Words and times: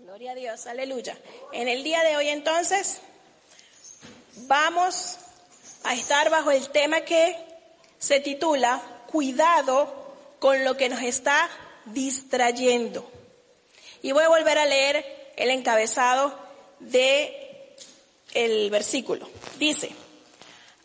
Gloria 0.00 0.30
a 0.30 0.34
Dios, 0.36 0.68
aleluya. 0.68 1.18
En 1.52 1.66
el 1.66 1.82
día 1.82 2.04
de 2.04 2.16
hoy 2.16 2.28
entonces 2.28 3.00
vamos 4.46 5.16
a 5.82 5.92
estar 5.92 6.30
bajo 6.30 6.52
el 6.52 6.68
tema 6.70 7.00
que 7.00 7.36
se 7.98 8.20
titula 8.20 8.80
Cuidado 9.10 9.92
con 10.38 10.64
lo 10.64 10.76
que 10.76 10.88
nos 10.88 11.02
está 11.02 11.50
distrayendo. 11.86 13.10
Y 14.00 14.12
voy 14.12 14.22
a 14.22 14.28
volver 14.28 14.58
a 14.58 14.66
leer 14.66 15.32
el 15.36 15.50
encabezado 15.50 16.32
de 16.78 17.74
el 18.34 18.70
versículo. 18.70 19.28
Dice, 19.58 19.90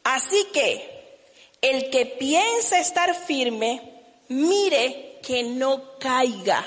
así 0.04 0.44
que 0.52 1.20
el 1.62 1.92
que 1.92 2.08
piensa 2.08 2.80
estar 2.80 3.14
firme, 3.14 3.80
mire 4.28 5.20
que 5.22 5.44
no 5.44 6.00
caiga. 6.00 6.66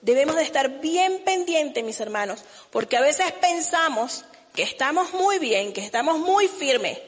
Debemos 0.00 0.36
de 0.36 0.42
estar 0.42 0.80
bien 0.80 1.22
pendientes, 1.24 1.84
mis 1.84 2.00
hermanos, 2.00 2.40
porque 2.70 2.96
a 2.96 3.02
veces 3.02 3.32
pensamos 3.32 4.24
que 4.54 4.62
estamos 4.62 5.12
muy 5.12 5.38
bien, 5.38 5.72
que 5.72 5.84
estamos 5.84 6.18
muy 6.18 6.48
firmes, 6.48 6.98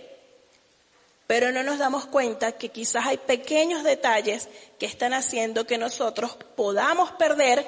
pero 1.27 1.51
no 1.53 1.63
nos 1.63 1.79
damos 1.79 2.07
cuenta 2.07 2.53
que 2.53 2.69
quizás 2.69 3.07
hay 3.07 3.17
pequeños 3.17 3.83
detalles 3.83 4.49
que 4.79 4.87
están 4.87 5.15
haciendo 5.15 5.67
que 5.67 5.79
nosotros 5.79 6.37
podamos 6.55 7.13
perder 7.13 7.67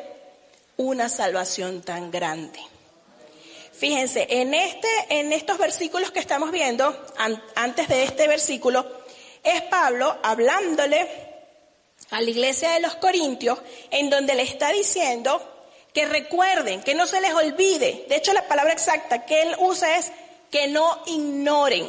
una 0.76 1.08
salvación 1.08 1.82
tan 1.82 2.10
grande. 2.10 2.60
Fíjense, 3.72 4.26
en 4.28 4.54
este, 4.54 4.88
en 5.08 5.32
estos 5.32 5.58
versículos 5.58 6.10
que 6.10 6.20
estamos 6.20 6.52
viendo, 6.52 6.94
antes 7.54 7.88
de 7.88 8.04
este 8.04 8.28
versículo, 8.28 8.86
es 9.42 9.62
Pablo 9.62 10.16
hablándole 10.22 11.33
a 12.10 12.20
la 12.20 12.30
iglesia 12.30 12.70
de 12.72 12.80
los 12.80 12.96
Corintios, 12.96 13.58
en 13.90 14.10
donde 14.10 14.34
le 14.34 14.42
está 14.42 14.70
diciendo 14.72 15.40
que 15.92 16.06
recuerden, 16.06 16.82
que 16.82 16.94
no 16.94 17.06
se 17.06 17.20
les 17.20 17.32
olvide. 17.32 18.04
De 18.08 18.16
hecho, 18.16 18.32
la 18.32 18.48
palabra 18.48 18.72
exacta 18.72 19.24
que 19.24 19.42
él 19.42 19.54
usa 19.58 19.96
es 19.96 20.10
que 20.50 20.66
no 20.66 21.02
ignoren, 21.06 21.88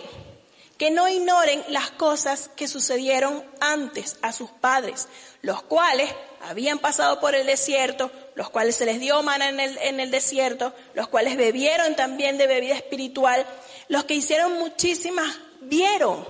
que 0.78 0.92
no 0.92 1.08
ignoren 1.08 1.64
las 1.70 1.92
cosas 1.92 2.50
que 2.56 2.68
sucedieron 2.68 3.44
antes 3.60 4.18
a 4.22 4.32
sus 4.32 4.52
padres, 4.52 5.08
los 5.42 5.64
cuales 5.64 6.10
habían 6.42 6.80
pasado 6.80 7.20
por 7.20 7.34
el 7.34 7.48
desierto, 7.48 8.12
los 8.36 8.50
cuales 8.50 8.76
se 8.76 8.86
les 8.86 9.00
dio 9.00 9.22
mana 9.24 9.50
en 9.50 9.60
el, 9.60 9.78
en 9.80 10.00
el 10.00 10.12
desierto, 10.12 10.74
los 10.94 11.08
cuales 11.08 11.36
bebieron 11.36 11.96
también 11.96 12.38
de 12.38 12.48
bebida 12.48 12.76
espiritual, 12.76 13.46
los 13.88 14.04
que 14.04 14.16
hicieron 14.16 14.54
muchísimas, 14.54 15.40
vieron 15.62 16.26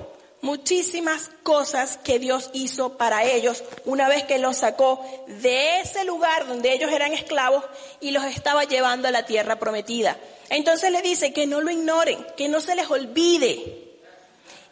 muchísimas 0.46 1.32
cosas 1.42 1.98
que 1.98 2.20
Dios 2.20 2.52
hizo 2.54 2.98
para 2.98 3.26
ellos 3.26 3.64
una 3.84 4.08
vez 4.08 4.24
que 4.26 4.38
los 4.38 4.58
sacó 4.58 5.04
de 5.28 5.82
ese 5.82 6.06
lugar 6.06 6.48
donde 6.48 6.72
ellos 6.72 6.92
eran 6.92 7.14
esclavos 7.14 7.64
y 8.00 8.12
los 8.12 8.24
estaba 8.26 8.64
llevando 8.64 9.08
a 9.08 9.12
la 9.12 9.26
tierra 9.26 9.58
prometida. 9.58 10.18
Entonces 10.50 10.92
le 10.92 11.02
dice 11.02 11.34
que 11.34 11.48
no 11.48 11.62
lo 11.62 11.72
ignoren, 11.72 12.26
que 12.38 12.48
no 12.48 12.62
se 12.62 12.76
les 12.76 12.90
olvide 12.92 13.98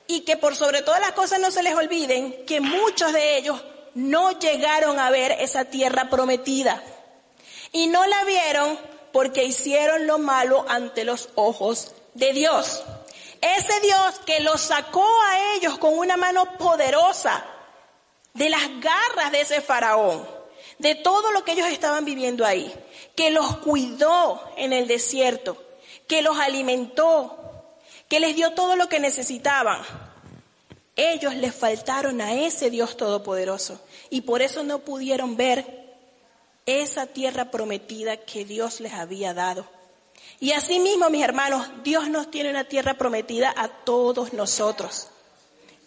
y 0.05 0.21
que 0.21 0.37
por 0.37 0.55
sobre 0.55 0.83
todas 0.83 1.01
las 1.01 1.13
cosas 1.13 1.39
no 1.39 1.49
se 1.49 1.63
les 1.63 1.73
olviden 1.73 2.45
que 2.45 2.61
muchos 2.61 3.11
de 3.11 3.37
ellos 3.37 3.59
no 3.95 4.37
llegaron 4.39 4.99
a 4.99 5.09
ver 5.09 5.31
esa 5.39 5.65
tierra 5.65 6.07
prometida 6.07 6.83
y 7.71 7.87
no 7.87 8.05
la 8.05 8.23
vieron 8.25 8.77
porque 9.11 9.43
hicieron 9.43 10.05
lo 10.05 10.19
malo 10.19 10.65
ante 10.69 11.03
los 11.03 11.29
ojos 11.33 11.93
de 12.13 12.31
Dios. 12.31 12.83
Ese 13.43 13.77
Dios 13.81 14.19
que 14.25 14.39
los 14.39 14.61
sacó 14.61 15.05
a 15.27 15.55
ellos 15.55 15.77
con 15.77 15.97
una 15.97 16.15
mano 16.15 16.57
poderosa 16.57 17.43
de 18.33 18.49
las 18.49 18.61
garras 18.79 19.33
de 19.33 19.41
ese 19.41 19.59
faraón, 19.59 20.25
de 20.79 20.95
todo 20.95 21.29
lo 21.33 21.43
que 21.43 21.51
ellos 21.51 21.67
estaban 21.67 22.05
viviendo 22.05 22.45
ahí, 22.45 22.73
que 23.17 23.31
los 23.31 23.57
cuidó 23.57 24.41
en 24.55 24.71
el 24.71 24.87
desierto, 24.87 25.61
que 26.07 26.21
los 26.21 26.37
alimentó, 26.37 27.75
que 28.07 28.21
les 28.21 28.33
dio 28.33 28.53
todo 28.53 28.77
lo 28.77 28.87
que 28.87 29.01
necesitaban. 29.01 29.81
Ellos 30.95 31.35
les 31.35 31.53
faltaron 31.53 32.21
a 32.21 32.33
ese 32.33 32.69
Dios 32.69 32.95
todopoderoso 32.95 33.77
y 34.09 34.21
por 34.21 34.41
eso 34.41 34.63
no 34.63 34.79
pudieron 34.79 35.35
ver 35.35 35.97
esa 36.65 37.07
tierra 37.07 37.51
prometida 37.51 38.15
que 38.15 38.45
Dios 38.45 38.79
les 38.79 38.93
había 38.93 39.33
dado. 39.33 39.67
Y 40.43 40.51
asimismo, 40.51 41.09
mis 41.09 41.23
hermanos, 41.23 41.69
Dios 41.85 42.09
nos 42.09 42.29
tiene 42.29 42.49
una 42.49 42.65
tierra 42.65 42.95
prometida 42.95 43.53
a 43.55 43.69
todos 43.69 44.33
nosotros. 44.33 45.07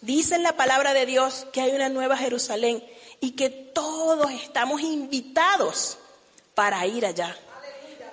Dice 0.01 0.33
en 0.33 0.41
la 0.41 0.57
palabra 0.57 0.95
de 0.95 1.05
Dios 1.05 1.45
que 1.53 1.61
hay 1.61 1.75
una 1.75 1.89
nueva 1.89 2.17
Jerusalén 2.17 2.83
y 3.19 3.33
que 3.33 3.51
todos 3.51 4.31
estamos 4.31 4.81
invitados 4.81 5.99
para 6.55 6.83
ir 6.87 7.05
allá. 7.05 7.37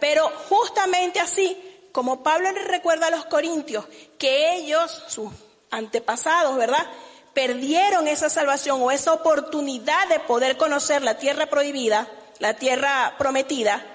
Pero 0.01 0.31
justamente 0.51 1.19
así, 1.19 1.57
como 1.93 2.23
Pablo 2.23 2.53
le 2.53 2.65
recuerda 2.65 3.07
a 3.07 3.11
los 3.11 3.25
corintios, 3.25 3.87
que 4.19 4.55
ellos, 4.57 5.03
sus 5.09 5.33
antepasados, 5.71 6.57
¿verdad? 6.57 6.87
Perdieron 7.33 8.07
esa 8.07 8.29
salvación 8.29 8.83
o 8.83 8.91
esa 8.91 9.15
oportunidad 9.15 10.09
de 10.09 10.21
poder 10.21 10.59
conocer 10.59 11.01
la 11.01 11.17
tierra 11.17 11.47
prohibida, 11.47 12.07
la 12.39 12.53
tierra 12.53 13.15
prometida, 13.17 13.94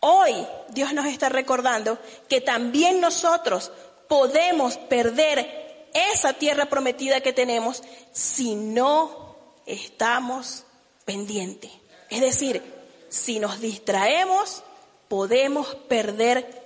Hoy 0.00 0.46
Dios 0.70 0.94
nos 0.94 1.06
está 1.06 1.28
recordando 1.28 1.98
que 2.28 2.40
también 2.40 3.00
nosotros 3.00 3.70
podemos 4.08 4.78
perder 4.78 5.88
esa 5.92 6.32
tierra 6.32 6.66
prometida 6.66 7.20
que 7.20 7.34
tenemos 7.34 7.82
si 8.12 8.54
no 8.54 9.36
estamos 9.66 10.64
pendientes. 11.04 11.70
Es 12.08 12.20
decir, 12.22 12.62
si 13.10 13.38
nos 13.40 13.60
distraemos, 13.60 14.62
podemos 15.08 15.74
perder 15.74 16.62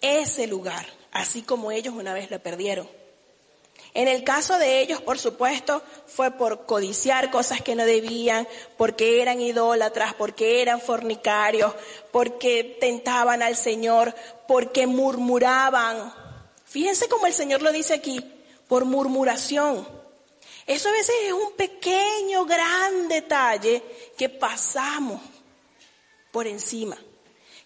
ese 0.00 0.46
lugar, 0.46 0.86
así 1.10 1.42
como 1.42 1.72
ellos 1.72 1.94
una 1.94 2.14
vez 2.14 2.30
lo 2.30 2.38
perdieron. 2.38 2.99
En 3.92 4.06
el 4.06 4.22
caso 4.22 4.56
de 4.58 4.80
ellos, 4.80 5.00
por 5.00 5.18
supuesto, 5.18 5.82
fue 6.06 6.30
por 6.30 6.64
codiciar 6.64 7.30
cosas 7.30 7.60
que 7.60 7.74
no 7.74 7.84
debían, 7.84 8.46
porque 8.76 9.20
eran 9.20 9.40
idólatras, 9.40 10.14
porque 10.14 10.62
eran 10.62 10.80
fornicarios, 10.80 11.74
porque 12.12 12.76
tentaban 12.80 13.42
al 13.42 13.56
Señor, 13.56 14.14
porque 14.46 14.86
murmuraban. 14.86 16.14
Fíjense 16.64 17.08
cómo 17.08 17.26
el 17.26 17.32
Señor 17.32 17.62
lo 17.62 17.72
dice 17.72 17.94
aquí, 17.94 18.20
por 18.68 18.84
murmuración. 18.84 19.86
Eso 20.68 20.88
a 20.88 20.92
veces 20.92 21.16
es 21.26 21.32
un 21.32 21.52
pequeño, 21.56 22.44
gran 22.44 23.08
detalle 23.08 23.82
que 24.16 24.28
pasamos 24.28 25.20
por 26.30 26.46
encima, 26.46 26.96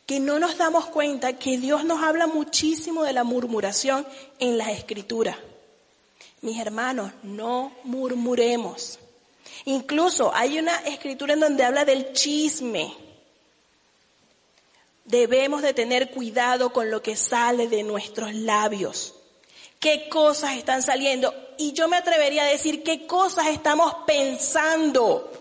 que 0.06 0.20
no 0.20 0.38
nos 0.38 0.56
damos 0.56 0.86
cuenta 0.86 1.38
que 1.38 1.58
Dios 1.58 1.84
nos 1.84 2.02
habla 2.02 2.26
muchísimo 2.26 3.04
de 3.04 3.12
la 3.12 3.24
murmuración 3.24 4.06
en 4.38 4.56
las 4.56 4.68
escrituras. 4.68 5.36
Mis 6.44 6.60
hermanos, 6.60 7.10
no 7.22 7.72
murmuremos. 7.84 8.98
Incluso 9.64 10.30
hay 10.34 10.58
una 10.58 10.76
escritura 10.80 11.32
en 11.32 11.40
donde 11.40 11.64
habla 11.64 11.86
del 11.86 12.12
chisme. 12.12 12.94
Debemos 15.06 15.62
de 15.62 15.72
tener 15.72 16.10
cuidado 16.10 16.70
con 16.70 16.90
lo 16.90 17.00
que 17.00 17.16
sale 17.16 17.66
de 17.68 17.82
nuestros 17.82 18.34
labios. 18.34 19.14
¿Qué 19.80 20.10
cosas 20.10 20.58
están 20.58 20.82
saliendo? 20.82 21.34
Y 21.56 21.72
yo 21.72 21.88
me 21.88 21.96
atrevería 21.96 22.42
a 22.42 22.48
decir 22.48 22.82
qué 22.82 23.06
cosas 23.06 23.46
estamos 23.46 23.94
pensando. 24.06 25.32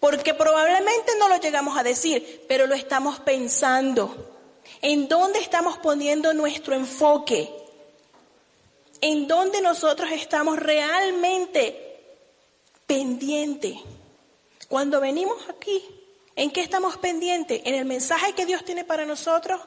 Porque 0.00 0.34
probablemente 0.34 1.12
no 1.20 1.28
lo 1.28 1.36
llegamos 1.36 1.78
a 1.78 1.84
decir, 1.84 2.44
pero 2.48 2.66
lo 2.66 2.74
estamos 2.74 3.20
pensando. 3.20 4.58
¿En 4.82 5.06
dónde 5.06 5.38
estamos 5.38 5.78
poniendo 5.78 6.34
nuestro 6.34 6.74
enfoque? 6.74 7.63
En 9.04 9.28
donde 9.28 9.60
nosotros 9.60 10.10
estamos 10.12 10.58
realmente 10.58 12.16
pendientes. 12.86 13.76
Cuando 14.66 14.98
venimos 14.98 15.36
aquí, 15.50 15.84
¿en 16.34 16.50
qué 16.50 16.62
estamos 16.62 16.96
pendientes? 16.96 17.60
¿En 17.66 17.74
el 17.74 17.84
mensaje 17.84 18.32
que 18.32 18.46
Dios 18.46 18.64
tiene 18.64 18.82
para 18.82 19.04
nosotros? 19.04 19.60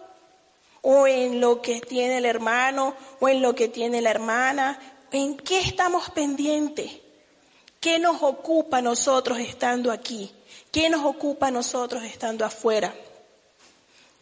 ¿O 0.81 1.05
en 1.05 1.39
lo 1.39 1.61
que 1.61 1.81
tiene 1.81 2.17
el 2.17 2.25
hermano? 2.25 2.95
¿O 3.19 3.29
en 3.29 3.43
lo 3.43 3.53
que 3.53 3.67
tiene 3.67 4.01
la 4.01 4.09
hermana? 4.09 4.79
¿En 5.11 5.37
qué 5.37 5.59
estamos 5.59 6.09
pendientes? 6.09 6.93
¿Qué 7.79 7.99
nos 7.99 8.23
ocupa 8.23 8.81
nosotros 8.81 9.37
estando 9.37 9.91
aquí? 9.91 10.31
¿Qué 10.71 10.89
nos 10.89 11.05
ocupa 11.05 11.51
nosotros 11.51 12.03
estando 12.05 12.43
afuera? 12.43 12.91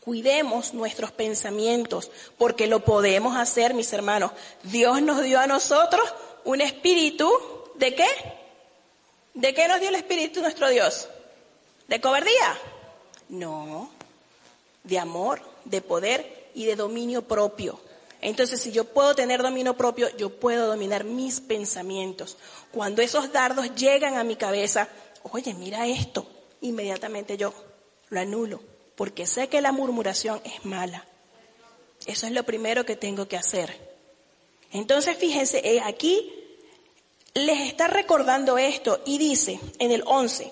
Cuidemos 0.06 0.76
nuestros 0.76 1.12
pensamientos, 1.12 2.12
porque 2.38 2.68
lo 2.68 2.86
podemos 2.86 3.36
hacer, 3.36 3.74
mis 3.74 3.92
hermanos. 3.92 4.34
Dios 4.62 5.02
nos 5.02 5.24
dio 5.24 5.40
a 5.40 5.48
nosotros 5.48 6.04
un 6.44 6.62
espíritu, 6.62 7.28
¿de 7.74 7.96
qué? 7.96 8.08
¿De 9.34 9.56
qué 9.56 9.68
nos 9.68 9.80
dio 9.80 9.90
el 9.90 9.96
espíritu 9.96 10.42
nuestro 10.42 10.70
Dios? 10.70 11.10
¿De 11.88 12.00
cobardía? 12.00 12.56
No, 13.30 13.90
de 14.84 15.00
amor, 15.00 15.42
de 15.64 15.82
poder 15.82 16.52
y 16.54 16.66
de 16.66 16.76
dominio 16.76 17.24
propio. 17.24 17.80
Entonces, 18.22 18.62
si 18.62 18.72
yo 18.72 18.86
puedo 18.86 19.16
tener 19.16 19.42
dominio 19.42 19.76
propio, 19.76 20.16
yo 20.18 20.30
puedo 20.30 20.68
dominar 20.68 21.04
mis 21.04 21.40
pensamientos. 21.40 22.38
Cuando 22.72 23.02
esos 23.02 23.34
dardos 23.34 23.74
llegan 23.74 24.18
a 24.18 24.24
mi 24.24 24.36
cabeza, 24.36 24.88
oye, 25.24 25.56
mira 25.56 25.88
esto, 25.88 26.28
inmediatamente 26.62 27.38
yo 27.38 27.56
lo 28.10 28.20
anulo 28.20 28.75
porque 28.96 29.28
sé 29.28 29.48
que 29.48 29.62
la 29.62 29.72
murmuración 29.72 30.42
es 30.46 30.66
mala. 30.66 31.06
Eso 32.06 32.28
es 32.28 32.32
lo 32.32 32.44
primero 32.44 32.86
que 32.86 32.96
tengo 32.96 33.28
que 33.28 33.38
hacer. 33.38 33.78
Entonces, 34.72 35.18
fíjense, 35.18 35.62
eh, 35.64 35.82
aquí 35.84 36.34
les 37.34 37.62
está 37.62 37.88
recordando 37.88 38.58
esto 38.58 39.02
y 39.06 39.18
dice 39.18 39.60
en 39.80 39.92
el 39.92 40.04
11, 40.06 40.52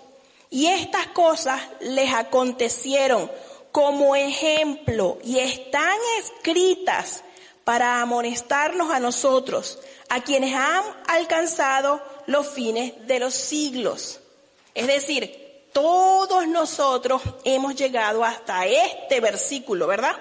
y 0.50 0.68
estas 0.68 1.08
cosas 1.08 1.62
les 1.82 2.14
acontecieron 2.14 3.30
como 3.72 4.16
ejemplo 4.16 5.18
y 5.24 5.40
están 5.40 5.98
escritas 6.20 7.24
para 7.64 8.02
amonestarnos 8.02 8.92
a 8.92 9.00
nosotros, 9.00 9.80
a 10.10 10.22
quienes 10.22 10.54
han 10.54 10.84
alcanzado 11.08 12.02
los 12.28 12.48
fines 12.48 13.08
de 13.08 13.20
los 13.20 13.34
siglos. 13.34 14.20
Es 14.76 14.88
decir, 14.88 15.43
todos 15.74 16.48
nosotros 16.48 17.22
hemos 17.44 17.76
llegado 17.76 18.24
hasta 18.24 18.66
este 18.66 19.20
versículo, 19.20 19.88
¿verdad? 19.88 20.16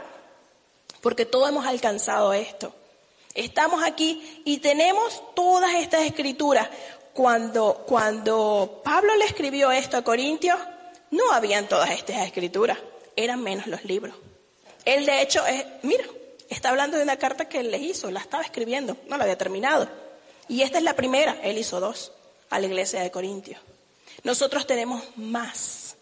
Porque 1.00 1.26
todos 1.26 1.48
hemos 1.48 1.66
alcanzado 1.66 2.32
esto. 2.32 2.74
Estamos 3.34 3.82
aquí 3.84 4.42
y 4.44 4.58
tenemos 4.58 5.22
todas 5.34 5.74
estas 5.74 6.02
escrituras. 6.02 6.68
Cuando, 7.14 7.84
cuando 7.86 8.80
Pablo 8.82 9.14
le 9.16 9.26
escribió 9.26 9.70
esto 9.70 9.98
a 9.98 10.02
Corintios, 10.02 10.58
no 11.10 11.30
habían 11.32 11.68
todas 11.68 11.90
estas 11.90 12.26
escrituras, 12.26 12.78
eran 13.16 13.42
menos 13.42 13.66
los 13.66 13.84
libros. 13.84 14.14
Él 14.86 15.04
de 15.04 15.20
hecho, 15.20 15.46
es, 15.46 15.64
mira, 15.82 16.04
está 16.48 16.70
hablando 16.70 16.96
de 16.96 17.02
una 17.02 17.18
carta 17.18 17.48
que 17.48 17.60
él 17.60 17.70
le 17.70 17.78
hizo, 17.78 18.10
la 18.10 18.20
estaba 18.20 18.42
escribiendo, 18.42 18.96
no 19.08 19.18
la 19.18 19.24
había 19.24 19.36
terminado. 19.36 19.88
Y 20.48 20.62
esta 20.62 20.78
es 20.78 20.84
la 20.84 20.94
primera, 20.94 21.36
él 21.42 21.58
hizo 21.58 21.80
dos 21.80 22.12
a 22.48 22.58
la 22.58 22.66
iglesia 22.66 23.02
de 23.02 23.10
Corintios. 23.10 23.60
Nosotros 24.24 24.66
tenemos 24.66 25.02
más, 25.16 25.96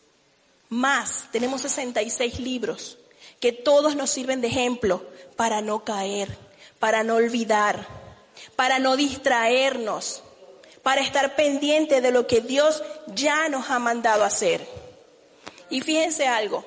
más, 0.69 1.28
tenemos 1.32 1.62
66 1.62 2.38
libros 2.40 2.99
que 3.40 3.52
todos 3.52 3.96
nos 3.96 4.11
sirven 4.11 4.40
de 4.40 4.49
ejemplo 4.49 5.05
para 5.37 5.62
no 5.62 5.84
caer, 5.84 6.37
para 6.78 7.02
no 7.02 7.14
olvidar, 7.14 7.87
para 8.56 8.78
no 8.78 8.96
distraernos, 8.96 10.22
para 10.82 11.00
estar 11.00 11.34
pendiente 11.34 12.00
de 12.00 12.11
lo 12.11 12.26
que 12.26 12.40
Dios 12.40 12.82
ya 13.08 13.49
nos 13.49 13.70
ha 13.70 13.78
mandado 13.78 14.25
hacer. 14.25 14.66
Y 15.70 15.81
fíjense 15.81 16.26
algo, 16.26 16.64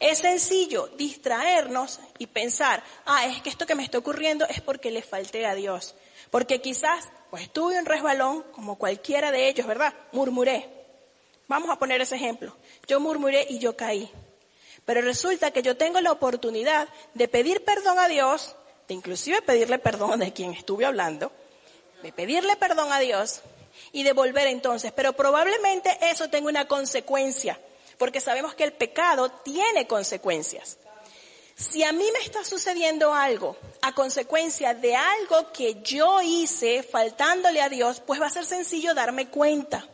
es 0.00 0.18
sencillo 0.18 0.88
distraernos 0.96 2.00
y 2.18 2.26
pensar, 2.26 2.82
ah, 3.04 3.26
es 3.26 3.42
que 3.42 3.50
esto 3.50 3.66
que 3.66 3.74
me 3.74 3.82
está 3.82 3.98
ocurriendo 3.98 4.46
es 4.48 4.60
porque 4.60 4.90
le 4.90 5.02
falté 5.02 5.46
a 5.46 5.54
Dios. 5.54 5.94
Porque 6.30 6.60
quizás, 6.60 7.08
pues 7.30 7.50
tuve 7.50 7.78
un 7.78 7.86
resbalón, 7.86 8.44
como 8.52 8.76
cualquiera 8.76 9.30
de 9.32 9.48
ellos, 9.48 9.66
¿verdad? 9.66 9.94
Murmuré. 10.12 10.77
Vamos 11.48 11.70
a 11.70 11.78
poner 11.78 12.00
ese 12.00 12.16
ejemplo. 12.16 12.54
Yo 12.86 13.00
murmuré 13.00 13.46
y 13.48 13.58
yo 13.58 13.76
caí. 13.76 14.10
Pero 14.84 15.00
resulta 15.00 15.50
que 15.50 15.62
yo 15.62 15.76
tengo 15.76 16.00
la 16.00 16.12
oportunidad 16.12 16.88
de 17.14 17.26
pedir 17.26 17.64
perdón 17.64 17.98
a 17.98 18.06
Dios, 18.06 18.54
de 18.86 18.94
inclusive 18.94 19.42
pedirle 19.42 19.78
perdón 19.78 20.20
de 20.20 20.32
quien 20.32 20.52
estuve 20.52 20.84
hablando, 20.84 21.32
de 22.02 22.12
pedirle 22.12 22.56
perdón 22.56 22.92
a 22.92 23.00
Dios 23.00 23.40
y 23.92 24.02
de 24.02 24.12
volver 24.12 24.46
entonces. 24.46 24.92
Pero 24.92 25.14
probablemente 25.14 25.98
eso 26.02 26.28
tenga 26.28 26.48
una 26.48 26.68
consecuencia, 26.68 27.58
porque 27.96 28.20
sabemos 28.20 28.54
que 28.54 28.64
el 28.64 28.72
pecado 28.72 29.30
tiene 29.30 29.86
consecuencias. 29.86 30.78
Si 31.54 31.82
a 31.82 31.92
mí 31.92 32.08
me 32.12 32.20
está 32.20 32.44
sucediendo 32.44 33.12
algo 33.12 33.56
a 33.82 33.92
consecuencia 33.94 34.74
de 34.74 34.94
algo 34.94 35.50
que 35.52 35.82
yo 35.82 36.20
hice 36.22 36.82
faltándole 36.82 37.60
a 37.60 37.68
Dios, 37.68 38.00
pues 38.00 38.20
va 38.20 38.26
a 38.26 38.30
ser 38.30 38.44
sencillo 38.44 38.94
darme 38.94 39.28
cuenta. 39.28 39.88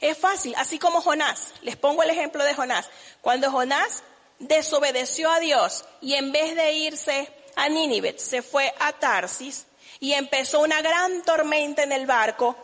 Es 0.00 0.18
fácil, 0.18 0.54
así 0.56 0.78
como 0.78 1.00
Jonás. 1.00 1.52
Les 1.62 1.76
pongo 1.76 2.02
el 2.02 2.10
ejemplo 2.10 2.44
de 2.44 2.54
Jonás. 2.54 2.88
Cuando 3.20 3.50
Jonás 3.50 4.02
desobedeció 4.38 5.30
a 5.30 5.40
Dios 5.40 5.84
y 6.00 6.14
en 6.14 6.32
vez 6.32 6.54
de 6.54 6.72
irse 6.72 7.28
a 7.54 7.68
Nínive, 7.68 8.18
se 8.18 8.42
fue 8.42 8.72
a 8.78 8.92
Tarsis 8.92 9.66
y 9.98 10.12
empezó 10.12 10.60
una 10.60 10.82
gran 10.82 11.22
tormenta 11.22 11.82
en 11.82 11.92
el 11.92 12.06
barco, 12.06 12.56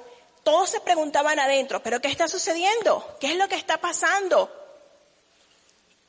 todos 0.43 0.71
se 0.71 0.81
preguntaban 0.81 1.39
adentro, 1.39 1.83
¿pero 1.83 2.01
qué 2.01 2.09
está 2.09 2.29
sucediendo? 2.29 3.17
¿Qué 3.21 3.29
es 3.29 3.37
lo 3.37 3.49
que 3.49 3.55
está 3.55 3.81
pasando? 3.81 4.51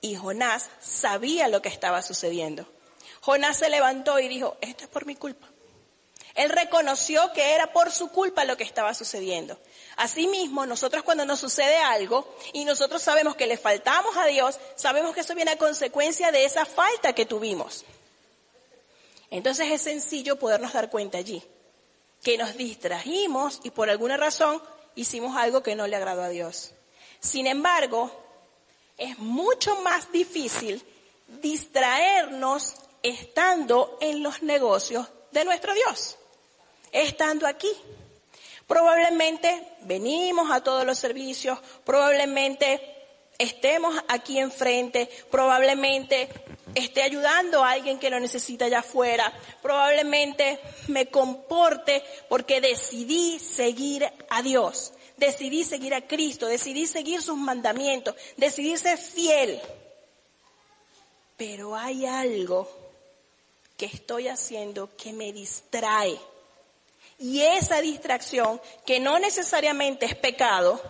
Y 0.02 0.16
Jonás 0.16 0.70
sabía 0.82 1.48
lo 1.48 1.62
que 1.62 1.70
estaba 1.70 2.02
sucediendo. 2.02 2.68
Jonás 3.22 3.58
se 3.58 3.70
levantó 3.70 4.20
y 4.20 4.28
dijo, 4.28 4.58
esto 4.60 4.84
es 4.84 4.90
por 4.90 5.06
mi 5.06 5.16
culpa. 5.16 5.48
Él 6.36 6.50
reconoció 6.50 7.32
que 7.32 7.54
era 7.54 7.72
por 7.72 7.92
su 7.92 8.10
culpa 8.10 8.44
lo 8.44 8.58
que 8.58 8.64
estaba 8.64 8.94
sucediendo. 8.94 9.58
Asimismo, 9.96 10.66
nosotros 10.66 11.04
cuando 11.04 11.26
nos 11.26 11.40
sucede 11.40 11.78
algo 11.78 12.36
y 12.52 12.66
nosotros 12.66 13.02
sabemos 13.02 13.36
que 13.36 13.48
le 13.48 13.58
faltamos 13.58 14.16
a 14.18 14.26
Dios, 14.26 14.60
sabemos 14.76 15.14
que 15.14 15.22
eso 15.22 15.36
viene 15.36 15.52
a 15.52 15.58
consecuencia 15.58 16.32
de 16.32 16.46
esa 16.46 16.66
falta 16.66 17.14
que 17.14 17.26
tuvimos. 17.26 17.86
Entonces 19.30 19.72
es 19.72 19.82
sencillo 19.82 20.38
podernos 20.38 20.74
dar 20.74 20.90
cuenta 20.90 21.18
allí, 21.18 21.44
que 22.24 22.38
nos 22.38 22.56
distrajimos 22.56 23.60
y 23.64 23.72
por 23.72 23.90
alguna 23.90 24.18
razón 24.18 24.62
hicimos 24.96 25.36
algo 25.38 25.64
que 25.64 25.76
no 25.76 25.88
le 25.88 25.96
agradó 25.96 26.24
a 26.24 26.30
Dios. 26.30 26.72
Sin 27.20 27.48
embargo, 27.48 28.12
es 28.98 29.18
mucho 29.20 29.76
más 29.82 30.12
difícil 30.12 30.84
distraernos 31.42 32.76
estando 33.02 33.98
en 34.02 34.24
los 34.24 34.42
negocios 34.42 35.08
de 35.32 35.46
nuestro 35.46 35.74
Dios, 35.74 36.18
estando 36.92 37.48
aquí. 37.48 37.72
Probablemente 38.68 39.64
venimos 39.82 40.52
a 40.52 40.62
todos 40.62 40.86
los 40.86 40.98
servicios, 40.98 41.60
probablemente 41.84 42.80
estemos 43.38 43.96
aquí 44.08 44.40
enfrente, 44.40 45.10
probablemente 45.30 46.30
esté 46.76 47.04
ayudando 47.04 47.64
a 47.64 47.72
alguien 47.72 48.00
que 48.00 48.10
lo 48.10 48.20
necesita 48.20 48.66
allá 48.66 48.80
afuera, 48.80 49.32
probablemente 49.62 50.60
me 50.88 51.08
comporte 51.08 52.04
porque 52.30 52.62
decidí 52.62 53.40
seguir 53.40 54.10
a 54.30 54.42
Dios 54.42 54.94
decidí 55.18 55.64
seguir 55.64 55.94
a 55.94 56.08
Cristo, 56.08 56.48
decidí 56.48 56.86
seguir 56.86 57.22
sus 57.22 57.38
mandamientos, 57.38 58.16
decidí 58.38 58.76
ser 58.78 58.98
fiel. 58.98 59.62
Pero 61.38 61.76
hay 61.76 62.06
algo 62.06 62.70
que 63.78 63.86
estoy 63.86 64.28
haciendo 64.28 64.96
que 64.96 65.14
me 65.14 65.34
distrae. 65.34 66.20
Y 67.24 67.42
esa 67.42 67.80
distracción, 67.80 68.62
que 68.86 69.00
no 69.00 69.18
necesariamente 69.18 70.06
es 70.06 70.14
pecado, 70.14 70.82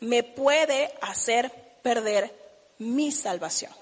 me 0.00 0.22
puede 0.22 0.92
hacer 1.00 1.50
perder 1.82 2.30
mi 2.76 3.10
salvación. 3.10 3.72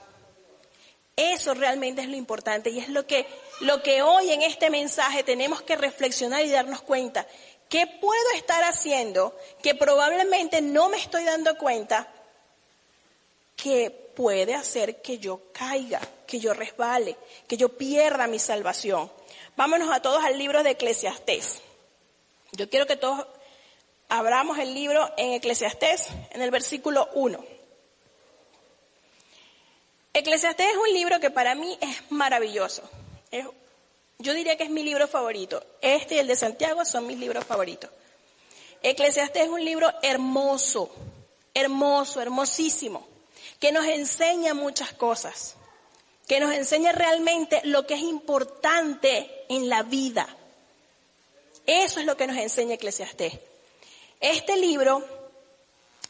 Eso 1.17 1.55
realmente 1.55 2.03
es 2.03 2.08
lo 2.08 2.15
importante 2.15 2.70
y 2.70 2.79
es 2.79 2.89
lo 2.89 3.05
que, 3.05 3.27
lo 3.63 3.82
que 3.82 4.03
hoy 4.03 4.31
en 4.31 4.43
este 4.43 4.70
mensaje 4.70 5.25
tenemos 5.25 5.61
que 5.63 5.75
reflexionar 5.75 6.44
y 6.44 6.51
darnos 6.51 6.82
cuenta 6.82 7.27
¿Qué 7.69 7.87
puedo 7.87 8.31
estar 8.37 8.63
haciendo 8.65 9.37
que 9.63 9.75
probablemente 9.75 10.63
no 10.63 10.89
me 10.89 10.96
estoy 10.96 11.25
dando 11.25 11.58
cuenta 11.58 12.08
que 13.56 13.91
puede 13.91 14.55
hacer 14.55 15.03
que 15.03 15.19
yo 15.19 15.53
caiga, 15.53 16.01
que 16.27 16.39
yo 16.39 16.55
resbale, 16.55 17.17
que 17.46 17.58
yo 17.58 17.69
pierda 17.77 18.27
mi 18.27 18.39
salvación? 18.39 19.11
Vámonos 19.56 19.91
a 19.93 20.01
todos 20.01 20.25
al 20.25 20.39
libro 20.39 20.63
de 20.63 20.70
Eclesiastés. 20.70 21.61
Yo 22.52 22.69
quiero 22.70 22.86
que 22.86 22.96
todos 22.96 23.26
abramos 24.08 24.58
el 24.58 24.74
libro 24.74 25.12
en 25.17 25.32
Eclesiastés, 25.32 26.08
en 26.31 26.43
el 26.43 26.50
versículo 26.50 27.08
1. 27.14 27.44
Eclesiastés 30.14 30.70
es 30.70 30.76
un 30.76 30.93
libro 30.93 31.20
que 31.20 31.31
para 31.31 31.55
mí 31.55 31.78
es 31.81 32.10
maravilloso. 32.10 32.82
Yo 34.19 34.34
diría 34.34 34.56
que 34.56 34.64
es 34.64 34.70
mi 34.70 34.82
libro 34.82 35.06
favorito. 35.06 35.64
Este 35.81 36.17
y 36.17 36.19
el 36.19 36.26
de 36.26 36.34
Santiago 36.34 36.84
son 36.84 37.06
mis 37.06 37.19
libros 37.19 37.44
favoritos. 37.44 37.90
Eclesiastés 38.82 39.44
es 39.44 39.48
un 39.48 39.64
libro 39.64 39.93
hermoso, 40.02 40.90
hermoso, 41.55 42.20
hermosísimo, 42.20 43.06
que 43.60 43.72
nos 43.72 43.86
enseña 43.86 44.55
muchas 44.55 44.93
cosas, 44.93 45.56
que 46.26 46.40
nos 46.40 46.52
enseña 46.52 46.93
realmente 46.93 47.60
lo 47.64 47.86
que 47.86 47.94
es 47.94 48.02
importante 48.02 49.44
en 49.48 49.69
la 49.69 49.82
vida. 49.82 50.28
Eso 51.69 52.01
es 52.01 52.06
lo 52.06 52.17
que 52.17 52.27
nos 52.27 52.39
enseña 52.39 52.77
Eclesiastés. 52.77 53.34
Este 54.20 54.56
libro, 54.56 55.05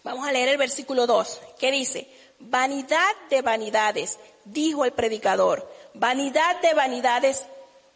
vamos 0.04 0.24
a 0.24 0.30
leer 0.30 0.50
el 0.50 0.56
versículo 0.56 1.04
2, 1.04 1.40
que 1.58 1.72
dice, 1.72 2.08
vanidad 2.38 3.10
de 3.28 3.42
vanidades, 3.42 4.20
dijo 4.44 4.84
el 4.84 4.92
predicador, 4.92 5.68
vanidad 5.94 6.60
de 6.60 6.74
vanidades, 6.74 7.42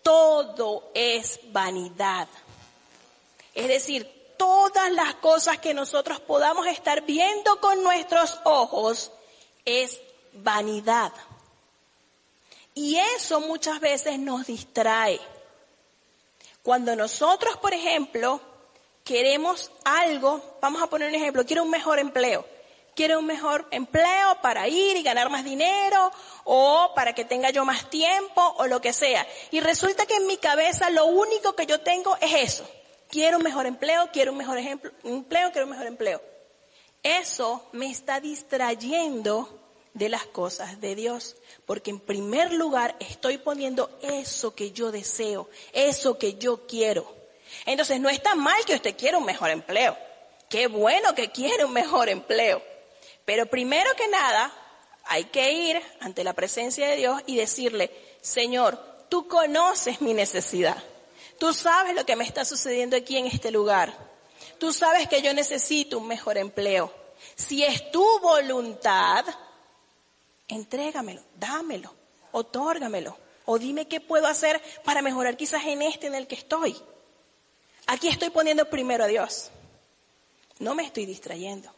todo 0.02 0.90
es 0.92 1.38
vanidad. 1.52 2.26
Es 3.54 3.68
decir, 3.68 4.10
todas 4.36 4.90
las 4.90 5.14
cosas 5.14 5.58
que 5.58 5.72
nosotros 5.72 6.18
podamos 6.18 6.66
estar 6.66 7.02
viendo 7.02 7.60
con 7.60 7.80
nuestros 7.84 8.40
ojos 8.42 9.12
es 9.64 10.00
vanidad. 10.32 11.12
Y 12.74 12.96
eso 12.96 13.40
muchas 13.40 13.78
veces 13.78 14.18
nos 14.18 14.48
distrae. 14.48 15.20
Cuando 16.62 16.94
nosotros, 16.94 17.56
por 17.56 17.74
ejemplo, 17.74 18.40
queremos 19.04 19.70
algo, 19.84 20.40
vamos 20.60 20.80
a 20.82 20.86
poner 20.86 21.08
un 21.08 21.14
ejemplo, 21.14 21.44
quiero 21.44 21.64
un 21.64 21.70
mejor 21.70 21.98
empleo, 21.98 22.46
quiere 22.94 23.16
un 23.16 23.26
mejor 23.26 23.66
empleo 23.72 24.40
para 24.42 24.68
ir 24.68 24.96
y 24.96 25.02
ganar 25.02 25.28
más 25.28 25.44
dinero 25.44 26.12
o 26.44 26.92
para 26.94 27.14
que 27.14 27.24
tenga 27.24 27.50
yo 27.50 27.64
más 27.64 27.90
tiempo 27.90 28.54
o 28.58 28.66
lo 28.66 28.80
que 28.80 28.92
sea. 28.92 29.26
Y 29.50 29.60
resulta 29.60 30.06
que 30.06 30.14
en 30.14 30.26
mi 30.26 30.36
cabeza 30.36 30.88
lo 30.90 31.06
único 31.06 31.54
que 31.54 31.66
yo 31.66 31.80
tengo 31.80 32.16
es 32.20 32.50
eso. 32.52 32.68
Quiero 33.08 33.38
un 33.38 33.42
mejor 33.42 33.66
empleo, 33.66 34.08
quiero 34.12 34.32
un 34.32 34.38
mejor 34.38 34.58
ejemplo, 34.58 34.92
empleo, 35.04 35.50
quiero 35.50 35.66
un 35.66 35.72
mejor 35.72 35.86
empleo. 35.86 36.22
Eso 37.02 37.66
me 37.72 37.90
está 37.90 38.20
distrayendo 38.20 39.61
de 39.94 40.08
las 40.08 40.26
cosas 40.26 40.80
de 40.80 40.94
Dios, 40.94 41.36
porque 41.66 41.90
en 41.90 42.00
primer 42.00 42.52
lugar 42.52 42.96
estoy 43.00 43.38
poniendo 43.38 43.90
eso 44.02 44.54
que 44.54 44.72
yo 44.72 44.90
deseo, 44.90 45.48
eso 45.72 46.18
que 46.18 46.34
yo 46.34 46.66
quiero. 46.66 47.14
Entonces 47.66 48.00
no 48.00 48.08
está 48.08 48.34
mal 48.34 48.64
que 48.64 48.74
usted 48.74 48.96
quiera 48.96 49.18
un 49.18 49.24
mejor 49.24 49.50
empleo. 49.50 49.96
Qué 50.48 50.66
bueno 50.66 51.14
que 51.14 51.30
quiere 51.30 51.64
un 51.64 51.72
mejor 51.72 52.08
empleo. 52.08 52.62
Pero 53.24 53.46
primero 53.46 53.94
que 53.96 54.08
nada, 54.08 54.52
hay 55.04 55.24
que 55.24 55.52
ir 55.52 55.82
ante 56.00 56.24
la 56.24 56.32
presencia 56.32 56.88
de 56.88 56.96
Dios 56.96 57.22
y 57.26 57.36
decirle, 57.36 57.90
Señor, 58.20 58.78
tú 59.08 59.28
conoces 59.28 60.00
mi 60.00 60.14
necesidad. 60.14 60.82
Tú 61.38 61.52
sabes 61.52 61.94
lo 61.94 62.06
que 62.06 62.16
me 62.16 62.24
está 62.24 62.44
sucediendo 62.44 62.96
aquí 62.96 63.18
en 63.18 63.26
este 63.26 63.50
lugar. 63.50 63.94
Tú 64.58 64.72
sabes 64.72 65.08
que 65.08 65.22
yo 65.22 65.34
necesito 65.34 65.98
un 65.98 66.06
mejor 66.06 66.38
empleo. 66.38 66.92
Si 67.34 67.64
es 67.64 67.90
tu 67.90 68.04
voluntad, 68.20 69.24
entrégamelo, 70.48 71.22
dámelo, 71.36 71.94
otórgamelo. 72.32 73.16
O 73.44 73.58
dime 73.58 73.88
qué 73.88 74.00
puedo 74.00 74.26
hacer 74.26 74.62
para 74.84 75.02
mejorar 75.02 75.36
quizás 75.36 75.64
en 75.64 75.82
este 75.82 76.06
en 76.06 76.14
el 76.14 76.26
que 76.26 76.36
estoy. 76.36 76.76
Aquí 77.86 78.08
estoy 78.08 78.30
poniendo 78.30 78.70
primero 78.70 79.04
a 79.04 79.08
Dios. 79.08 79.50
No 80.60 80.74
me 80.74 80.84
estoy 80.84 81.06
distrayendo. 81.06 81.72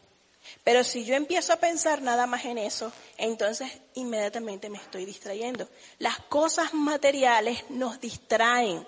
Pero 0.63 0.85
si 0.85 1.05
yo 1.05 1.15
empiezo 1.15 1.53
a 1.53 1.57
pensar 1.57 2.03
nada 2.03 2.27
más 2.27 2.45
en 2.45 2.59
eso, 2.59 2.93
entonces 3.17 3.71
inmediatamente 3.95 4.69
me 4.69 4.79
estoy 4.79 5.07
distrayendo. 5.07 5.69
Las 5.99 6.19
cosas 6.19 6.75
materiales 6.75 7.65
nos 7.71 7.99
distraen. 8.01 8.87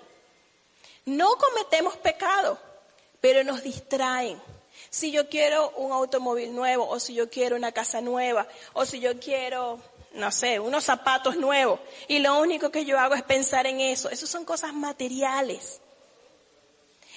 No 1.05 1.35
cometemos 1.37 1.97
pecado, 1.97 2.59
pero 3.21 3.43
nos 3.43 3.63
distraen. 3.63 4.39
Si 4.89 5.11
yo 5.11 5.29
quiero 5.29 5.69
un 5.71 5.91
automóvil 5.91 6.55
nuevo, 6.55 6.87
o 6.87 6.99
si 6.99 7.13
yo 7.13 7.29
quiero 7.29 7.55
una 7.55 7.71
casa 7.71 8.01
nueva, 8.01 8.47
o 8.73 8.85
si 8.85 8.99
yo 8.99 9.19
quiero, 9.19 9.79
no 10.13 10.31
sé, 10.31 10.59
unos 10.59 10.83
zapatos 10.83 11.35
nuevos, 11.35 11.79
y 12.07 12.19
lo 12.19 12.39
único 12.39 12.71
que 12.71 12.85
yo 12.85 12.99
hago 12.99 13.15
es 13.15 13.23
pensar 13.23 13.67
en 13.67 13.79
eso, 13.79 14.09
eso 14.09 14.27
son 14.27 14.45
cosas 14.45 14.73
materiales. 14.73 15.81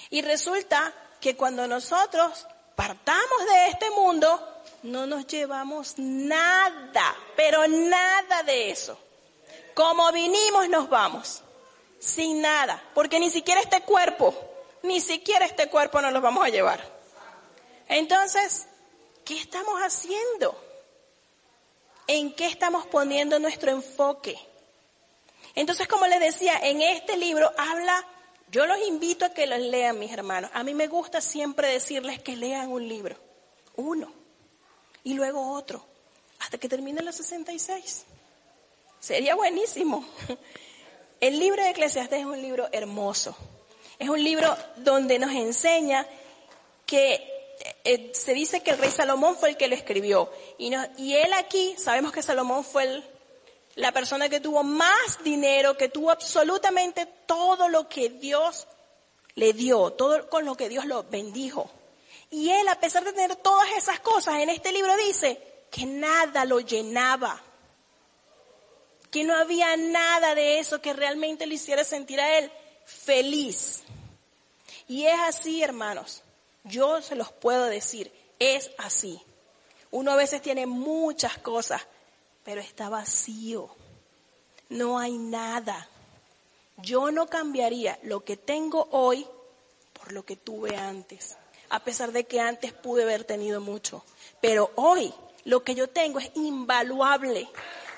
Y 0.09 0.21
resulta 0.21 0.93
que 1.21 1.37
cuando 1.37 1.67
nosotros 1.67 2.47
partamos 2.75 3.45
de 3.45 3.67
este 3.69 3.89
mundo, 3.91 4.47
no 4.83 5.05
nos 5.05 5.27
llevamos 5.27 5.93
nada, 5.97 7.15
pero 7.35 7.67
nada 7.67 8.43
de 8.43 8.71
eso. 8.71 8.97
Como 9.73 10.11
vinimos 10.11 10.67
nos 10.67 10.89
vamos, 10.89 11.43
sin 11.99 12.41
nada, 12.41 12.83
porque 12.93 13.19
ni 13.19 13.29
siquiera 13.29 13.61
este 13.61 13.81
cuerpo, 13.81 14.35
ni 14.83 14.99
siquiera 14.99 15.45
este 15.45 15.69
cuerpo 15.69 16.01
nos 16.01 16.11
lo 16.11 16.19
vamos 16.19 16.45
a 16.45 16.49
llevar. 16.49 16.90
Entonces, 17.91 18.67
¿qué 19.23 19.37
estamos 19.37 19.79
haciendo? 19.81 20.59
¿En 22.07 22.33
qué 22.33 22.47
estamos 22.47 22.87
poniendo 22.87 23.37
nuestro 23.37 23.69
enfoque? 23.69 24.39
Entonces, 25.53 25.87
como 25.87 26.07
les 26.07 26.19
decía, 26.19 26.57
en 26.63 26.81
este 26.81 27.17
libro 27.17 27.51
habla 27.57 28.05
yo 28.51 28.65
los 28.65 28.85
invito 28.85 29.23
a 29.23 29.29
que 29.29 29.47
los 29.47 29.59
lean, 29.59 29.97
mis 29.97 30.11
hermanos. 30.11 30.51
A 30.53 30.63
mí 30.63 30.73
me 30.73 30.87
gusta 30.87 31.21
siempre 31.21 31.69
decirles 31.69 32.21
que 32.21 32.35
lean 32.35 32.69
un 32.69 32.85
libro, 32.85 33.15
uno, 33.77 34.11
y 35.05 35.13
luego 35.13 35.53
otro, 35.53 35.85
hasta 36.39 36.57
que 36.57 36.67
termine 36.67 37.01
los 37.01 37.15
66. 37.15 38.03
Sería 38.99 39.35
buenísimo. 39.35 40.05
El 41.21 41.39
libro 41.39 41.63
de 41.63 41.69
Eclesiastes 41.69 42.19
es 42.19 42.25
un 42.25 42.41
libro 42.41 42.67
hermoso. 42.73 43.37
Es 43.97 44.09
un 44.09 44.21
libro 44.21 44.53
donde 44.77 45.17
nos 45.17 45.31
enseña 45.31 46.05
que 46.85 47.30
eh, 47.83 48.11
se 48.13 48.33
dice 48.33 48.61
que 48.61 48.71
el 48.71 48.77
rey 48.77 48.91
Salomón 48.91 49.35
fue 49.35 49.49
el 49.49 49.57
que 49.57 49.67
lo 49.67 49.75
escribió. 49.75 50.31
Y, 50.57 50.73
él 51.13 51.33
aquí, 51.33 51.75
sabemos 51.77 52.11
que 52.11 52.21
Salomón 52.21 52.63
fue 52.63 53.03
la 53.75 53.91
persona 53.91 54.29
que 54.29 54.39
tuvo 54.39 54.63
más 54.63 55.23
dinero, 55.23 55.77
que 55.77 55.89
tuvo 55.89 56.11
absolutamente 56.11 57.07
todo 57.25 57.69
lo 57.69 57.89
que 57.89 58.09
Dios 58.09 58.67
le 59.35 59.53
dio, 59.53 59.91
todo 59.91 60.29
con 60.29 60.45
lo 60.45 60.55
que 60.55 60.69
Dios 60.69 60.85
lo 60.85 61.03
bendijo. 61.03 61.71
Y 62.29 62.49
él, 62.49 62.67
a 62.67 62.79
pesar 62.79 63.03
de 63.03 63.13
tener 63.13 63.35
todas 63.37 63.71
esas 63.71 63.99
cosas, 63.99 64.35
en 64.35 64.49
este 64.49 64.71
libro 64.71 64.95
dice 64.97 65.41
que 65.71 65.85
nada 65.85 66.45
lo 66.45 66.59
llenaba, 66.59 67.41
que 69.09 69.23
no 69.23 69.35
había 69.35 69.75
nada 69.75 70.35
de 70.35 70.59
eso 70.59 70.81
que 70.81 70.93
realmente 70.93 71.47
le 71.47 71.55
hiciera 71.55 71.83
sentir 71.83 72.21
a 72.21 72.37
él 72.37 72.51
feliz. 72.85 73.83
Y 74.87 75.05
es 75.05 75.19
así, 75.19 75.63
hermanos, 75.63 76.23
yo 76.63 77.01
se 77.01 77.15
los 77.15 77.31
puedo 77.31 77.65
decir, 77.65 78.11
es 78.39 78.71
así. 78.77 79.21
Uno 79.91 80.11
a 80.11 80.15
veces 80.15 80.41
tiene 80.41 80.65
muchas 80.65 81.37
cosas, 81.37 81.81
pero 82.43 82.61
está 82.61 82.89
vacío. 82.89 83.69
No 84.69 84.99
hay 84.99 85.17
nada. 85.17 85.87
Yo 86.77 87.11
no 87.11 87.27
cambiaría 87.27 87.99
lo 88.03 88.23
que 88.23 88.37
tengo 88.37 88.87
hoy 88.91 89.27
por 89.93 90.11
lo 90.13 90.25
que 90.25 90.35
tuve 90.35 90.75
antes, 90.75 91.37
a 91.69 91.83
pesar 91.83 92.11
de 92.11 92.23
que 92.23 92.39
antes 92.39 92.73
pude 92.73 93.03
haber 93.03 93.23
tenido 93.23 93.61
mucho. 93.61 94.03
Pero 94.41 94.71
hoy 94.75 95.13
lo 95.45 95.63
que 95.63 95.75
yo 95.75 95.89
tengo 95.89 96.19
es 96.19 96.31
invaluable, 96.35 97.47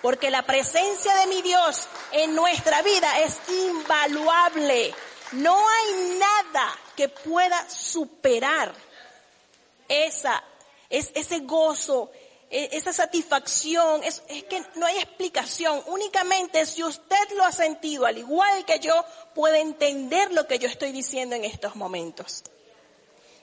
porque 0.02 0.30
la 0.30 0.46
presencia 0.46 1.16
de 1.16 1.28
mi 1.28 1.42
Dios 1.42 1.88
en 2.12 2.36
nuestra 2.36 2.82
vida 2.82 3.22
es 3.22 3.40
invaluable. 3.50 4.94
No 5.34 5.58
hay 5.68 6.18
nada 6.20 6.78
que 6.96 7.10
pueda 7.10 7.68
superar 7.70 8.74
esa, 9.88 10.44
es, 10.90 11.12
ese 11.16 11.40
gozo, 11.40 12.12
e, 12.52 12.70
esa 12.74 12.94
satisfacción, 12.94 14.04
es, 14.04 14.22
es, 14.28 14.44
que 14.44 14.64
no 14.76 14.86
hay 14.86 14.98
explicación. 14.98 15.82
Únicamente 15.88 16.66
si 16.68 16.84
usted 16.84 17.32
lo 17.36 17.44
ha 17.44 17.52
sentido, 17.52 18.06
al 18.06 18.18
igual 18.18 18.64
que 18.66 18.80
yo, 18.80 18.94
puede 19.34 19.60
entender 19.60 20.32
lo 20.32 20.46
que 20.46 20.60
yo 20.60 20.68
estoy 20.68 20.92
diciendo 20.92 21.36
en 21.36 21.46
estos 21.46 21.76
momentos. 21.76 22.44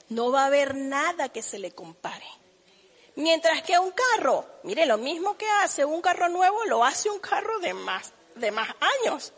No 0.09 0.31
va 0.31 0.45
a 0.45 0.47
haber 0.47 0.77
nada 0.77 1.29
que 1.29 1.43
se 1.43 1.59
le 1.59 1.73
compare. 1.73 2.27
Mientras 3.17 3.63
que 3.63 3.79
un 3.79 3.91
carro, 3.91 4.47
mire, 4.63 4.87
lo 4.87 4.97
mismo 4.97 5.37
que 5.37 5.49
hace 5.63 5.85
un 5.85 6.01
carro 6.01 6.29
nuevo, 6.29 6.65
lo 6.67 6.85
hace 6.85 7.11
un 7.11 7.19
carro 7.19 7.59
de 7.59 7.75
más, 7.75 8.13
de 8.37 8.53
más 8.53 8.69
años. 9.03 9.33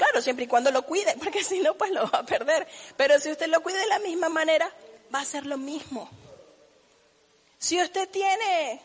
Claro, 0.00 0.22
siempre 0.22 0.46
y 0.46 0.48
cuando 0.48 0.70
lo 0.70 0.80
cuide, 0.86 1.14
porque 1.22 1.44
si 1.44 1.60
no, 1.60 1.74
pues 1.74 1.90
lo 1.90 2.10
va 2.10 2.20
a 2.20 2.24
perder. 2.24 2.66
Pero 2.96 3.20
si 3.20 3.30
usted 3.30 3.48
lo 3.48 3.62
cuide 3.62 3.80
de 3.80 3.86
la 3.86 3.98
misma 3.98 4.30
manera, 4.30 4.72
va 5.14 5.20
a 5.20 5.24
ser 5.26 5.44
lo 5.44 5.58
mismo. 5.58 6.08
Si 7.58 7.78
usted 7.78 8.08
tiene 8.08 8.80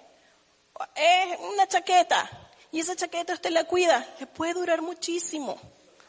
una 1.54 1.68
chaqueta 1.70 2.30
y 2.70 2.82
esa 2.82 2.98
chaqueta 2.98 3.34
usted 3.34 3.52
la 3.52 3.64
cuida, 3.64 4.06
le 4.20 4.28
puede 4.28 4.56
durar 4.56 4.82
muchísimo, 4.82 5.58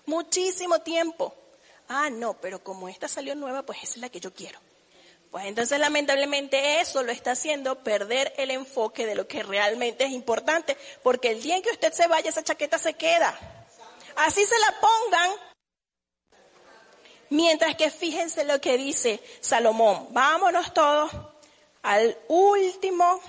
muchísimo 0.06 0.80
tiempo. 0.80 1.32
Ah, 1.86 2.10
no, 2.10 2.34
pero 2.40 2.64
como 2.64 2.88
esta 2.88 3.06
salió 3.06 3.36
nueva, 3.36 3.62
pues 3.62 3.78
esa 3.84 3.92
es 3.92 3.98
la 3.98 4.08
que 4.08 4.18
yo 4.18 4.34
quiero. 4.34 4.58
Pues 5.30 5.44
entonces 5.44 5.78
lamentablemente 5.78 6.80
eso 6.80 7.04
lo 7.04 7.12
está 7.12 7.30
haciendo 7.30 7.84
perder 7.84 8.32
el 8.38 8.50
enfoque 8.50 9.06
de 9.06 9.14
lo 9.14 9.28
que 9.28 9.44
realmente 9.44 10.02
es 10.02 10.10
importante, 10.10 10.76
porque 11.04 11.30
el 11.30 11.42
día 11.42 11.54
en 11.54 11.62
que 11.62 11.70
usted 11.70 11.92
se 11.92 12.08
vaya, 12.08 12.28
esa 12.28 12.42
chaqueta 12.42 12.76
se 12.76 12.94
queda. 12.94 13.38
Así 14.16 14.44
se 14.44 14.58
la 14.58 14.80
pongan. 14.80 15.30
Mientras 17.30 17.76
que 17.76 17.90
fíjense 17.90 18.44
lo 18.44 18.60
que 18.60 18.76
dice 18.76 19.20
Salomón. 19.40 20.08
Vámonos 20.10 20.72
todos 20.72 21.10
al 21.82 22.16
último 22.28 23.20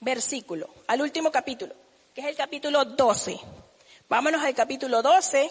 versículo, 0.00 0.68
al 0.86 1.02
último 1.02 1.30
capítulo, 1.30 1.74
que 2.14 2.20
es 2.20 2.26
el 2.26 2.36
capítulo 2.36 2.84
12. 2.84 3.40
Vámonos 4.08 4.42
al 4.42 4.54
capítulo 4.54 5.02
12 5.02 5.50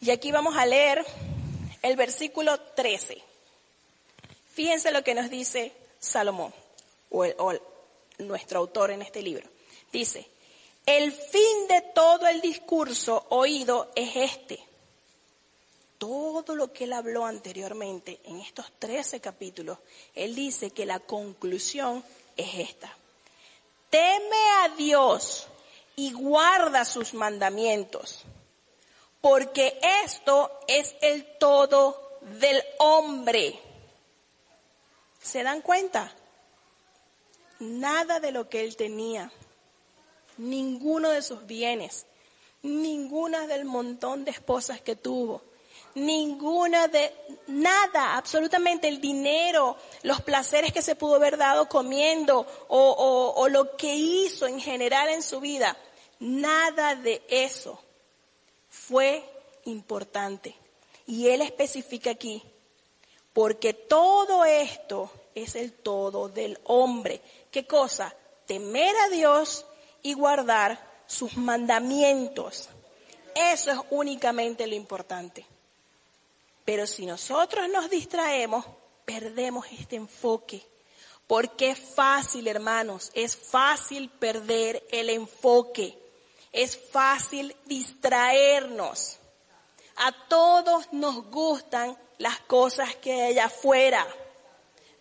y 0.00 0.10
aquí 0.10 0.32
vamos 0.32 0.56
a 0.56 0.66
leer 0.66 1.04
el 1.82 1.96
versículo 1.96 2.58
13. 2.58 3.22
Fíjense 4.52 4.90
lo 4.90 5.02
que 5.02 5.14
nos 5.14 5.30
dice 5.30 5.72
Salomón, 5.98 6.52
o, 7.10 7.24
o 7.24 7.52
nuestro 8.18 8.58
autor 8.58 8.90
en 8.90 9.02
este 9.02 9.22
libro. 9.22 9.48
Dice, 9.92 10.26
el 10.86 11.12
fin 11.12 11.68
de 11.68 11.80
todo 11.94 12.26
el 12.26 12.40
discurso 12.40 13.26
oído 13.30 13.90
es 13.94 14.16
este. 14.16 14.58
Todo 15.98 16.56
lo 16.56 16.72
que 16.72 16.84
él 16.84 16.92
habló 16.92 17.24
anteriormente 17.24 18.20
en 18.24 18.40
estos 18.40 18.72
13 18.78 19.20
capítulos, 19.20 19.78
él 20.14 20.34
dice 20.34 20.70
que 20.70 20.84
la 20.84 20.98
conclusión 20.98 22.04
es 22.36 22.70
esta 22.70 22.96
teme 23.92 24.42
a 24.62 24.70
Dios 24.70 25.46
y 25.96 26.12
guarda 26.12 26.86
sus 26.86 27.12
mandamientos, 27.12 28.22
porque 29.20 29.78
esto 30.02 30.50
es 30.66 30.96
el 31.02 31.36
todo 31.36 32.18
del 32.40 32.64
hombre. 32.78 33.60
¿Se 35.20 35.42
dan 35.42 35.60
cuenta? 35.60 36.10
nada 37.60 38.18
de 38.18 38.32
lo 38.32 38.48
que 38.48 38.64
él 38.64 38.74
tenía, 38.74 39.30
ninguno 40.42 41.10
de 41.10 41.22
sus 41.22 41.46
bienes, 41.46 42.06
ninguna 42.62 43.46
del 43.46 43.64
montón 43.64 44.24
de 44.24 44.30
esposas 44.30 44.80
que 44.80 44.96
tuvo, 44.96 45.42
ninguna 45.94 46.88
de 46.88 47.14
nada, 47.46 48.16
absolutamente 48.16 48.88
el 48.88 49.00
dinero, 49.00 49.76
los 50.02 50.20
placeres 50.22 50.72
que 50.72 50.82
se 50.82 50.96
pudo 50.96 51.16
haber 51.16 51.36
dado 51.36 51.68
comiendo 51.68 52.46
o, 52.68 53.34
o 53.36 53.48
lo 53.48 53.76
que 53.76 53.94
hizo 53.94 54.46
en 54.46 54.60
general 54.60 55.08
en 55.10 55.22
su 55.22 55.40
vida, 55.40 55.76
nada 56.18 56.94
de 56.94 57.22
eso 57.28 57.80
fue 58.68 59.24
importante. 59.64 60.56
Y 61.06 61.28
él 61.28 61.42
especifica 61.42 62.10
aquí, 62.10 62.42
porque 63.32 63.74
todo 63.74 64.44
esto 64.44 65.10
es 65.34 65.56
el 65.56 65.72
todo 65.72 66.28
del 66.28 66.58
hombre. 66.64 67.20
¿Qué 67.50 67.66
cosa? 67.66 68.14
Temer 68.46 68.94
a 68.96 69.08
Dios 69.08 69.66
y 70.02 70.14
guardar 70.14 70.78
sus 71.06 71.36
mandamientos. 71.36 72.68
Eso 73.34 73.70
es 73.70 73.78
únicamente 73.90 74.66
lo 74.66 74.74
importante. 74.74 75.46
Pero 76.64 76.86
si 76.86 77.06
nosotros 77.06 77.68
nos 77.68 77.90
distraemos, 77.90 78.64
perdemos 79.04 79.66
este 79.72 79.96
enfoque. 79.96 80.64
Porque 81.26 81.70
es 81.70 81.78
fácil, 81.78 82.46
hermanos, 82.46 83.10
es 83.14 83.36
fácil 83.36 84.10
perder 84.10 84.82
el 84.90 85.08
enfoque. 85.10 85.98
Es 86.52 86.78
fácil 86.90 87.56
distraernos. 87.64 89.18
A 89.96 90.12
todos 90.28 90.92
nos 90.92 91.30
gustan 91.30 91.96
las 92.18 92.38
cosas 92.40 92.94
que 92.96 93.12
hay 93.12 93.32
allá 93.32 93.46
afuera. 93.46 94.06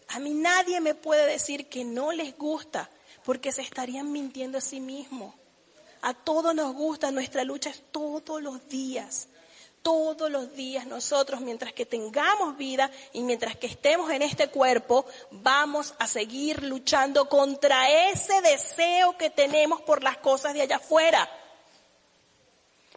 A 0.09 0.19
mí 0.19 0.33
nadie 0.33 0.81
me 0.81 0.95
puede 0.95 1.25
decir 1.25 1.69
que 1.69 1.83
no 1.83 2.11
les 2.11 2.37
gusta, 2.37 2.89
porque 3.31 3.53
se 3.53 3.61
estarían 3.61 4.11
mintiendo 4.11 4.57
a 4.57 4.61
sí 4.61 4.81
mismos. 4.81 5.33
A 6.01 6.13
todos 6.13 6.53
nos 6.53 6.73
gusta, 6.73 7.11
nuestra 7.11 7.45
lucha 7.45 7.69
es 7.69 7.81
todos 7.89 8.41
los 8.43 8.67
días. 8.67 9.29
Todos 9.81 10.29
los 10.29 10.53
días 10.53 10.85
nosotros, 10.85 11.39
mientras 11.39 11.71
que 11.71 11.85
tengamos 11.85 12.57
vida 12.57 12.91
y 13.13 13.21
mientras 13.21 13.55
que 13.55 13.67
estemos 13.67 14.11
en 14.11 14.21
este 14.21 14.49
cuerpo, 14.49 15.05
vamos 15.31 15.93
a 15.97 16.07
seguir 16.07 16.61
luchando 16.63 17.29
contra 17.29 18.09
ese 18.09 18.41
deseo 18.41 19.17
que 19.17 19.29
tenemos 19.29 19.81
por 19.81 20.03
las 20.03 20.17
cosas 20.17 20.53
de 20.53 20.63
allá 20.63 20.75
afuera. 20.75 21.29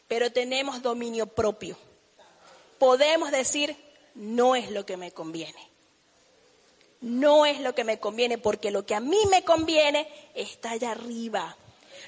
Pero 0.08 0.32
tenemos 0.32 0.82
dominio 0.82 1.26
propio. 1.26 1.78
Podemos 2.80 3.30
decir, 3.30 3.76
no 4.16 4.56
es 4.56 4.72
lo 4.72 4.84
que 4.84 4.96
me 4.96 5.12
conviene. 5.12 5.73
No 7.04 7.44
es 7.44 7.60
lo 7.60 7.74
que 7.74 7.84
me 7.84 8.00
conviene 8.00 8.38
porque 8.38 8.70
lo 8.70 8.86
que 8.86 8.94
a 8.94 9.00
mí 9.00 9.18
me 9.30 9.44
conviene 9.44 10.08
está 10.34 10.70
allá 10.70 10.92
arriba. 10.92 11.54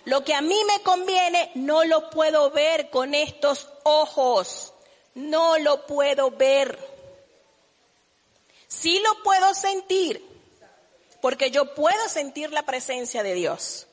Lo 0.07 0.25
que 0.25 0.33
a 0.33 0.41
mí 0.41 0.59
me 0.67 0.83
conviene 0.83 1.50
no 1.55 1.85
lo 1.85 2.09
puedo 2.09 2.50
ver 2.50 2.88
con 2.88 3.15
estos 3.15 3.69
ojos. 3.85 4.73
No 5.15 5.59
lo 5.59 5.87
puedo 5.87 6.31
ver. 6.31 6.79
Sí 8.69 8.99
lo 9.00 9.23
puedo 9.23 9.53
sentir 9.53 10.25
porque 11.21 11.50
yo 11.50 11.75
puedo 11.75 12.09
sentir 12.09 12.50
la 12.50 12.62
presencia 12.62 13.23
de 13.23 13.35
Dios. 13.35 13.88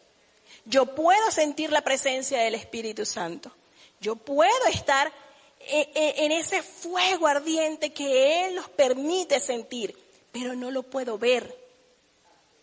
Yo 0.64 0.96
puedo 0.96 1.32
sentir 1.32 1.70
la 1.70 1.82
presencia 1.82 2.40
del 2.40 2.56
Espíritu 2.56 3.06
Santo. 3.06 3.52
Yo 4.00 4.16
puedo 4.16 4.68
estar 4.68 5.12
e, 5.60 5.90
e, 5.96 6.24
en 6.24 6.32
ese 6.32 6.64
fuego 6.64 7.28
ardiente 7.28 7.92
que 7.92 8.46
Él 8.46 8.56
nos 8.56 8.70
permite 8.70 9.42
sentir, 9.42 9.98
pero 10.34 10.56
no 10.56 10.72
lo 10.72 10.84
puedo 10.84 11.18
ver. 11.18 11.58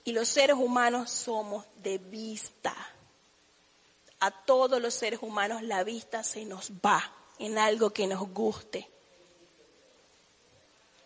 Y 0.04 0.12
los 0.12 0.28
seres 0.28 0.56
humanos 0.56 1.10
somos 1.10 1.64
de 1.76 1.96
vista. 1.96 2.74
A 4.18 4.30
todos 4.30 4.82
los 4.82 4.92
seres 4.92 5.20
humanos 5.22 5.62
la 5.62 5.84
vista 5.84 6.22
se 6.22 6.44
nos 6.44 6.72
va 6.72 7.00
en 7.38 7.56
algo 7.56 7.90
que 7.90 8.06
nos 8.06 8.28
guste. 8.28 8.90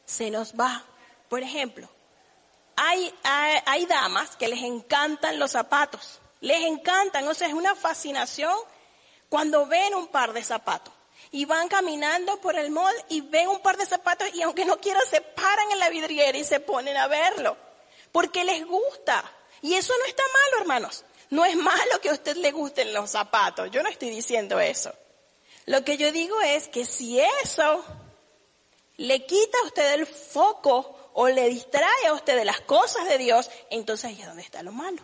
Se 0.07 0.31
nos 0.31 0.55
va. 0.55 0.83
Por 1.29 1.43
ejemplo, 1.43 1.89
hay, 2.77 3.13
hay, 3.23 3.85
damas 3.87 4.35
que 4.37 4.49
les 4.49 4.63
encantan 4.63 5.39
los 5.39 5.51
zapatos. 5.51 6.19
Les 6.41 6.65
encantan, 6.65 7.29
o 7.29 7.35
sea, 7.35 7.49
es 7.49 7.55
una 7.55 7.75
fascinación 7.75 8.57
cuando 9.29 9.67
ven 9.67 9.95
un 9.95 10.09
par 10.09 10.33
de 10.33 10.43
zapatos 10.43 10.94
y 11.35 11.47
van 11.47 11.67
caminando 11.67 12.41
por 12.41 12.57
el 12.57 12.71
mall 12.71 12.95
y 13.09 13.21
ven 13.21 13.49
un 13.49 13.59
par 13.59 13.77
de 13.77 13.85
zapatos 13.85 14.33
y 14.35 14.43
aunque 14.43 14.65
no 14.65 14.79
quieran 14.79 15.03
se 15.11 15.21
paran 15.21 15.69
en 15.73 15.81
la 15.81 15.91
vidriera 15.91 16.39
y 16.39 16.45
se 16.45 16.61
ponen 16.61 16.97
a 16.97 17.09
verlo. 17.09 17.57
Porque 18.13 18.45
les 18.45 18.65
gusta. 18.65 19.25
Y 19.61 19.75
eso 19.75 19.93
no 19.99 20.05
está 20.05 20.23
malo, 20.33 20.61
hermanos. 20.61 21.05
No 21.31 21.45
es 21.45 21.57
malo 21.57 22.01
que 22.01 22.11
a 22.11 22.13
usted 22.13 22.37
le 22.37 22.53
gusten 22.53 22.95
los 22.95 23.11
zapatos. 23.11 23.69
Yo 23.73 23.83
no 23.83 23.89
estoy 23.89 24.11
diciendo 24.11 24.61
eso. 24.61 24.95
Lo 25.67 25.85
que 25.85 25.97
yo 25.97 26.13
digo 26.13 26.41
es 26.41 26.69
que 26.69 26.85
si 26.85 27.19
eso 27.19 27.85
le 28.99 29.27
quita 29.27 29.59
a 29.59 29.67
usted 29.67 29.95
el 29.95 30.07
foco 30.07 31.11
o 31.15 31.27
le 31.27 31.49
distrae 31.49 32.07
a 32.07 32.13
usted 32.13 32.37
de 32.37 32.45
las 32.45 32.61
cosas 32.61 33.09
de 33.09 33.19
Dios, 33.19 33.51
entonces 33.71 34.05
ahí 34.05 34.21
es 34.21 34.27
donde 34.29 34.45
está 34.45 34.63
lo 34.63 34.71
malo. 34.71 35.03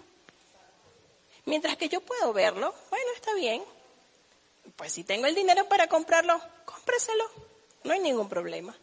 Mientras 1.44 1.76
que 1.76 1.88
yo 1.88 2.00
puedo 2.00 2.32
verlo, 2.32 2.72
bueno, 2.88 3.10
está 3.16 3.34
bien. 3.34 3.64
Pues 4.80 4.94
si 4.94 5.04
tengo 5.04 5.26
el 5.26 5.34
dinero 5.34 5.68
para 5.68 5.88
comprarlo, 5.88 6.40
cómpreselo. 6.64 7.30
No 7.84 7.92
hay 7.92 8.00
ningún 8.00 8.30
problema. 8.30 8.74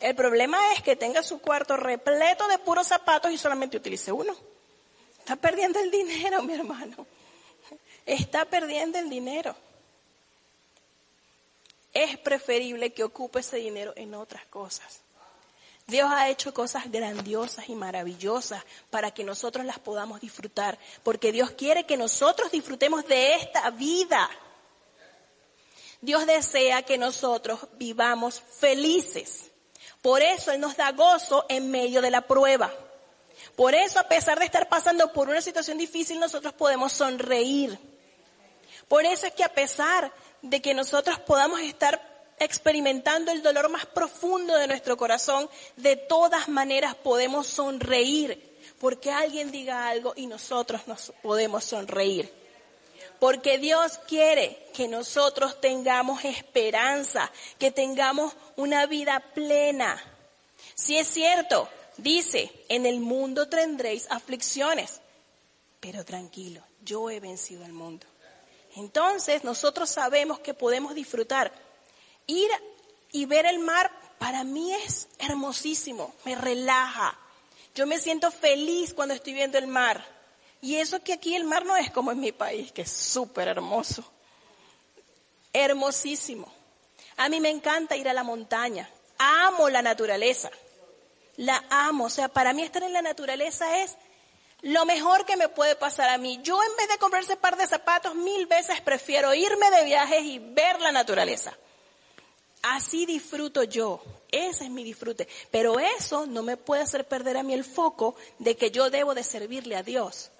El 0.00 0.16
problema 0.16 0.72
es 0.72 0.82
que 0.82 0.96
tenga 0.96 1.22
su 1.22 1.40
cuarto 1.40 1.76
repleto 1.76 2.48
de 2.48 2.58
puros 2.58 2.88
zapatos 2.88 3.30
y 3.30 3.38
solamente 3.38 3.76
utilice 3.76 4.10
uno. 4.10 4.34
Está 5.20 5.36
perdiendo 5.36 5.78
el 5.78 5.88
dinero, 5.88 6.42
mi 6.42 6.54
hermano. 6.54 7.06
Está 8.04 8.44
perdiendo 8.44 8.98
el 8.98 9.08
dinero. 9.08 9.54
Es 11.94 12.18
preferible 12.18 12.92
que 12.92 13.04
ocupe 13.04 13.38
ese 13.38 13.58
dinero 13.58 13.92
en 13.94 14.16
otras 14.16 14.44
cosas. 14.46 14.98
Dios 15.86 16.10
ha 16.10 16.28
hecho 16.28 16.52
cosas 16.52 16.90
grandiosas 16.90 17.68
y 17.68 17.76
maravillosas 17.76 18.64
para 18.90 19.12
que 19.12 19.22
nosotros 19.22 19.64
las 19.64 19.78
podamos 19.78 20.20
disfrutar, 20.20 20.76
porque 21.04 21.30
Dios 21.30 21.52
quiere 21.52 21.86
que 21.86 21.96
nosotros 21.96 22.50
disfrutemos 22.50 23.06
de 23.06 23.36
esta 23.36 23.70
vida. 23.70 24.28
Dios 26.00 26.26
desea 26.26 26.82
que 26.82 26.98
nosotros 26.98 27.60
vivamos 27.72 28.40
felices. 28.40 29.50
Por 30.02 30.22
eso 30.22 30.50
Él 30.50 30.60
nos 30.60 30.76
da 30.76 30.92
gozo 30.92 31.44
en 31.48 31.70
medio 31.70 32.00
de 32.00 32.10
la 32.10 32.22
prueba. 32.22 32.72
Por 33.54 33.74
eso, 33.74 33.98
a 33.98 34.08
pesar 34.08 34.38
de 34.38 34.46
estar 34.46 34.68
pasando 34.68 35.12
por 35.12 35.28
una 35.28 35.42
situación 35.42 35.76
difícil, 35.76 36.18
nosotros 36.18 36.54
podemos 36.54 36.92
sonreír. 36.92 37.78
Por 38.88 39.04
eso 39.04 39.26
es 39.26 39.34
que 39.34 39.44
a 39.44 39.52
pesar 39.52 40.12
de 40.42 40.62
que 40.62 40.74
nosotros 40.74 41.18
podamos 41.20 41.60
estar 41.60 42.00
experimentando 42.38 43.30
el 43.30 43.42
dolor 43.42 43.68
más 43.68 43.84
profundo 43.84 44.56
de 44.56 44.66
nuestro 44.66 44.96
corazón, 44.96 45.48
de 45.76 45.96
todas 45.96 46.48
maneras 46.48 46.94
podemos 46.94 47.46
sonreír. 47.46 48.48
Porque 48.78 49.10
alguien 49.10 49.50
diga 49.50 49.88
algo 49.88 50.14
y 50.16 50.26
nosotros 50.26 50.86
nos 50.86 51.12
podemos 51.22 51.64
sonreír. 51.64 52.39
Porque 53.20 53.58
Dios 53.58 54.00
quiere 54.08 54.66
que 54.74 54.88
nosotros 54.88 55.60
tengamos 55.60 56.24
esperanza, 56.24 57.30
que 57.58 57.70
tengamos 57.70 58.34
una 58.56 58.86
vida 58.86 59.20
plena. 59.34 60.02
Si 60.74 60.96
es 60.96 61.06
cierto, 61.06 61.68
dice, 61.98 62.50
en 62.68 62.86
el 62.86 63.00
mundo 63.00 63.48
tendréis 63.48 64.10
aflicciones, 64.10 65.00
pero 65.80 66.04
tranquilo, 66.04 66.62
yo 66.82 67.10
he 67.10 67.20
vencido 67.20 67.64
al 67.64 67.72
mundo. 67.72 68.06
Entonces 68.76 69.44
nosotros 69.44 69.90
sabemos 69.90 70.38
que 70.40 70.54
podemos 70.54 70.94
disfrutar. 70.94 71.52
Ir 72.26 72.50
y 73.12 73.26
ver 73.26 73.46
el 73.46 73.58
mar 73.58 73.90
para 74.18 74.44
mí 74.44 74.72
es 74.72 75.08
hermosísimo, 75.18 76.14
me 76.24 76.34
relaja. 76.36 77.18
Yo 77.74 77.86
me 77.86 77.98
siento 77.98 78.30
feliz 78.30 78.94
cuando 78.94 79.14
estoy 79.14 79.32
viendo 79.32 79.58
el 79.58 79.66
mar. 79.66 80.04
Y 80.62 80.76
eso 80.76 81.00
que 81.02 81.14
aquí 81.14 81.34
el 81.34 81.44
mar 81.44 81.64
no 81.64 81.76
es 81.76 81.90
como 81.90 82.12
en 82.12 82.20
mi 82.20 82.32
país, 82.32 82.70
que 82.72 82.82
es 82.82 82.90
súper 82.90 83.48
hermoso. 83.48 84.04
Hermosísimo. 85.52 86.52
A 87.16 87.28
mí 87.28 87.40
me 87.40 87.50
encanta 87.50 87.96
ir 87.96 88.08
a 88.08 88.14
la 88.14 88.22
montaña. 88.22 88.88
Amo 89.18 89.68
la 89.68 89.82
naturaleza. 89.82 90.50
La 91.36 91.64
amo. 91.70 92.04
O 92.04 92.10
sea, 92.10 92.28
para 92.28 92.52
mí 92.52 92.62
estar 92.62 92.82
en 92.82 92.92
la 92.92 93.02
naturaleza 93.02 93.82
es 93.82 93.96
lo 94.62 94.84
mejor 94.84 95.24
que 95.24 95.36
me 95.36 95.48
puede 95.48 95.76
pasar 95.76 96.10
a 96.10 96.18
mí. 96.18 96.40
Yo 96.42 96.62
en 96.62 96.76
vez 96.76 96.88
de 96.88 96.98
comprar 96.98 97.22
ese 97.22 97.36
par 97.36 97.56
de 97.56 97.66
zapatos, 97.66 98.14
mil 98.14 98.46
veces 98.46 98.80
prefiero 98.82 99.34
irme 99.34 99.70
de 99.70 99.84
viajes 99.84 100.22
y 100.22 100.38
ver 100.38 100.80
la 100.80 100.92
naturaleza. 100.92 101.56
Así 102.62 103.06
disfruto 103.06 103.62
yo. 103.62 104.02
Ese 104.30 104.64
es 104.64 104.70
mi 104.70 104.84
disfrute. 104.84 105.26
Pero 105.50 105.80
eso 105.80 106.26
no 106.26 106.42
me 106.42 106.58
puede 106.58 106.82
hacer 106.82 107.08
perder 107.08 107.38
a 107.38 107.42
mí 107.42 107.54
el 107.54 107.64
foco 107.64 108.14
de 108.38 108.56
que 108.56 108.70
yo 108.70 108.90
debo 108.90 109.14
de 109.14 109.24
servirle 109.24 109.76
a 109.76 109.82
Dios. 109.82 110.30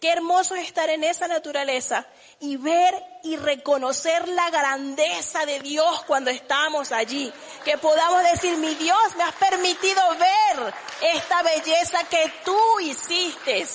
Qué 0.00 0.10
hermoso 0.10 0.54
es 0.54 0.68
estar 0.68 0.88
en 0.90 1.02
esa 1.02 1.26
naturaleza 1.26 2.06
y 2.38 2.56
ver 2.56 2.94
y 3.24 3.36
reconocer 3.36 4.28
la 4.28 4.48
grandeza 4.50 5.44
de 5.44 5.58
Dios 5.58 6.04
cuando 6.04 6.30
estamos 6.30 6.92
allí. 6.92 7.32
Que 7.64 7.78
podamos 7.78 8.22
decir, 8.22 8.56
mi 8.58 8.74
Dios, 8.76 9.16
me 9.16 9.24
has 9.24 9.34
permitido 9.34 10.00
ver 10.16 10.74
esta 11.14 11.42
belleza 11.42 12.04
que 12.04 12.32
tú 12.44 12.80
hiciste. 12.80 13.66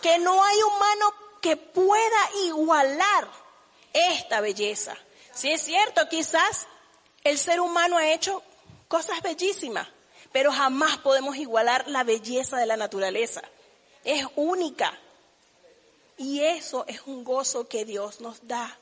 que 0.00 0.18
no 0.18 0.42
hay 0.42 0.62
humano 0.62 1.14
que 1.42 1.58
pueda 1.58 2.30
igualar 2.46 3.28
esta 3.92 4.40
belleza. 4.40 4.96
Si 5.34 5.50
es 5.50 5.60
cierto, 5.60 6.08
quizás 6.08 6.66
el 7.22 7.38
ser 7.38 7.60
humano 7.60 7.98
ha 7.98 8.10
hecho 8.12 8.42
cosas 8.88 9.20
bellísimas, 9.20 9.88
pero 10.32 10.52
jamás 10.52 10.96
podemos 10.98 11.36
igualar 11.36 11.86
la 11.88 12.02
belleza 12.02 12.56
de 12.56 12.66
la 12.66 12.78
naturaleza. 12.78 13.42
Es 14.04 14.26
única. 14.36 14.98
Y 16.20 16.42
eso 16.42 16.84
es 16.86 17.00
un 17.06 17.24
gozo 17.24 17.66
que 17.66 17.86
Dios 17.86 18.20
nos 18.20 18.46
da. 18.46 18.78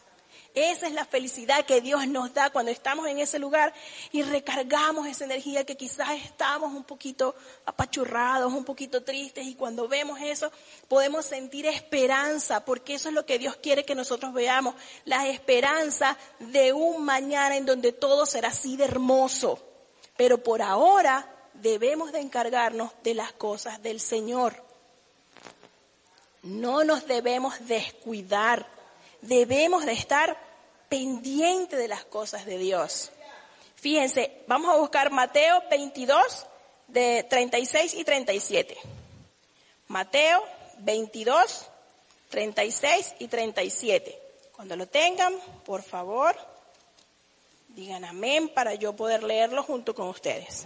Esa 0.57 0.88
es 0.88 0.92
la 0.92 1.05
felicidad 1.05 1.64
que 1.64 1.81
Dios 1.81 2.09
nos 2.09 2.35
da 2.35 2.51
cuando 2.51 2.72
estamos 2.72 3.07
en 3.07 3.18
ese 3.18 3.38
lugar 3.38 3.72
y 4.11 4.24
recargamos 4.24 5.07
esa 5.07 5.24
energía 5.24 5.64
que 5.64 5.77
quizás 5.77 6.11
estamos 6.24 6.74
un 6.74 6.83
poquito 6.83 7.37
apachurrados, 7.64 8.53
un 8.53 8.64
poquito 8.64 9.05
tristes 9.05 9.46
y 9.46 9.55
cuando 9.55 9.87
vemos 9.87 10.18
eso 10.20 10.51
podemos 10.88 11.27
sentir 11.27 11.66
esperanza 11.66 12.64
porque 12.64 12.94
eso 12.94 13.09
es 13.09 13.14
lo 13.14 13.24
que 13.24 13.38
Dios 13.38 13.55
quiere 13.62 13.85
que 13.85 13.94
nosotros 13.94 14.33
veamos, 14.33 14.74
la 15.05 15.29
esperanza 15.29 16.18
de 16.40 16.72
un 16.72 17.05
mañana 17.05 17.57
en 17.57 17.66
donde 17.66 17.92
todo 17.92 18.27
será 18.27 18.48
así 18.48 18.77
de 18.77 18.83
hermoso. 18.83 19.64
Pero 20.16 20.42
por 20.42 20.61
ahora 20.61 21.33
debemos 21.55 22.11
de 22.11 22.18
encargarnos 22.18 22.90
de 23.05 23.14
las 23.14 23.33
cosas 23.33 23.81
del 23.81 24.01
Señor. 24.01 24.67
No 26.48 26.82
nos 26.82 27.06
debemos 27.06 27.66
descuidar, 27.68 28.66
debemos 29.20 29.84
de 29.84 29.92
estar 29.92 30.34
pendiente 30.88 31.76
de 31.76 31.88
las 31.88 32.06
cosas 32.06 32.46
de 32.46 32.56
Dios. 32.56 33.11
Fíjense, 33.74 34.42
vamos 34.46 34.74
a 34.74 34.78
buscar 34.78 35.11
Mateo 35.11 35.62
22, 35.70 36.46
de 36.87 37.26
36 37.28 37.92
y 37.92 38.02
37. 38.02 38.78
Mateo 39.88 40.42
22, 40.78 41.66
36 42.30 43.14
y 43.18 43.28
37. 43.28 44.18
Cuando 44.56 44.74
lo 44.74 44.88
tengan, 44.88 45.34
por 45.66 45.82
favor, 45.82 46.34
digan 47.68 48.06
amén 48.06 48.48
para 48.48 48.72
yo 48.72 48.96
poder 48.96 49.22
leerlo 49.22 49.62
junto 49.62 49.94
con 49.94 50.08
ustedes. 50.08 50.64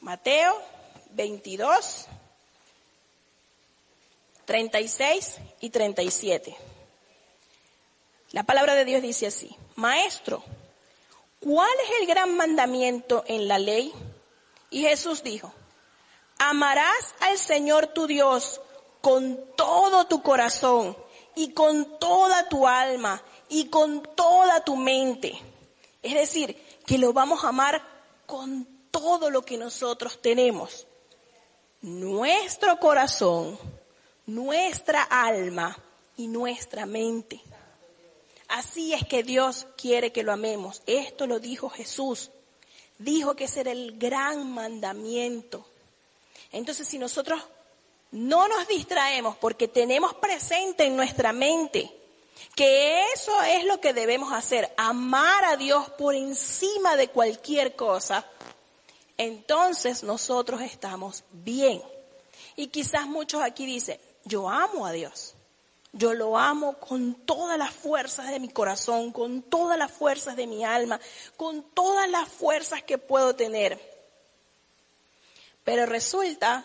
Mateo 0.00 0.58
22, 1.10 2.06
36 4.48 5.40
y 5.60 5.68
37. 5.68 6.56
La 8.30 8.44
palabra 8.44 8.74
de 8.74 8.86
Dios 8.86 9.02
dice 9.02 9.26
así, 9.26 9.54
Maestro, 9.74 10.42
¿cuál 11.38 11.68
es 11.84 12.00
el 12.00 12.06
gran 12.06 12.34
mandamiento 12.34 13.24
en 13.26 13.46
la 13.46 13.58
ley? 13.58 13.92
Y 14.70 14.80
Jesús 14.80 15.22
dijo, 15.22 15.52
amarás 16.38 17.14
al 17.20 17.36
Señor 17.36 17.88
tu 17.88 18.06
Dios 18.06 18.62
con 19.02 19.38
todo 19.54 20.06
tu 20.06 20.22
corazón 20.22 20.96
y 21.36 21.52
con 21.52 21.98
toda 21.98 22.48
tu 22.48 22.66
alma 22.66 23.22
y 23.50 23.68
con 23.68 24.02
toda 24.16 24.64
tu 24.64 24.76
mente. 24.76 25.38
Es 26.02 26.14
decir, 26.14 26.56
que 26.86 26.96
lo 26.96 27.12
vamos 27.12 27.44
a 27.44 27.48
amar 27.48 27.82
con 28.24 28.66
todo 28.90 29.28
lo 29.28 29.42
que 29.42 29.58
nosotros 29.58 30.22
tenemos. 30.22 30.86
Nuestro 31.82 32.78
corazón, 32.80 33.58
nuestra 34.28 35.02
alma 35.04 35.76
y 36.18 36.28
nuestra 36.28 36.84
mente. 36.84 37.40
Así 38.48 38.92
es 38.92 39.04
que 39.06 39.22
Dios 39.22 39.66
quiere 39.76 40.12
que 40.12 40.22
lo 40.22 40.32
amemos. 40.32 40.82
Esto 40.86 41.26
lo 41.26 41.40
dijo 41.40 41.70
Jesús. 41.70 42.30
Dijo 42.98 43.34
que 43.34 43.44
ese 43.44 43.60
era 43.60 43.72
el 43.72 43.98
gran 43.98 44.52
mandamiento. 44.52 45.66
Entonces, 46.52 46.86
si 46.86 46.98
nosotros 46.98 47.40
no 48.10 48.48
nos 48.48 48.68
distraemos 48.68 49.36
porque 49.36 49.66
tenemos 49.66 50.14
presente 50.14 50.84
en 50.84 50.96
nuestra 50.96 51.32
mente 51.32 51.90
que 52.54 53.12
eso 53.14 53.32
es 53.42 53.64
lo 53.64 53.80
que 53.80 53.94
debemos 53.94 54.32
hacer, 54.32 54.72
amar 54.76 55.44
a 55.46 55.56
Dios 55.56 55.88
por 55.90 56.14
encima 56.14 56.96
de 56.96 57.08
cualquier 57.08 57.76
cosa, 57.76 58.26
entonces 59.16 60.02
nosotros 60.02 60.60
estamos 60.60 61.24
bien. 61.32 61.82
Y 62.56 62.68
quizás 62.68 63.06
muchos 63.06 63.42
aquí 63.42 63.64
dicen, 63.66 63.98
yo 64.28 64.48
amo 64.48 64.86
a 64.86 64.92
Dios. 64.92 65.34
Yo 65.92 66.12
lo 66.12 66.36
amo 66.36 66.74
con 66.74 67.14
todas 67.14 67.58
las 67.58 67.72
fuerzas 67.72 68.30
de 68.30 68.38
mi 68.38 68.50
corazón, 68.50 69.10
con 69.10 69.42
todas 69.42 69.78
las 69.78 69.90
fuerzas 69.90 70.36
de 70.36 70.46
mi 70.46 70.62
alma, 70.64 71.00
con 71.36 71.62
todas 71.62 72.08
las 72.10 72.28
fuerzas 72.28 72.82
que 72.82 72.98
puedo 72.98 73.34
tener. 73.34 73.80
Pero 75.64 75.86
resulta 75.86 76.64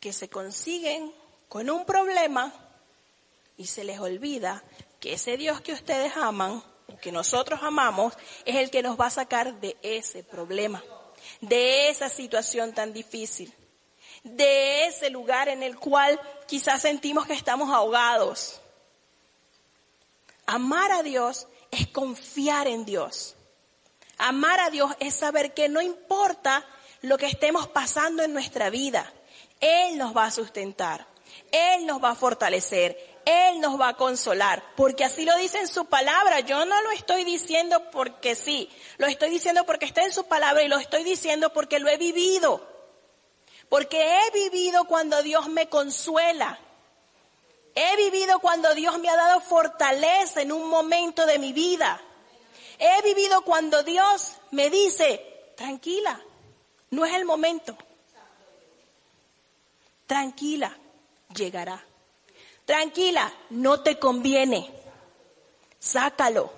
que 0.00 0.12
se 0.12 0.28
consiguen 0.28 1.12
con 1.48 1.68
un 1.68 1.84
problema 1.84 2.52
y 3.56 3.66
se 3.66 3.84
les 3.84 4.00
olvida 4.00 4.64
que 5.00 5.12
ese 5.12 5.36
Dios 5.36 5.60
que 5.60 5.74
ustedes 5.74 6.16
aman, 6.16 6.62
que 7.02 7.12
nosotros 7.12 7.60
amamos, 7.62 8.14
es 8.46 8.56
el 8.56 8.70
que 8.70 8.82
nos 8.82 8.98
va 8.98 9.06
a 9.06 9.10
sacar 9.10 9.60
de 9.60 9.76
ese 9.82 10.24
problema, 10.24 10.82
de 11.42 11.90
esa 11.90 12.08
situación 12.08 12.72
tan 12.72 12.94
difícil 12.94 13.52
de 14.24 14.86
ese 14.86 15.10
lugar 15.10 15.48
en 15.48 15.62
el 15.62 15.78
cual 15.78 16.20
quizás 16.46 16.82
sentimos 16.82 17.26
que 17.26 17.34
estamos 17.34 17.70
ahogados. 17.70 18.60
Amar 20.46 20.90
a 20.92 21.02
Dios 21.02 21.46
es 21.70 21.86
confiar 21.86 22.66
en 22.66 22.84
Dios. 22.84 23.36
Amar 24.18 24.60
a 24.60 24.70
Dios 24.70 24.92
es 24.98 25.14
saber 25.14 25.54
que 25.54 25.68
no 25.68 25.80
importa 25.82 26.64
lo 27.02 27.18
que 27.18 27.26
estemos 27.26 27.68
pasando 27.68 28.22
en 28.22 28.32
nuestra 28.32 28.70
vida, 28.70 29.12
Él 29.60 29.98
nos 29.98 30.16
va 30.16 30.26
a 30.26 30.30
sustentar, 30.30 31.06
Él 31.52 31.84
nos 31.84 32.02
va 32.02 32.10
a 32.10 32.14
fortalecer, 32.14 33.20
Él 33.26 33.60
nos 33.60 33.78
va 33.78 33.88
a 33.88 33.96
consolar, 33.96 34.62
porque 34.76 35.04
así 35.04 35.24
lo 35.24 35.36
dice 35.36 35.58
en 35.58 35.68
su 35.68 35.84
palabra. 35.86 36.40
Yo 36.40 36.64
no 36.64 36.80
lo 36.80 36.90
estoy 36.92 37.24
diciendo 37.24 37.90
porque 37.90 38.34
sí, 38.34 38.70
lo 38.96 39.06
estoy 39.06 39.28
diciendo 39.28 39.66
porque 39.66 39.84
está 39.84 40.02
en 40.02 40.12
su 40.12 40.24
palabra 40.24 40.62
y 40.62 40.68
lo 40.68 40.78
estoy 40.78 41.04
diciendo 41.04 41.52
porque 41.52 41.78
lo 41.78 41.88
he 41.88 41.98
vivido. 41.98 42.73
Porque 43.74 43.98
he 44.00 44.30
vivido 44.30 44.84
cuando 44.84 45.20
Dios 45.20 45.48
me 45.48 45.68
consuela. 45.68 46.56
He 47.74 47.96
vivido 47.96 48.38
cuando 48.38 48.72
Dios 48.72 49.00
me 49.00 49.08
ha 49.08 49.16
dado 49.16 49.40
fortaleza 49.40 50.42
en 50.42 50.52
un 50.52 50.70
momento 50.70 51.26
de 51.26 51.40
mi 51.40 51.52
vida. 51.52 52.00
He 52.78 53.02
vivido 53.02 53.42
cuando 53.42 53.82
Dios 53.82 54.36
me 54.52 54.70
dice, 54.70 55.50
tranquila, 55.56 56.20
no 56.90 57.04
es 57.04 57.14
el 57.14 57.24
momento. 57.24 57.76
Tranquila, 60.06 60.78
llegará. 61.34 61.84
Tranquila, 62.66 63.34
no 63.50 63.80
te 63.80 63.98
conviene. 63.98 64.70
Sácalo. 65.80 66.52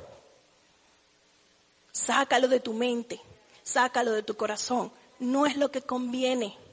Sácalo 1.92 2.46
de 2.46 2.60
tu 2.60 2.74
mente. 2.74 3.18
Sácalo 3.62 4.12
de 4.12 4.22
tu 4.22 4.36
corazón. 4.36 4.92
No 5.18 5.46
es 5.46 5.56
lo 5.56 5.70
que 5.70 5.80
conviene. 5.80 6.65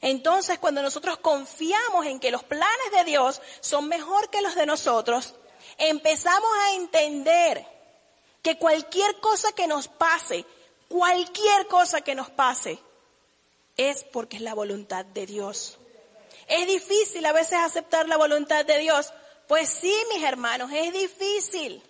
Entonces, 0.00 0.58
cuando 0.58 0.82
nosotros 0.82 1.18
confiamos 1.18 2.06
en 2.06 2.20
que 2.20 2.30
los 2.30 2.44
planes 2.44 2.92
de 2.92 3.04
Dios 3.04 3.40
son 3.60 3.88
mejor 3.88 4.28
que 4.30 4.42
los 4.42 4.54
de 4.54 4.66
nosotros, 4.66 5.34
empezamos 5.78 6.50
a 6.62 6.74
entender 6.74 7.66
que 8.42 8.58
cualquier 8.58 9.18
cosa 9.20 9.52
que 9.52 9.66
nos 9.66 9.88
pase, 9.88 10.44
cualquier 10.88 11.66
cosa 11.66 12.02
que 12.02 12.14
nos 12.14 12.30
pase, 12.30 12.78
es 13.76 14.04
porque 14.04 14.36
es 14.36 14.42
la 14.42 14.54
voluntad 14.54 15.04
de 15.04 15.26
Dios. 15.26 15.78
Es 16.46 16.66
difícil 16.66 17.24
a 17.26 17.32
veces 17.32 17.58
aceptar 17.58 18.08
la 18.08 18.16
voluntad 18.16 18.64
de 18.64 18.78
Dios. 18.78 19.12
Pues 19.48 19.68
sí, 19.68 19.94
mis 20.14 20.22
hermanos, 20.22 20.70
es 20.72 20.92
difícil. 20.92 21.82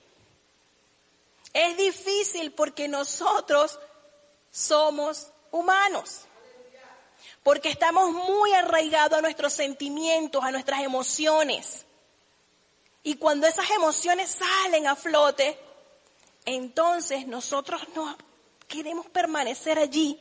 Es 1.52 1.76
difícil 1.76 2.52
porque 2.52 2.88
nosotros 2.88 3.78
somos 4.50 5.28
humanos 5.50 6.26
porque 7.46 7.68
estamos 7.68 8.10
muy 8.10 8.52
arraigados 8.54 9.20
a 9.20 9.22
nuestros 9.22 9.52
sentimientos, 9.52 10.42
a 10.42 10.50
nuestras 10.50 10.80
emociones. 10.80 11.86
Y 13.04 13.18
cuando 13.18 13.46
esas 13.46 13.70
emociones 13.70 14.30
salen 14.30 14.88
a 14.88 14.96
flote, 14.96 15.56
entonces 16.44 17.28
nosotros 17.28 17.80
no 17.94 18.18
queremos 18.66 19.06
permanecer 19.10 19.78
allí. 19.78 20.18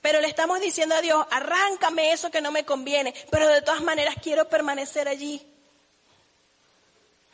Pero 0.00 0.20
le 0.20 0.28
estamos 0.28 0.60
diciendo 0.60 0.94
a 0.94 1.00
Dios, 1.00 1.26
arráncame 1.32 2.12
eso 2.12 2.30
que 2.30 2.40
no 2.40 2.52
me 2.52 2.64
conviene, 2.64 3.12
pero 3.32 3.48
de 3.48 3.62
todas 3.62 3.82
maneras 3.82 4.14
quiero 4.22 4.48
permanecer 4.48 5.08
allí. 5.08 5.44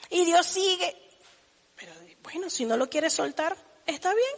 Y 0.08 0.24
Dios 0.24 0.46
sigue. 0.46 0.96
Pero 1.76 1.92
bueno, 2.22 2.48
si 2.48 2.64
no 2.64 2.78
lo 2.78 2.88
quieres 2.88 3.12
soltar, 3.12 3.54
está 3.84 4.14
bien. 4.14 4.36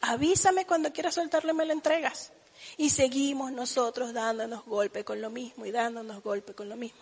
Avísame 0.00 0.64
cuando 0.64 0.94
quieras 0.94 1.16
soltarlo 1.16 1.52
me 1.52 1.66
lo 1.66 1.74
entregas. 1.74 2.32
Y 2.76 2.90
seguimos 2.90 3.52
nosotros 3.52 4.12
dándonos 4.12 4.64
golpe 4.64 5.04
con 5.04 5.20
lo 5.20 5.30
mismo 5.30 5.66
y 5.66 5.70
dándonos 5.70 6.22
golpe 6.22 6.54
con 6.54 6.68
lo 6.68 6.76
mismo. 6.76 7.00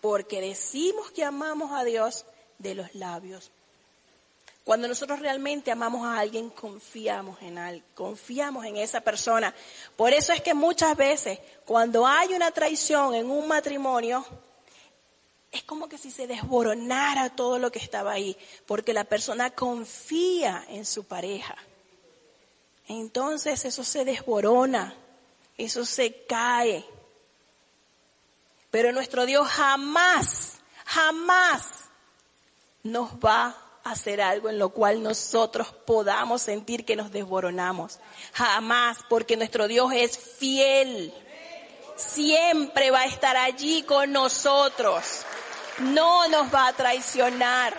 Porque 0.00 0.40
decimos 0.40 1.10
que 1.10 1.24
amamos 1.24 1.72
a 1.72 1.84
Dios 1.84 2.26
de 2.58 2.74
los 2.74 2.94
labios, 2.94 3.50
Cuando 4.64 4.88
nosotros 4.88 5.20
realmente 5.20 5.70
amamos 5.70 6.04
a 6.04 6.18
alguien, 6.18 6.50
confiamos 6.50 7.40
en 7.40 7.56
alguien, 7.56 7.84
confiamos 7.94 8.64
en 8.66 8.76
esa 8.76 9.00
persona. 9.00 9.54
Por 9.94 10.12
eso 10.12 10.32
es 10.32 10.42
que 10.42 10.54
muchas 10.54 10.96
veces, 10.96 11.38
cuando 11.64 12.04
hay 12.04 12.34
una 12.34 12.50
traición 12.50 13.14
en 13.14 13.30
un 13.30 13.46
matrimonio, 13.46 14.26
es 15.52 15.62
como 15.62 15.88
que 15.88 15.98
si 15.98 16.10
se 16.10 16.26
desboronara 16.26 17.30
todo 17.30 17.60
lo 17.60 17.70
que 17.70 17.78
estaba 17.78 18.10
ahí, 18.10 18.36
porque 18.66 18.92
la 18.92 19.04
persona 19.04 19.50
confía 19.50 20.64
en 20.68 20.84
su 20.84 21.04
pareja. 21.04 21.56
Entonces 22.88 23.64
eso 23.64 23.82
se 23.84 24.04
desborona, 24.04 24.94
eso 25.58 25.84
se 25.84 26.24
cae. 26.26 26.84
Pero 28.70 28.92
nuestro 28.92 29.26
Dios 29.26 29.48
jamás, 29.48 30.58
jamás 30.84 31.62
nos 32.82 33.10
va 33.14 33.56
a 33.82 33.90
hacer 33.90 34.20
algo 34.20 34.48
en 34.48 34.58
lo 34.58 34.70
cual 34.70 35.02
nosotros 35.02 35.68
podamos 35.86 36.42
sentir 36.42 36.84
que 36.84 36.96
nos 36.96 37.10
desboronamos. 37.10 37.98
Jamás, 38.32 38.98
porque 39.08 39.36
nuestro 39.36 39.66
Dios 39.68 39.92
es 39.92 40.18
fiel. 40.18 41.12
Siempre 41.96 42.90
va 42.90 43.00
a 43.00 43.06
estar 43.06 43.36
allí 43.36 43.82
con 43.82 44.12
nosotros. 44.12 45.22
No 45.78 46.28
nos 46.28 46.54
va 46.54 46.68
a 46.68 46.72
traicionar. 46.72 47.76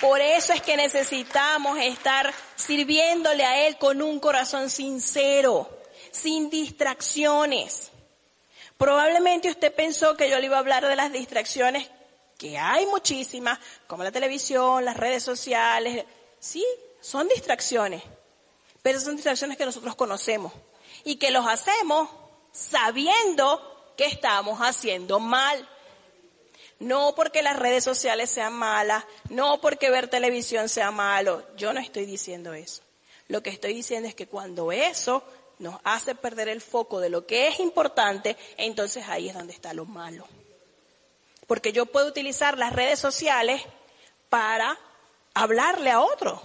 Por 0.00 0.20
eso 0.20 0.52
es 0.52 0.60
que 0.60 0.76
necesitamos 0.76 1.78
estar 1.78 2.32
sirviéndole 2.56 3.44
a 3.44 3.66
Él 3.66 3.78
con 3.78 4.02
un 4.02 4.20
corazón 4.20 4.68
sincero, 4.68 5.68
sin 6.10 6.50
distracciones. 6.50 7.90
Probablemente 8.76 9.48
usted 9.48 9.74
pensó 9.74 10.16
que 10.16 10.28
yo 10.28 10.38
le 10.38 10.46
iba 10.46 10.56
a 10.56 10.60
hablar 10.60 10.86
de 10.86 10.96
las 10.96 11.12
distracciones, 11.12 11.88
que 12.36 12.58
hay 12.58 12.86
muchísimas, 12.86 13.58
como 13.86 14.02
la 14.02 14.10
televisión, 14.12 14.84
las 14.84 14.96
redes 14.96 15.22
sociales. 15.22 16.04
Sí, 16.40 16.64
son 17.00 17.28
distracciones, 17.28 18.02
pero 18.82 19.00
son 19.00 19.16
distracciones 19.16 19.56
que 19.56 19.64
nosotros 19.64 19.94
conocemos 19.94 20.52
y 21.04 21.16
que 21.16 21.30
los 21.30 21.46
hacemos 21.46 22.10
sabiendo 22.52 23.92
que 23.96 24.06
estamos 24.06 24.58
haciendo 24.60 25.20
mal. 25.20 25.68
No 26.84 27.14
porque 27.14 27.42
las 27.42 27.58
redes 27.58 27.82
sociales 27.82 28.28
sean 28.28 28.52
malas, 28.52 29.04
no 29.30 29.58
porque 29.62 29.88
ver 29.88 30.08
televisión 30.08 30.68
sea 30.68 30.90
malo. 30.90 31.42
Yo 31.56 31.72
no 31.72 31.80
estoy 31.80 32.04
diciendo 32.04 32.52
eso. 32.52 32.82
Lo 33.26 33.42
que 33.42 33.48
estoy 33.48 33.72
diciendo 33.72 34.06
es 34.06 34.14
que 34.14 34.26
cuando 34.26 34.70
eso 34.70 35.24
nos 35.58 35.80
hace 35.82 36.14
perder 36.14 36.50
el 36.50 36.60
foco 36.60 37.00
de 37.00 37.08
lo 37.08 37.26
que 37.26 37.48
es 37.48 37.58
importante, 37.58 38.36
entonces 38.58 39.08
ahí 39.08 39.30
es 39.30 39.34
donde 39.34 39.54
está 39.54 39.72
lo 39.72 39.86
malo. 39.86 40.28
Porque 41.46 41.72
yo 41.72 41.86
puedo 41.86 42.06
utilizar 42.06 42.58
las 42.58 42.74
redes 42.74 42.98
sociales 42.98 43.62
para 44.28 44.78
hablarle 45.32 45.90
a 45.90 46.02
otro 46.02 46.42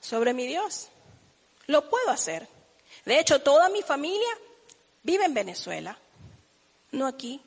sobre 0.00 0.32
mi 0.32 0.46
Dios. 0.46 0.88
Lo 1.66 1.90
puedo 1.90 2.08
hacer. 2.08 2.48
De 3.04 3.20
hecho, 3.20 3.42
toda 3.42 3.68
mi 3.68 3.82
familia 3.82 4.30
vive 5.02 5.26
en 5.26 5.34
Venezuela, 5.34 5.98
no 6.90 7.06
aquí. 7.06 7.42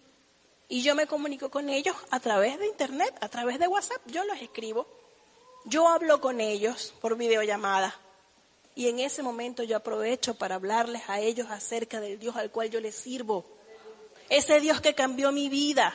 Y 0.72 0.84
yo 0.84 0.96
me 0.96 1.06
comunico 1.06 1.52
con 1.52 1.68
ellos 1.68 1.94
a 2.12 2.22
través 2.22 2.58
de 2.58 2.66
internet, 2.66 3.14
a 3.20 3.28
través 3.28 3.60
de 3.60 3.68
WhatsApp. 3.68 4.02
Yo 4.06 4.24
los 4.24 4.42
escribo. 4.42 4.88
Yo 5.66 5.86
hablo 5.90 6.22
con 6.22 6.40
ellos 6.40 6.94
por 7.02 7.18
videollamada. 7.18 7.94
Y 8.74 8.88
en 8.88 9.00
ese 9.00 9.22
momento 9.22 9.64
yo 9.64 9.76
aprovecho 9.76 10.36
para 10.36 10.56
hablarles 10.56 11.02
a 11.10 11.20
ellos 11.20 11.48
acerca 11.50 12.00
del 12.00 12.18
Dios 12.20 12.38
al 12.38 12.52
cual 12.52 12.70
yo 12.70 12.80
les 12.80 12.96
sirvo. 12.96 13.44
Ese 14.30 14.62
Dios 14.62 14.80
que 14.80 14.96
cambió 14.96 15.34
mi 15.34 15.50
vida. 15.50 15.94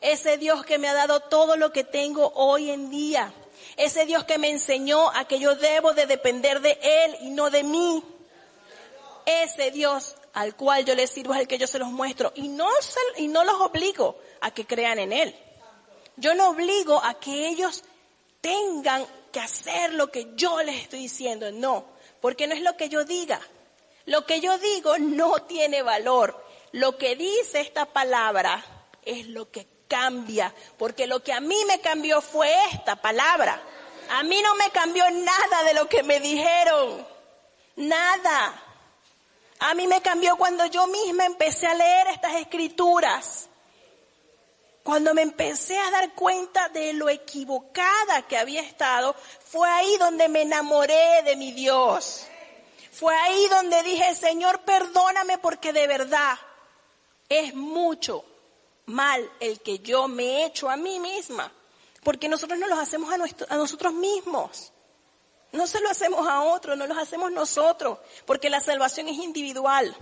Ese 0.00 0.38
Dios 0.38 0.64
que 0.64 0.78
me 0.78 0.88
ha 0.88 0.94
dado 0.94 1.20
todo 1.20 1.58
lo 1.58 1.70
que 1.70 1.84
tengo 1.84 2.32
hoy 2.36 2.70
en 2.70 2.88
día. 2.88 3.34
Ese 3.76 4.06
Dios 4.06 4.24
que 4.24 4.38
me 4.38 4.48
enseñó 4.48 5.10
a 5.10 5.26
que 5.26 5.38
yo 5.38 5.56
debo 5.56 5.92
de 5.92 6.06
depender 6.06 6.62
de 6.62 6.78
Él 6.82 7.16
y 7.20 7.28
no 7.32 7.50
de 7.50 7.62
mí. 7.62 8.02
Ese 9.26 9.70
Dios 9.72 10.16
al 10.34 10.56
cual 10.56 10.84
yo 10.84 10.94
les 10.94 11.10
sirvo 11.10 11.34
es 11.34 11.40
el 11.40 11.48
que 11.48 11.58
yo 11.58 11.66
se 11.66 11.78
los 11.78 11.88
muestro 11.88 12.32
y 12.34 12.48
no, 12.48 12.68
y 13.16 13.28
no 13.28 13.44
los 13.44 13.60
obligo 13.60 14.18
a 14.40 14.50
que 14.50 14.66
crean 14.66 14.98
en 14.98 15.12
Él. 15.12 15.34
Yo 16.16 16.34
no 16.34 16.50
obligo 16.50 17.02
a 17.02 17.14
que 17.14 17.48
ellos 17.48 17.82
tengan 18.40 19.06
que 19.32 19.40
hacer 19.40 19.94
lo 19.94 20.10
que 20.10 20.28
yo 20.36 20.62
les 20.62 20.82
estoy 20.82 21.00
diciendo, 21.00 21.50
no, 21.50 21.86
porque 22.20 22.46
no 22.46 22.54
es 22.54 22.62
lo 22.62 22.76
que 22.76 22.88
yo 22.88 23.04
diga. 23.04 23.40
Lo 24.06 24.26
que 24.26 24.40
yo 24.40 24.58
digo 24.58 24.98
no 24.98 25.42
tiene 25.42 25.82
valor. 25.82 26.44
Lo 26.72 26.98
que 26.98 27.16
dice 27.16 27.60
esta 27.60 27.86
palabra 27.86 28.64
es 29.02 29.28
lo 29.28 29.50
que 29.50 29.66
cambia, 29.88 30.54
porque 30.76 31.06
lo 31.06 31.22
que 31.22 31.32
a 31.32 31.40
mí 31.40 31.56
me 31.66 31.80
cambió 31.80 32.20
fue 32.20 32.52
esta 32.72 32.96
palabra. 32.96 33.60
A 34.10 34.22
mí 34.22 34.42
no 34.42 34.54
me 34.56 34.70
cambió 34.70 35.08
nada 35.10 35.64
de 35.64 35.74
lo 35.74 35.88
que 35.88 36.02
me 36.02 36.20
dijeron. 36.20 37.06
Nada. 37.76 38.63
A 39.60 39.74
mí 39.74 39.86
me 39.86 40.02
cambió 40.02 40.36
cuando 40.36 40.66
yo 40.66 40.86
misma 40.86 41.26
empecé 41.26 41.66
a 41.66 41.74
leer 41.74 42.08
estas 42.08 42.34
escrituras. 42.34 43.48
Cuando 44.82 45.14
me 45.14 45.22
empecé 45.22 45.78
a 45.78 45.90
dar 45.90 46.12
cuenta 46.12 46.68
de 46.68 46.92
lo 46.92 47.08
equivocada 47.08 48.26
que 48.28 48.36
había 48.36 48.60
estado, 48.60 49.16
fue 49.46 49.68
ahí 49.70 49.96
donde 49.96 50.28
me 50.28 50.42
enamoré 50.42 51.22
de 51.22 51.36
mi 51.36 51.52
Dios. 51.52 52.26
Fue 52.92 53.14
ahí 53.14 53.48
donde 53.48 53.82
dije, 53.82 54.14
Señor, 54.14 54.60
perdóname 54.60 55.38
porque 55.38 55.72
de 55.72 55.86
verdad 55.86 56.38
es 57.30 57.54
mucho 57.54 58.24
mal 58.84 59.30
el 59.40 59.60
que 59.60 59.78
yo 59.78 60.06
me 60.06 60.24
he 60.24 60.44
hecho 60.44 60.68
a 60.68 60.76
mí 60.76 61.00
misma. 61.00 61.50
Porque 62.02 62.28
nosotros 62.28 62.58
no 62.58 62.66
los 62.66 62.78
hacemos 62.78 63.10
a, 63.10 63.14
a 63.54 63.56
nosotros 63.56 63.94
mismos. 63.94 64.73
No 65.54 65.68
se 65.68 65.80
lo 65.80 65.88
hacemos 65.88 66.26
a 66.26 66.42
otro, 66.42 66.74
no 66.74 66.84
lo 66.84 66.98
hacemos 66.98 67.30
nosotros, 67.30 68.00
porque 68.26 68.50
la 68.50 68.60
salvación 68.60 69.06
es 69.06 69.18
individual. 69.18 69.96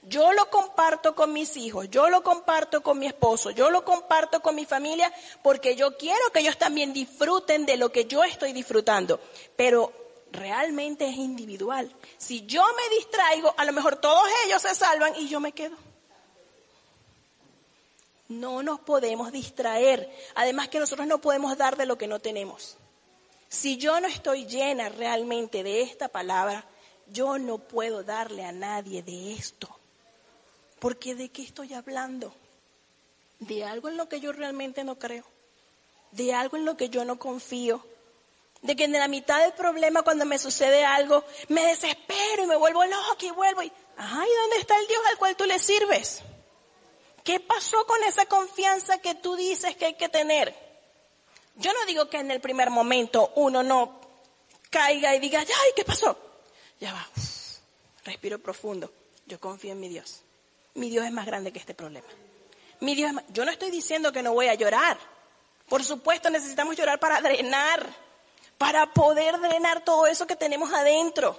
Yo 0.00 0.32
lo 0.32 0.48
comparto 0.48 1.14
con 1.14 1.30
mis 1.30 1.58
hijos, 1.58 1.90
yo 1.90 2.08
lo 2.08 2.22
comparto 2.22 2.82
con 2.82 2.98
mi 2.98 3.06
esposo, 3.06 3.50
yo 3.50 3.70
lo 3.70 3.84
comparto 3.84 4.40
con 4.40 4.54
mi 4.54 4.64
familia, 4.64 5.12
porque 5.42 5.76
yo 5.76 5.98
quiero 5.98 6.32
que 6.32 6.40
ellos 6.40 6.56
también 6.56 6.94
disfruten 6.94 7.66
de 7.66 7.76
lo 7.76 7.92
que 7.92 8.06
yo 8.06 8.24
estoy 8.24 8.54
disfrutando. 8.54 9.20
Pero 9.56 9.92
realmente 10.32 11.06
es 11.06 11.16
individual. 11.16 11.94
Si 12.16 12.46
yo 12.46 12.64
me 12.74 12.96
distraigo, 12.96 13.54
a 13.58 13.66
lo 13.66 13.74
mejor 13.74 13.96
todos 13.96 14.24
ellos 14.46 14.62
se 14.62 14.74
salvan 14.74 15.14
y 15.16 15.28
yo 15.28 15.38
me 15.38 15.52
quedo. 15.52 15.76
No 18.28 18.62
nos 18.62 18.80
podemos 18.80 19.32
distraer. 19.32 20.10
Además 20.34 20.68
que 20.68 20.80
nosotros 20.80 21.06
no 21.06 21.20
podemos 21.20 21.58
dar 21.58 21.76
de 21.76 21.84
lo 21.84 21.98
que 21.98 22.06
no 22.06 22.20
tenemos. 22.20 22.78
Si 23.52 23.76
yo 23.76 24.00
no 24.00 24.08
estoy 24.08 24.46
llena 24.46 24.88
realmente 24.88 25.62
de 25.62 25.82
esta 25.82 26.08
palabra, 26.08 26.64
yo 27.08 27.36
no 27.36 27.58
puedo 27.58 28.02
darle 28.02 28.46
a 28.46 28.50
nadie 28.50 29.02
de 29.02 29.34
esto. 29.34 29.68
Porque 30.78 31.14
¿de 31.14 31.28
qué 31.28 31.42
estoy 31.42 31.74
hablando? 31.74 32.34
De 33.40 33.62
algo 33.62 33.90
en 33.90 33.98
lo 33.98 34.08
que 34.08 34.20
yo 34.20 34.32
realmente 34.32 34.84
no 34.84 34.98
creo. 34.98 35.24
De 36.12 36.32
algo 36.32 36.56
en 36.56 36.64
lo 36.64 36.78
que 36.78 36.88
yo 36.88 37.04
no 37.04 37.18
confío. 37.18 37.86
De 38.62 38.74
que 38.74 38.84
en 38.84 38.92
la 38.92 39.06
mitad 39.06 39.42
del 39.42 39.52
problema 39.52 40.00
cuando 40.00 40.24
me 40.24 40.38
sucede 40.38 40.86
algo, 40.86 41.22
me 41.48 41.66
desespero 41.66 42.44
y 42.44 42.46
me 42.46 42.56
vuelvo 42.56 42.86
loco 42.86 43.18
y 43.20 43.30
vuelvo 43.32 43.62
y, 43.62 43.70
ay, 43.98 44.30
¿dónde 44.40 44.56
está 44.60 44.78
el 44.78 44.86
Dios 44.86 45.02
al 45.10 45.18
cual 45.18 45.36
tú 45.36 45.44
le 45.44 45.58
sirves? 45.58 46.22
¿Qué 47.22 47.38
pasó 47.38 47.84
con 47.86 48.02
esa 48.04 48.24
confianza 48.24 48.96
que 49.02 49.14
tú 49.14 49.36
dices 49.36 49.76
que 49.76 49.84
hay 49.84 49.94
que 49.94 50.08
tener? 50.08 50.71
Yo 51.56 51.72
no 51.72 51.84
digo 51.86 52.08
que 52.08 52.18
en 52.18 52.30
el 52.30 52.40
primer 52.40 52.70
momento 52.70 53.32
uno 53.36 53.62
no 53.62 54.00
caiga 54.70 55.14
y 55.14 55.20
diga, 55.20 55.40
ay, 55.40 55.72
¿qué 55.76 55.84
pasó? 55.84 56.16
Ya 56.80 56.92
va, 56.92 57.06
respiro 58.04 58.38
profundo. 58.38 58.90
Yo 59.26 59.38
confío 59.38 59.72
en 59.72 59.80
mi 59.80 59.88
Dios. 59.88 60.22
Mi 60.74 60.90
Dios 60.90 61.04
es 61.04 61.12
más 61.12 61.26
grande 61.26 61.52
que 61.52 61.58
este 61.58 61.74
problema. 61.74 62.08
Mi 62.80 62.94
Dios 62.94 63.12
Yo 63.28 63.44
no 63.44 63.50
estoy 63.50 63.70
diciendo 63.70 64.12
que 64.12 64.22
no 64.22 64.32
voy 64.32 64.48
a 64.48 64.54
llorar. 64.54 64.98
Por 65.68 65.84
supuesto 65.84 66.28
necesitamos 66.30 66.76
llorar 66.76 66.98
para 66.98 67.20
drenar, 67.20 67.86
para 68.58 68.92
poder 68.92 69.38
drenar 69.40 69.84
todo 69.84 70.06
eso 70.06 70.26
que 70.26 70.36
tenemos 70.36 70.72
adentro. 70.72 71.38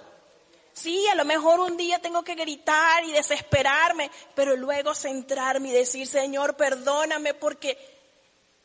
Sí, 0.74 1.06
a 1.08 1.16
lo 1.16 1.24
mejor 1.24 1.60
un 1.60 1.78
día 1.78 2.00
tengo 2.00 2.24
que 2.24 2.34
gritar 2.34 3.04
y 3.04 3.12
desesperarme, 3.12 4.10
pero 4.34 4.56
luego 4.56 4.96
centrarme 4.96 5.70
y 5.70 5.74
decir, 5.74 6.08
Señor, 6.08 6.56
perdóname 6.56 7.36
porque 7.36 7.93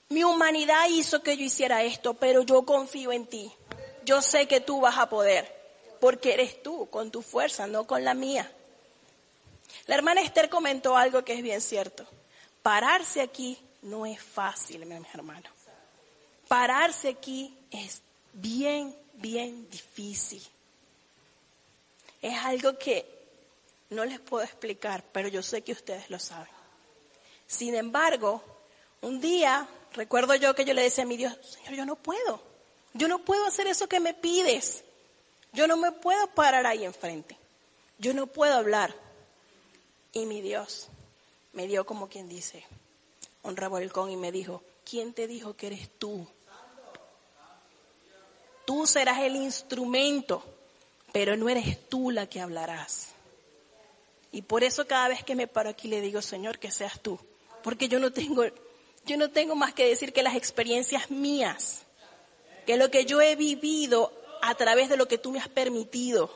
mi 0.09 0.25
humanidad 0.25 0.89
hizo 0.89 1.23
que 1.23 1.37
yo 1.37 1.45
hiciera 1.45 1.83
esto, 1.83 2.15
pero 2.15 2.43
yo 2.43 2.65
confío 2.65 3.13
en 3.13 3.27
ti. 3.27 3.53
Yo 4.05 4.23
sé 4.23 4.49
que 4.49 4.61
tú 4.61 4.81
vas 4.81 4.97
a 4.97 5.09
poder, 5.09 5.55
porque 6.01 6.33
eres 6.33 6.63
tú, 6.63 6.89
con 6.91 7.11
tu 7.11 7.23
fuerza, 7.23 7.67
no 7.67 7.87
con 7.87 8.05
la 8.05 8.15
mía. 8.15 8.51
La 9.87 9.97
hermana 9.97 10.23
Esther 10.23 10.49
comentó 10.49 10.97
algo 10.97 11.25
que 11.25 11.35
es 11.35 11.43
bien 11.43 11.61
cierto. 11.61 12.07
Pararse 12.63 13.21
aquí 13.21 13.59
no 13.83 14.07
es 14.07 14.23
fácil, 14.23 14.87
mi 14.87 14.95
hermano. 15.13 15.51
Pararse 16.49 17.09
aquí 17.09 17.55
es 17.71 18.01
bien, 18.33 18.97
bien 19.15 19.69
difícil. 19.69 20.43
Es 22.23 22.37
algo 22.45 22.79
que 22.79 23.07
no 23.91 24.05
les 24.05 24.21
puedo 24.21 24.45
explicar, 24.45 25.05
pero 25.13 25.29
yo 25.29 25.43
sé 25.43 25.63
que 25.63 25.73
ustedes 25.73 26.09
lo 26.09 26.19
saben. 26.19 26.53
Sin 27.47 27.75
embargo, 27.75 28.43
un 29.03 29.21
día 29.21 29.69
Recuerdo 29.99 30.37
yo 30.37 30.55
que 30.55 30.65
yo 30.65 30.75
le 30.75 30.85
decía 30.85 31.03
a 31.03 31.09
mi 31.09 31.17
Dios, 31.17 31.37
Señor, 31.43 31.75
yo 31.75 31.85
no 31.85 31.97
puedo. 31.97 32.41
Yo 32.95 33.09
no 33.09 33.19
puedo 33.19 33.45
hacer 33.47 33.67
eso 33.67 33.89
que 33.89 33.99
me 33.99 34.15
pides. 34.15 34.85
Yo 35.53 35.67
no 35.67 35.77
me 35.77 35.91
puedo 35.91 36.25
parar 36.29 36.67
ahí 36.67 36.85
enfrente. 36.85 37.37
Yo 37.99 38.15
no 38.15 38.29
puedo 38.29 38.55
hablar. 38.55 38.95
Y 40.13 40.25
mi 40.25 40.41
Dios 40.41 40.87
me 41.53 41.67
dio 41.67 41.85
como 41.85 42.09
quien 42.09 42.29
dice, 42.29 42.65
un 43.43 43.57
revolcón 43.57 44.13
y 44.13 44.17
me 44.17 44.31
dijo, 44.31 44.63
¿quién 44.89 45.13
te 45.13 45.27
dijo 45.27 45.57
que 45.57 45.67
eres 45.67 45.91
tú? 45.99 46.29
Tú 48.65 48.87
serás 48.87 49.19
el 49.19 49.35
instrumento, 49.35 50.45
pero 51.11 51.37
no 51.37 51.49
eres 51.49 51.89
tú 51.89 52.13
la 52.13 52.29
que 52.29 52.41
hablarás. 52.41 53.09
Y 54.31 54.43
por 54.43 54.63
eso 54.63 54.87
cada 54.87 55.09
vez 55.09 55.25
que 55.25 55.35
me 55.35 55.49
paro 55.49 55.71
aquí 55.71 55.89
le 55.89 56.01
digo, 56.01 56.23
Señor, 56.23 56.61
que 56.61 56.71
seas 56.71 57.01
tú. 57.01 57.19
Porque 57.65 57.89
yo 57.89 57.99
no 57.99 58.13
tengo, 58.13 58.45
yo 59.05 59.17
no 59.17 59.31
tengo 59.31 59.55
más 59.55 59.73
que 59.75 59.87
decir 59.87 60.13
que 60.13 60.23
las 60.23 60.37
experiencias 60.37 61.11
mías, 61.11 61.83
que 62.67 62.77
lo 62.77 62.91
que 62.91 63.05
yo 63.05 63.21
he 63.21 63.37
vivido 63.37 64.13
a 64.43 64.55
través 64.55 64.89
de 64.89 64.97
lo 64.97 65.09
que 65.09 65.19
tú 65.19 65.33
me 65.33 65.39
has 65.39 65.49
permitido. 65.49 66.31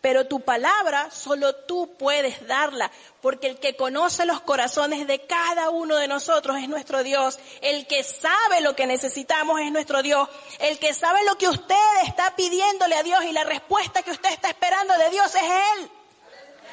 Pero 0.00 0.26
tu 0.26 0.40
palabra 0.40 1.10
solo 1.10 1.54
tú 1.54 1.96
puedes 1.98 2.46
darla, 2.46 2.92
porque 3.20 3.48
el 3.48 3.58
que 3.58 3.74
conoce 3.74 4.24
los 4.24 4.40
corazones 4.40 5.06
de 5.08 5.26
cada 5.26 5.70
uno 5.70 5.96
de 5.96 6.06
nosotros 6.06 6.58
es 6.58 6.68
nuestro 6.68 7.02
Dios. 7.02 7.40
El 7.60 7.88
que 7.88 8.04
sabe 8.04 8.60
lo 8.60 8.76
que 8.76 8.86
necesitamos 8.86 9.60
es 9.60 9.72
nuestro 9.72 10.02
Dios. 10.02 10.28
El 10.60 10.78
que 10.78 10.94
sabe 10.94 11.24
lo 11.24 11.36
que 11.36 11.48
usted 11.48 11.74
está 12.04 12.36
pidiéndole 12.36 12.94
a 12.94 13.02
Dios 13.02 13.24
y 13.24 13.32
la 13.32 13.42
respuesta 13.42 14.02
que 14.02 14.12
usted 14.12 14.30
está 14.30 14.48
esperando 14.48 14.94
de 14.96 15.10
Dios 15.10 15.34
es 15.34 15.42
Él. 15.42 15.90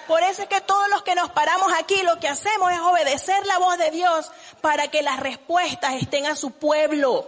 Por 0.07 0.21
eso 0.21 0.41
es 0.43 0.49
que 0.49 0.61
todos 0.61 0.89
los 0.89 1.03
que 1.03 1.15
nos 1.15 1.31
paramos 1.31 1.71
aquí 1.77 2.01
lo 2.03 2.19
que 2.19 2.27
hacemos 2.27 2.71
es 2.71 2.79
obedecer 2.79 3.45
la 3.45 3.57
voz 3.57 3.77
de 3.77 3.91
Dios 3.91 4.29
para 4.59 4.89
que 4.89 5.01
las 5.01 5.19
respuestas 5.19 5.93
estén 5.93 6.25
a 6.25 6.35
su 6.35 6.51
pueblo. 6.51 7.27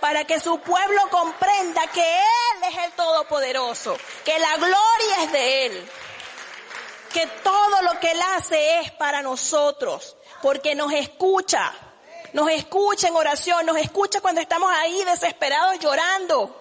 Para 0.00 0.24
que 0.24 0.40
su 0.40 0.58
pueblo 0.60 1.02
comprenda 1.10 1.86
que 1.88 2.00
Él 2.00 2.70
es 2.70 2.84
el 2.84 2.92
Todopoderoso, 2.92 3.98
que 4.24 4.38
la 4.38 4.56
gloria 4.56 5.24
es 5.24 5.32
de 5.32 5.66
Él, 5.66 5.90
que 7.12 7.26
todo 7.44 7.82
lo 7.82 8.00
que 8.00 8.12
Él 8.12 8.20
hace 8.34 8.80
es 8.80 8.92
para 8.92 9.20
nosotros, 9.20 10.16
porque 10.40 10.74
nos 10.74 10.90
escucha, 10.94 11.70
nos 12.32 12.50
escucha 12.50 13.08
en 13.08 13.16
oración, 13.16 13.66
nos 13.66 13.76
escucha 13.76 14.22
cuando 14.22 14.40
estamos 14.40 14.72
ahí 14.72 15.04
desesperados 15.04 15.78
llorando. 15.80 16.56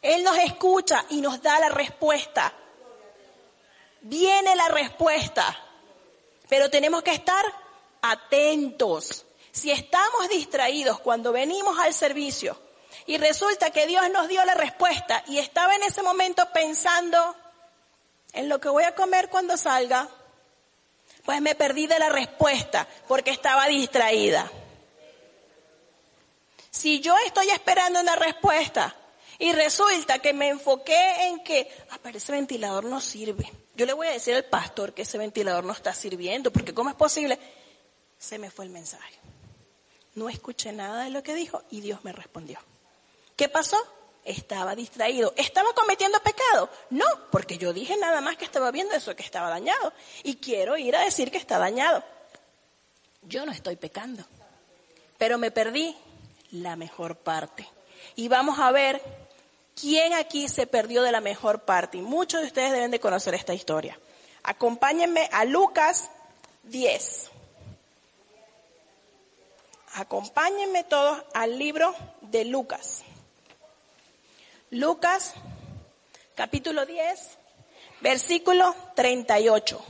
Él 0.00 0.22
nos 0.22 0.38
escucha 0.38 1.04
y 1.08 1.20
nos 1.20 1.42
da 1.42 1.58
la 1.58 1.68
respuesta 1.68 2.52
viene 4.02 4.54
la 4.56 4.68
respuesta, 4.68 5.58
pero 6.48 6.70
tenemos 6.70 7.02
que 7.02 7.12
estar 7.12 7.44
atentos. 8.02 9.24
Si 9.50 9.70
estamos 9.70 10.28
distraídos 10.28 11.00
cuando 11.00 11.32
venimos 11.32 11.78
al 11.78 11.94
servicio 11.94 12.58
y 13.06 13.18
resulta 13.18 13.70
que 13.70 13.86
Dios 13.86 14.08
nos 14.10 14.28
dio 14.28 14.44
la 14.44 14.54
respuesta 14.54 15.22
y 15.26 15.38
estaba 15.38 15.74
en 15.74 15.82
ese 15.82 16.02
momento 16.02 16.48
pensando 16.52 17.36
en 18.32 18.48
lo 18.48 18.60
que 18.60 18.68
voy 18.68 18.84
a 18.84 18.94
comer 18.94 19.28
cuando 19.28 19.56
salga, 19.56 20.08
pues 21.24 21.40
me 21.40 21.54
perdí 21.54 21.86
de 21.86 21.98
la 21.98 22.08
respuesta 22.08 22.88
porque 23.06 23.30
estaba 23.30 23.66
distraída. 23.66 24.50
Si 26.70 27.00
yo 27.00 27.14
estoy 27.26 27.50
esperando 27.50 28.00
una 28.00 28.16
respuesta 28.16 28.96
y 29.38 29.52
resulta 29.52 30.18
que 30.20 30.32
me 30.32 30.48
enfoqué 30.48 31.26
en 31.26 31.44
que, 31.44 31.70
ah, 31.90 31.98
pero 32.02 32.16
ese 32.16 32.32
ventilador 32.32 32.84
no 32.84 33.00
sirve. 33.00 33.61
Yo 33.74 33.86
le 33.86 33.92
voy 33.92 34.06
a 34.06 34.12
decir 34.12 34.34
al 34.34 34.44
pastor 34.44 34.92
que 34.92 35.02
ese 35.02 35.18
ventilador 35.18 35.64
no 35.64 35.72
está 35.72 35.94
sirviendo, 35.94 36.52
porque 36.52 36.74
¿cómo 36.74 36.90
es 36.90 36.96
posible? 36.96 37.38
Se 38.18 38.38
me 38.38 38.50
fue 38.50 38.66
el 38.66 38.70
mensaje. 38.70 39.14
No 40.14 40.28
escuché 40.28 40.72
nada 40.72 41.04
de 41.04 41.10
lo 41.10 41.22
que 41.22 41.34
dijo 41.34 41.62
y 41.70 41.80
Dios 41.80 42.04
me 42.04 42.12
respondió. 42.12 42.58
¿Qué 43.34 43.48
pasó? 43.48 43.78
Estaba 44.24 44.76
distraído. 44.76 45.32
¿Estaba 45.36 45.72
cometiendo 45.72 46.20
pecado? 46.20 46.70
No, 46.90 47.06
porque 47.30 47.56
yo 47.56 47.72
dije 47.72 47.96
nada 47.96 48.20
más 48.20 48.36
que 48.36 48.44
estaba 48.44 48.70
viendo 48.70 48.94
eso, 48.94 49.16
que 49.16 49.22
estaba 49.22 49.48
dañado. 49.48 49.92
Y 50.22 50.36
quiero 50.36 50.76
ir 50.76 50.94
a 50.94 51.04
decir 51.04 51.30
que 51.30 51.38
está 51.38 51.58
dañado. 51.58 52.04
Yo 53.22 53.46
no 53.46 53.52
estoy 53.52 53.76
pecando, 53.76 54.24
pero 55.16 55.38
me 55.38 55.50
perdí 55.50 55.96
la 56.50 56.76
mejor 56.76 57.16
parte. 57.16 57.68
Y 58.16 58.28
vamos 58.28 58.58
a 58.58 58.70
ver 58.70 59.00
¿Quién 59.82 60.12
aquí 60.12 60.48
se 60.48 60.68
perdió 60.68 61.02
de 61.02 61.10
la 61.10 61.20
mejor 61.20 61.62
parte? 61.62 61.98
Y 61.98 62.02
muchos 62.02 62.40
de 62.40 62.46
ustedes 62.46 62.70
deben 62.70 62.92
de 62.92 63.00
conocer 63.00 63.34
esta 63.34 63.52
historia. 63.52 63.98
Acompáñenme 64.44 65.28
a 65.32 65.44
Lucas 65.44 66.08
10. 66.62 67.32
Acompáñenme 69.94 70.84
todos 70.84 71.24
al 71.34 71.58
libro 71.58 71.96
de 72.20 72.44
Lucas. 72.44 73.02
Lucas 74.70 75.34
capítulo 76.36 76.86
10, 76.86 77.38
versículo 78.02 78.76
38. 78.94 79.84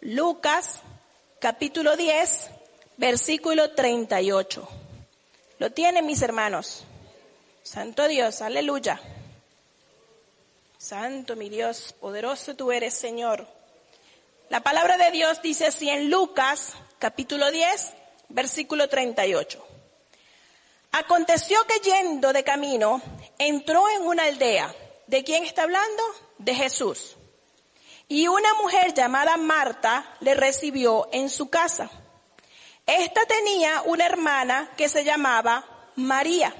Lucas 0.00 0.80
capítulo 1.38 1.96
10, 1.96 2.50
versículo 2.96 3.70
38. 3.70 4.68
¿Lo 5.60 5.70
tienen 5.70 6.04
mis 6.04 6.20
hermanos? 6.22 6.84
Santo 7.62 8.08
Dios, 8.08 8.42
aleluya. 8.42 9.00
Santo 10.76 11.36
mi 11.36 11.48
Dios, 11.48 11.94
poderoso 12.00 12.56
tú 12.56 12.72
eres, 12.72 12.92
Señor. 12.92 13.46
La 14.48 14.60
palabra 14.60 14.98
de 14.98 15.12
Dios 15.12 15.40
dice 15.42 15.66
así 15.66 15.88
en 15.88 16.10
Lucas 16.10 16.72
capítulo 16.98 17.52
10, 17.52 17.92
versículo 18.30 18.88
38. 18.88 19.64
Aconteció 20.90 21.64
que 21.68 21.88
yendo 21.88 22.32
de 22.32 22.42
camino, 22.42 23.00
entró 23.38 23.88
en 23.90 24.02
una 24.02 24.24
aldea. 24.24 24.74
¿De 25.06 25.22
quién 25.22 25.44
está 25.44 25.62
hablando? 25.62 26.02
De 26.38 26.56
Jesús. 26.56 27.16
Y 28.08 28.26
una 28.26 28.54
mujer 28.54 28.92
llamada 28.92 29.36
Marta 29.36 30.16
le 30.18 30.34
recibió 30.34 31.08
en 31.12 31.30
su 31.30 31.48
casa. 31.48 31.88
Esta 32.86 33.24
tenía 33.26 33.82
una 33.82 34.04
hermana 34.04 34.72
que 34.76 34.88
se 34.88 35.04
llamaba 35.04 35.64
María 35.94 36.52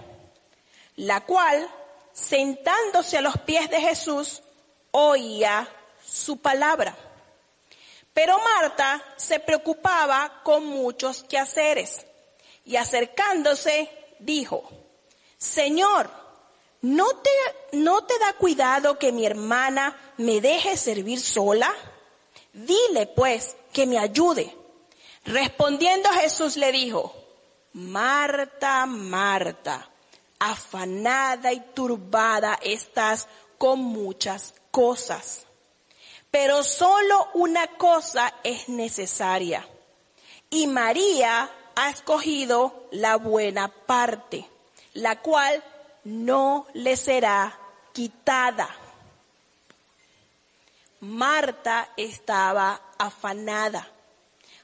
la 0.97 1.23
cual, 1.23 1.69
sentándose 2.13 3.19
a 3.19 3.23
los 3.23 3.37
pies 3.39 3.71
de 3.71 3.81
Jesús, 3.81 4.43
oía 4.91 5.69
su 6.05 6.39
palabra. 6.39 6.97
Pero 8.13 8.39
Marta 8.39 9.03
se 9.17 9.41
preocupaba 9.41 10.43
con 10.43 10.67
muchos 10.67 11.25
quehaceres 11.25 12.05
y 12.65 12.77
acercándose 12.77 13.91
dijo, 14.19 14.69
Señor, 15.39 16.11
¿no 16.83 17.09
te, 17.17 17.31
¿no 17.73 18.05
te 18.05 18.19
da 18.19 18.35
cuidado 18.35 18.99
que 18.99 19.13
mi 19.13 19.25
hermana 19.25 20.15
me 20.19 20.41
deje 20.41 20.77
servir 20.77 21.21
sola? 21.21 21.73
Dile 22.53 23.07
pues 23.07 23.57
que 23.73 23.87
me 23.87 23.99
ayude. 23.99 24.55
Respondiendo 25.25 26.11
Jesús 26.11 26.57
le 26.57 26.71
dijo, 26.71 27.15
Marta, 27.73 28.85
Marta, 28.87 29.89
afanada 30.43 31.53
y 31.53 31.61
turbada 31.61 32.59
estás 32.63 33.29
con 33.59 33.79
muchas 33.79 34.55
cosas. 34.73 35.47
Pero 36.33 36.65
solo 36.65 37.29
una 37.35 37.69
cosa 37.77 38.35
es 38.43 38.69
necesaria. 38.69 39.65
Y 40.51 40.67
María 40.67 41.49
ha 41.77 41.91
escogido 41.91 42.89
la 42.91 43.17
buena 43.17 43.69
parte, 43.69 44.49
la 44.95 45.21
cual 45.21 45.63
no 46.03 46.67
le 46.75 46.97
será 46.97 47.57
quitada. 47.93 48.69
Marta 50.99 51.89
estaba 51.97 52.81
afanada. 52.99 53.89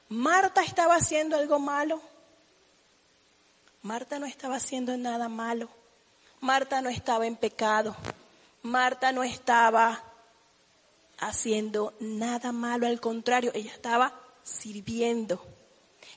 Marta 0.09 0.61
estaba 0.61 0.95
haciendo 0.95 1.37
algo 1.37 1.57
malo. 1.57 2.01
Marta 3.81 4.19
no 4.19 4.25
estaba 4.25 4.57
haciendo 4.57 4.97
nada 4.97 5.29
malo. 5.29 5.69
Marta 6.41 6.81
no 6.81 6.89
estaba 6.89 7.27
en 7.27 7.35
pecado. 7.35 7.95
Marta 8.61 9.11
no 9.11 9.23
estaba 9.23 10.03
haciendo 11.19 11.93
nada 11.99 12.51
malo, 12.51 12.87
al 12.87 12.99
contrario, 12.99 13.51
ella 13.53 13.71
estaba 13.71 14.13
sirviendo. 14.43 15.43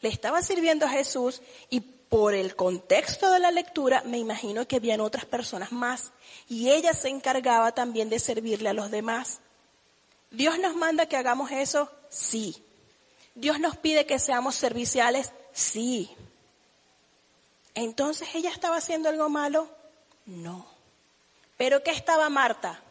Le 0.00 0.08
estaba 0.08 0.42
sirviendo 0.42 0.86
a 0.86 0.90
Jesús 0.90 1.42
y 1.70 1.80
por 1.80 2.34
el 2.34 2.56
contexto 2.56 3.30
de 3.30 3.38
la 3.38 3.50
lectura 3.50 4.02
me 4.04 4.18
imagino 4.18 4.66
que 4.66 4.76
habían 4.76 5.00
otras 5.00 5.24
personas 5.24 5.72
más 5.72 6.12
y 6.48 6.70
ella 6.70 6.92
se 6.92 7.08
encargaba 7.08 7.72
también 7.72 8.10
de 8.10 8.18
servirle 8.18 8.68
a 8.68 8.74
los 8.74 8.90
demás. 8.90 9.40
¿Dios 10.30 10.58
nos 10.58 10.76
manda 10.76 11.06
que 11.06 11.16
hagamos 11.16 11.50
eso? 11.50 11.90
Sí. 12.10 12.62
¿Dios 13.34 13.60
nos 13.60 13.76
pide 13.76 14.06
que 14.06 14.18
seamos 14.18 14.54
serviciales? 14.56 15.32
Sí. 15.52 16.10
Entonces 17.74 18.28
ella 18.34 18.50
estaba 18.50 18.76
haciendo 18.76 19.08
algo 19.08 19.28
malo. 19.28 19.68
No. 20.26 20.66
¿Pero 21.56 21.82
qué 21.82 21.90
estaba 21.90 22.28
Marta? 22.28 22.82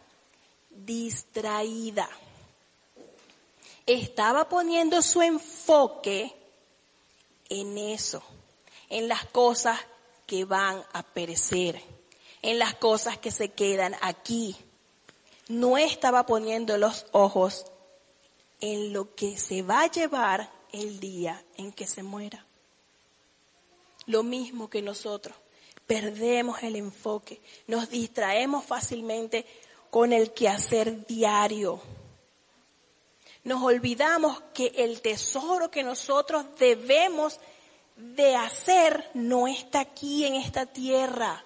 Distraída. 0.69 2.09
Estaba 3.85 4.47
poniendo 4.47 5.01
su 5.01 5.21
enfoque 5.21 6.33
en 7.49 7.77
eso, 7.77 8.23
en 8.89 9.07
las 9.07 9.25
cosas 9.25 9.79
que 10.25 10.45
van 10.45 10.81
a 10.93 11.03
perecer, 11.03 11.81
en 12.41 12.57
las 12.59 12.75
cosas 12.75 13.17
que 13.17 13.31
se 13.31 13.49
quedan 13.49 13.95
aquí. 14.01 14.55
No 15.49 15.77
estaba 15.77 16.25
poniendo 16.25 16.77
los 16.77 17.05
ojos 17.11 17.65
en 18.61 18.93
lo 18.93 19.13
que 19.15 19.37
se 19.37 19.63
va 19.63 19.81
a 19.81 19.91
llevar 19.91 20.49
el 20.71 20.99
día 20.99 21.43
en 21.57 21.73
que 21.73 21.87
se 21.87 22.03
muera. 22.03 22.45
Lo 24.05 24.23
mismo 24.23 24.69
que 24.69 24.81
nosotros, 24.81 25.35
perdemos 25.87 26.63
el 26.63 26.75
enfoque, 26.75 27.41
nos 27.67 27.89
distraemos 27.89 28.65
fácilmente 28.65 29.45
con 29.89 30.13
el 30.13 30.31
quehacer 30.31 31.05
diario. 31.05 31.81
Nos 33.43 33.61
olvidamos 33.63 34.41
que 34.53 34.71
el 34.77 35.01
tesoro 35.01 35.71
que 35.71 35.83
nosotros 35.83 36.45
debemos 36.59 37.39
de 37.95 38.35
hacer 38.35 39.09
no 39.13 39.47
está 39.47 39.81
aquí 39.81 40.25
en 40.25 40.35
esta 40.35 40.65
tierra. 40.65 41.43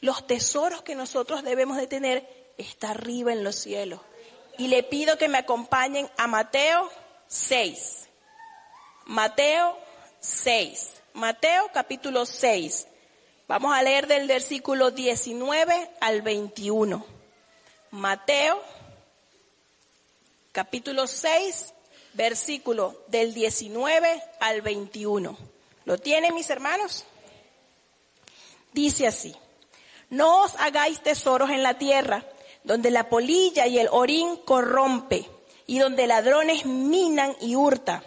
Los 0.00 0.26
tesoros 0.26 0.82
que 0.82 0.94
nosotros 0.94 1.42
debemos 1.42 1.76
de 1.76 1.86
tener 1.86 2.52
está 2.56 2.90
arriba 2.90 3.32
en 3.32 3.44
los 3.44 3.56
cielos. 3.56 4.00
Y 4.58 4.68
le 4.68 4.82
pido 4.82 5.18
que 5.18 5.28
me 5.28 5.38
acompañen 5.38 6.10
a 6.16 6.26
Mateo 6.26 6.90
6. 7.28 8.08
Mateo 9.06 9.76
6. 10.20 10.99
Mateo 11.14 11.70
capítulo 11.72 12.24
6. 12.24 12.86
Vamos 13.48 13.74
a 13.74 13.82
leer 13.82 14.06
del 14.06 14.28
versículo 14.28 14.90
19 14.90 15.90
al 16.00 16.22
21. 16.22 17.04
Mateo 17.90 18.62
capítulo 20.52 21.06
6, 21.06 21.74
versículo 22.14 23.02
del 23.08 23.34
19 23.34 24.22
al 24.38 24.62
21. 24.62 25.36
¿Lo 25.84 25.98
tienen 25.98 26.34
mis 26.34 26.48
hermanos? 26.48 27.04
Dice 28.72 29.08
así, 29.08 29.34
no 30.10 30.44
os 30.44 30.54
hagáis 30.56 31.02
tesoros 31.02 31.50
en 31.50 31.64
la 31.64 31.74
tierra, 31.74 32.24
donde 32.62 32.92
la 32.92 33.08
polilla 33.08 33.66
y 33.66 33.78
el 33.78 33.88
orín 33.90 34.36
corrompe, 34.36 35.28
y 35.66 35.78
donde 35.78 36.06
ladrones 36.06 36.66
minan 36.66 37.34
y 37.40 37.56
hurtan, 37.56 38.02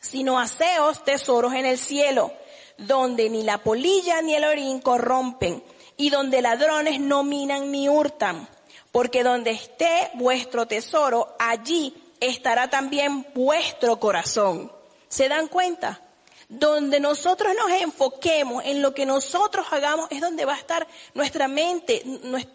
sino 0.00 0.38
haceos 0.38 1.04
tesoros 1.04 1.54
en 1.54 1.66
el 1.66 1.78
cielo, 1.78 2.32
donde 2.76 3.28
ni 3.30 3.42
la 3.42 3.58
polilla 3.58 4.22
ni 4.22 4.34
el 4.34 4.44
orín 4.44 4.80
corrompen, 4.80 5.62
y 5.96 6.10
donde 6.10 6.42
ladrones 6.42 7.00
no 7.00 7.24
minan 7.24 7.72
ni 7.72 7.88
hurtan, 7.88 8.48
porque 8.92 9.24
donde 9.24 9.50
esté 9.50 10.10
vuestro 10.14 10.66
tesoro, 10.66 11.34
allí 11.38 11.94
estará 12.20 12.70
también 12.70 13.26
vuestro 13.34 13.98
corazón. 13.98 14.72
¿Se 15.08 15.28
dan 15.28 15.48
cuenta? 15.48 16.00
Donde 16.48 17.00
nosotros 17.00 17.52
nos 17.58 17.70
enfoquemos 17.82 18.64
en 18.64 18.80
lo 18.80 18.94
que 18.94 19.06
nosotros 19.06 19.66
hagamos 19.70 20.08
es 20.10 20.20
donde 20.20 20.44
va 20.44 20.54
a 20.54 20.58
estar 20.58 20.86
nuestra 21.14 21.48
mente, 21.48 22.02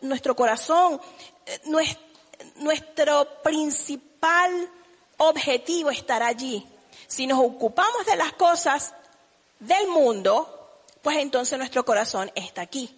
nuestro 0.01 0.35
corazón, 0.35 0.99
eh, 1.45 1.59
nuestro 2.55 3.41
principal 3.43 4.69
objetivo 5.17 5.89
estará 5.89 6.27
allí. 6.27 6.65
Si 7.13 7.27
nos 7.27 7.37
ocupamos 7.37 8.07
de 8.07 8.15
las 8.15 8.33
cosas 8.33 8.91
del 9.59 9.87
mundo, 9.87 10.81
pues 11.03 11.17
entonces 11.17 11.59
nuestro 11.59 11.85
corazón 11.85 12.31
está 12.33 12.63
aquí. 12.63 12.89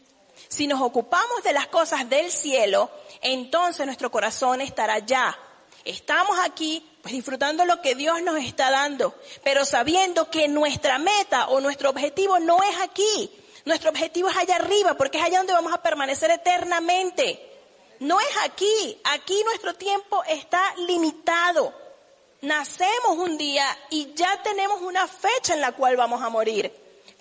Si 0.48 0.68
nos 0.68 0.80
ocupamos 0.80 1.44
de 1.44 1.52
las 1.52 1.68
cosas 1.68 2.08
del 2.08 2.32
cielo, 2.32 2.90
entonces 3.22 3.86
nuestro 3.86 4.10
corazón 4.10 4.62
estará 4.62 4.94
allá. 4.94 5.38
Estamos 5.84 6.38
aquí 6.42 6.90
pues 7.02 7.14
disfrutando 7.14 7.66
lo 7.66 7.82
que 7.82 7.96
Dios 7.96 8.22
nos 8.22 8.38
está 8.38 8.72
dando, 8.72 9.14
pero 9.44 9.66
sabiendo 9.66 10.30
que 10.32 10.48
nuestra 10.48 10.98
meta 10.98 11.50
o 11.50 11.60
nuestro 11.60 11.90
objetivo 11.90 12.40
no 12.40 12.64
es 12.64 12.80
aquí. 12.84 13.30
Nuestro 13.66 13.90
objetivo 13.90 14.30
es 14.30 14.38
allá 14.38 14.56
arriba, 14.56 14.94
porque 14.94 15.18
es 15.18 15.26
allá 15.26 15.40
donde 15.40 15.52
vamos 15.52 15.74
a 15.74 15.82
permanecer 15.82 16.32
eternamente. 16.32 17.52
No 18.00 18.18
es 18.22 18.38
aquí. 18.44 18.98
Aquí 19.04 19.44
nuestro 19.44 19.74
tiempo 19.74 20.24
está 20.24 20.74
limitado. 20.88 21.85
Nacemos 22.42 23.18
un 23.18 23.38
día 23.38 23.66
y 23.90 24.14
ya 24.14 24.42
tenemos 24.44 24.82
una 24.82 25.08
fecha 25.08 25.54
en 25.54 25.62
la 25.62 25.72
cual 25.72 25.96
vamos 25.96 26.22
a 26.22 26.30
morir. 26.30 26.72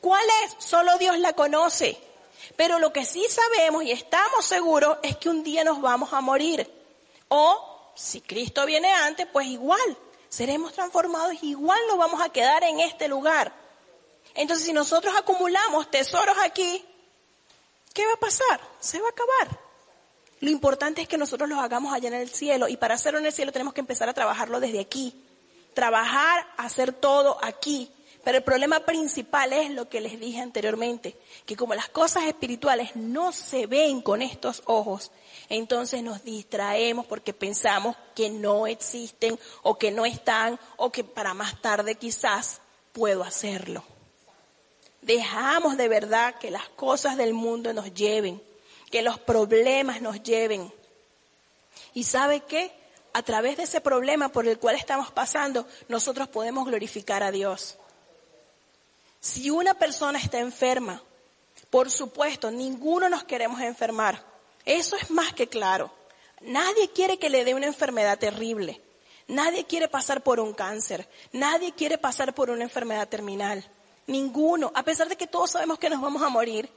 ¿Cuál 0.00 0.24
es? 0.44 0.64
Solo 0.64 0.98
Dios 0.98 1.18
la 1.18 1.32
conoce. 1.32 1.98
Pero 2.56 2.78
lo 2.78 2.92
que 2.92 3.04
sí 3.04 3.26
sabemos 3.28 3.84
y 3.84 3.90
estamos 3.90 4.44
seguros 4.44 4.98
es 5.02 5.16
que 5.16 5.28
un 5.28 5.42
día 5.42 5.64
nos 5.64 5.80
vamos 5.80 6.12
a 6.12 6.20
morir. 6.20 6.70
O 7.28 7.92
si 7.94 8.20
Cristo 8.20 8.66
viene 8.66 8.92
antes, 8.92 9.26
pues 9.32 9.46
igual, 9.46 9.96
seremos 10.28 10.72
transformados, 10.72 11.42
igual 11.42 11.80
nos 11.88 11.96
vamos 11.96 12.20
a 12.20 12.28
quedar 12.28 12.62
en 12.64 12.80
este 12.80 13.08
lugar. 13.08 13.52
Entonces 14.34 14.66
si 14.66 14.72
nosotros 14.72 15.14
acumulamos 15.16 15.90
tesoros 15.90 16.36
aquí, 16.42 16.84
¿qué 17.92 18.04
va 18.06 18.12
a 18.14 18.20
pasar? 18.20 18.60
Se 18.80 19.00
va 19.00 19.06
a 19.06 19.10
acabar. 19.10 19.63
Lo 20.44 20.50
importante 20.50 21.00
es 21.00 21.08
que 21.08 21.16
nosotros 21.16 21.48
los 21.48 21.58
hagamos 21.58 21.94
allá 21.94 22.08
en 22.08 22.14
el 22.16 22.28
cielo 22.28 22.68
y 22.68 22.76
para 22.76 22.96
hacerlo 22.96 23.18
en 23.18 23.24
el 23.24 23.32
cielo 23.32 23.50
tenemos 23.50 23.72
que 23.72 23.80
empezar 23.80 24.10
a 24.10 24.12
trabajarlo 24.12 24.60
desde 24.60 24.78
aquí. 24.78 25.14
Trabajar, 25.72 26.46
hacer 26.58 26.92
todo 26.92 27.38
aquí. 27.42 27.90
Pero 28.22 28.36
el 28.36 28.44
problema 28.44 28.80
principal 28.80 29.54
es 29.54 29.70
lo 29.70 29.88
que 29.88 30.02
les 30.02 30.20
dije 30.20 30.42
anteriormente, 30.42 31.16
que 31.46 31.56
como 31.56 31.74
las 31.74 31.88
cosas 31.88 32.24
espirituales 32.24 32.94
no 32.94 33.32
se 33.32 33.66
ven 33.66 34.02
con 34.02 34.20
estos 34.20 34.62
ojos, 34.66 35.12
entonces 35.48 36.02
nos 36.02 36.22
distraemos 36.24 37.06
porque 37.06 37.32
pensamos 37.32 37.96
que 38.14 38.28
no 38.28 38.66
existen 38.66 39.38
o 39.62 39.78
que 39.78 39.92
no 39.92 40.04
están 40.04 40.60
o 40.76 40.92
que 40.92 41.04
para 41.04 41.32
más 41.32 41.62
tarde 41.62 41.94
quizás 41.94 42.60
puedo 42.92 43.24
hacerlo. 43.24 43.82
Dejamos 45.00 45.78
de 45.78 45.88
verdad 45.88 46.34
que 46.34 46.50
las 46.50 46.68
cosas 46.68 47.16
del 47.16 47.32
mundo 47.32 47.72
nos 47.72 47.94
lleven, 47.94 48.42
que 48.94 49.02
los 49.02 49.18
problemas 49.18 50.00
nos 50.00 50.22
lleven. 50.22 50.72
¿Y 51.94 52.04
sabe 52.04 52.42
qué? 52.42 52.70
A 53.12 53.24
través 53.24 53.56
de 53.56 53.64
ese 53.64 53.80
problema 53.80 54.28
por 54.28 54.46
el 54.46 54.56
cual 54.56 54.76
estamos 54.76 55.10
pasando, 55.10 55.66
nosotros 55.88 56.28
podemos 56.28 56.64
glorificar 56.64 57.24
a 57.24 57.32
Dios. 57.32 57.76
Si 59.18 59.50
una 59.50 59.74
persona 59.74 60.20
está 60.20 60.38
enferma, 60.38 61.02
por 61.70 61.90
supuesto, 61.90 62.52
ninguno 62.52 63.08
nos 63.08 63.24
queremos 63.24 63.60
enfermar. 63.62 64.22
Eso 64.64 64.94
es 64.94 65.10
más 65.10 65.32
que 65.32 65.48
claro. 65.48 65.90
Nadie 66.42 66.88
quiere 66.90 67.18
que 67.18 67.30
le 67.30 67.44
dé 67.44 67.52
una 67.52 67.66
enfermedad 67.66 68.16
terrible. 68.16 68.80
Nadie 69.26 69.64
quiere 69.64 69.88
pasar 69.88 70.22
por 70.22 70.38
un 70.38 70.52
cáncer. 70.52 71.08
Nadie 71.32 71.72
quiere 71.72 71.98
pasar 71.98 72.32
por 72.32 72.48
una 72.48 72.62
enfermedad 72.62 73.08
terminal. 73.08 73.68
Ninguno, 74.06 74.70
a 74.72 74.84
pesar 74.84 75.08
de 75.08 75.16
que 75.16 75.26
todos 75.26 75.50
sabemos 75.50 75.80
que 75.80 75.90
nos 75.90 76.00
vamos 76.00 76.22
a 76.22 76.28
morir, 76.28 76.70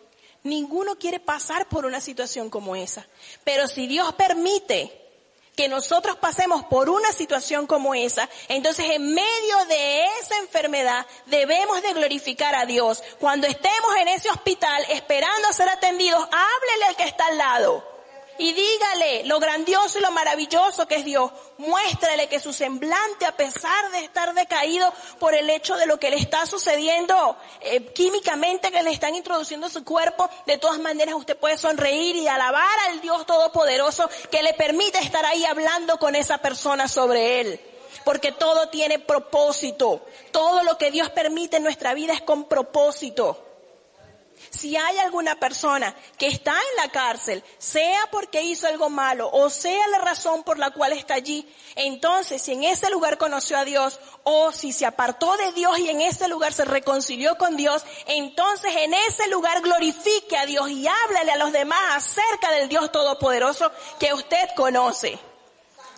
ninguno 0.48 0.98
quiere 0.98 1.20
pasar 1.20 1.68
por 1.70 1.86
una 1.86 2.02
situación 2.02 2.50
como 2.50 2.76
esa. 2.76 3.06
Pero 3.44 3.68
si 3.68 3.88
Dios 3.88 4.14
permite 4.14 5.04
que 5.56 5.68
nosotros 5.68 6.18
pasemos 6.18 6.64
por 6.66 6.90
una 6.90 7.12
situación 7.12 7.66
como 7.66 7.96
esa, 7.96 8.30
entonces 8.48 8.86
en 8.92 9.14
medio 9.14 9.66
de 9.68 10.06
esa 10.20 10.38
enfermedad 10.40 11.06
debemos 11.26 11.82
de 11.82 11.94
glorificar 11.94 12.56
a 12.56 12.66
Dios. 12.66 13.04
Cuando 13.20 13.48
estemos 13.48 13.96
en 14.00 14.08
ese 14.08 14.30
hospital 14.30 14.86
esperando 14.90 15.48
a 15.48 15.54
ser 15.54 15.70
atendidos, 15.70 16.22
háblele 16.22 16.86
al 16.88 16.96
que 16.96 17.06
está 17.06 17.26
al 17.26 17.38
lado 17.38 17.97
y 18.40 18.54
dígale 18.54 19.24
lo 19.26 19.40
grandioso 19.40 20.00
y 20.00 20.02
lo 20.02 20.12
maravilloso 20.12 20.88
que 20.88 20.96
es 20.96 21.06
Dios. 21.06 21.32
Muéstrale 21.58 22.28
que 22.28 22.40
su 22.40 22.54
semblante, 22.54 23.26
a 23.26 23.36
pesar 23.36 23.92
de 23.92 24.00
estar 24.00 24.34
decaído 24.34 24.94
por 25.20 25.34
el 25.34 25.50
hecho 25.50 25.76
de 25.76 25.86
lo 25.86 26.00
que 26.00 26.10
le 26.10 26.18
está 26.18 26.46
sucediendo 26.46 27.38
eh, 27.62 27.86
químicamente 27.94 28.72
que 28.72 28.84
le 28.84 28.92
están 28.92 29.16
introduciendo 29.16 29.70
su 29.70 29.84
cuerpo, 29.84 30.30
de 30.46 30.58
todas 30.58 30.80
maneras 30.80 31.16
usted 31.16 31.38
puede 31.38 31.58
sonreír 31.58 32.16
y 32.16 32.28
alabar 32.28 32.80
al 32.90 33.02
Dios 33.02 33.26
Todopoderoso 33.26 34.10
que 34.32 34.44
le 34.44 34.54
permite 34.54 35.00
estar 35.00 35.26
ahí 35.26 35.44
hablando 35.46 35.98
con 35.98 36.16
esa 36.16 36.38
persona 36.38 36.88
sobre 36.88 37.42
él. 37.42 37.62
Porque 38.06 38.32
todo 38.32 38.70
tiene 38.70 39.00
propósito. 39.00 40.06
Todo 40.32 40.64
lo 40.64 40.78
que 40.78 40.92
Dios 40.92 41.10
permite 41.10 41.58
en 41.58 41.64
nuestra 41.64 41.94
vida 41.94 42.14
es 42.14 42.22
con 42.22 42.46
propósito. 42.46 43.47
Si 44.50 44.76
hay 44.76 44.98
alguna 45.00 45.40
persona 45.40 45.94
que 46.18 46.28
está 46.28 46.52
en 46.52 46.84
la 46.84 46.90
cárcel, 46.92 47.44
sea 47.58 48.08
porque 48.12 48.42
hizo 48.42 48.68
algo 48.68 48.90
malo 48.90 49.30
o 49.32 49.50
sea 49.50 49.88
la 49.88 50.00
razón 50.00 50.44
por 50.44 50.58
la 50.58 50.72
cual 50.72 50.94
está 50.94 51.16
allí, 51.16 51.48
entonces 51.76 52.42
si 52.42 52.54
en 52.54 52.64
ese 52.64 52.90
lugar 52.90 53.18
conoció 53.18 53.58
a 53.58 53.66
Dios 53.66 54.00
o 54.24 54.52
si 54.52 54.72
se 54.72 54.86
apartó 54.86 55.36
de 55.38 55.52
Dios 55.54 55.78
y 55.80 55.90
en 55.90 56.02
ese 56.02 56.28
lugar 56.28 56.54
se 56.54 56.66
reconcilió 56.66 57.38
con 57.38 57.56
Dios, 57.58 57.84
entonces 58.08 58.76
en 58.76 58.94
ese 58.94 59.28
lugar 59.28 59.62
glorifique 59.62 60.38
a 60.38 60.46
Dios 60.46 60.70
y 60.70 60.88
háblale 60.88 61.32
a 61.32 61.38
los 61.38 61.52
demás 61.52 61.80
acerca 61.96 62.52
del 62.52 62.70
Dios 62.70 62.92
Todopoderoso 62.92 63.72
que 64.00 64.14
usted 64.14 64.50
conoce. 64.56 65.20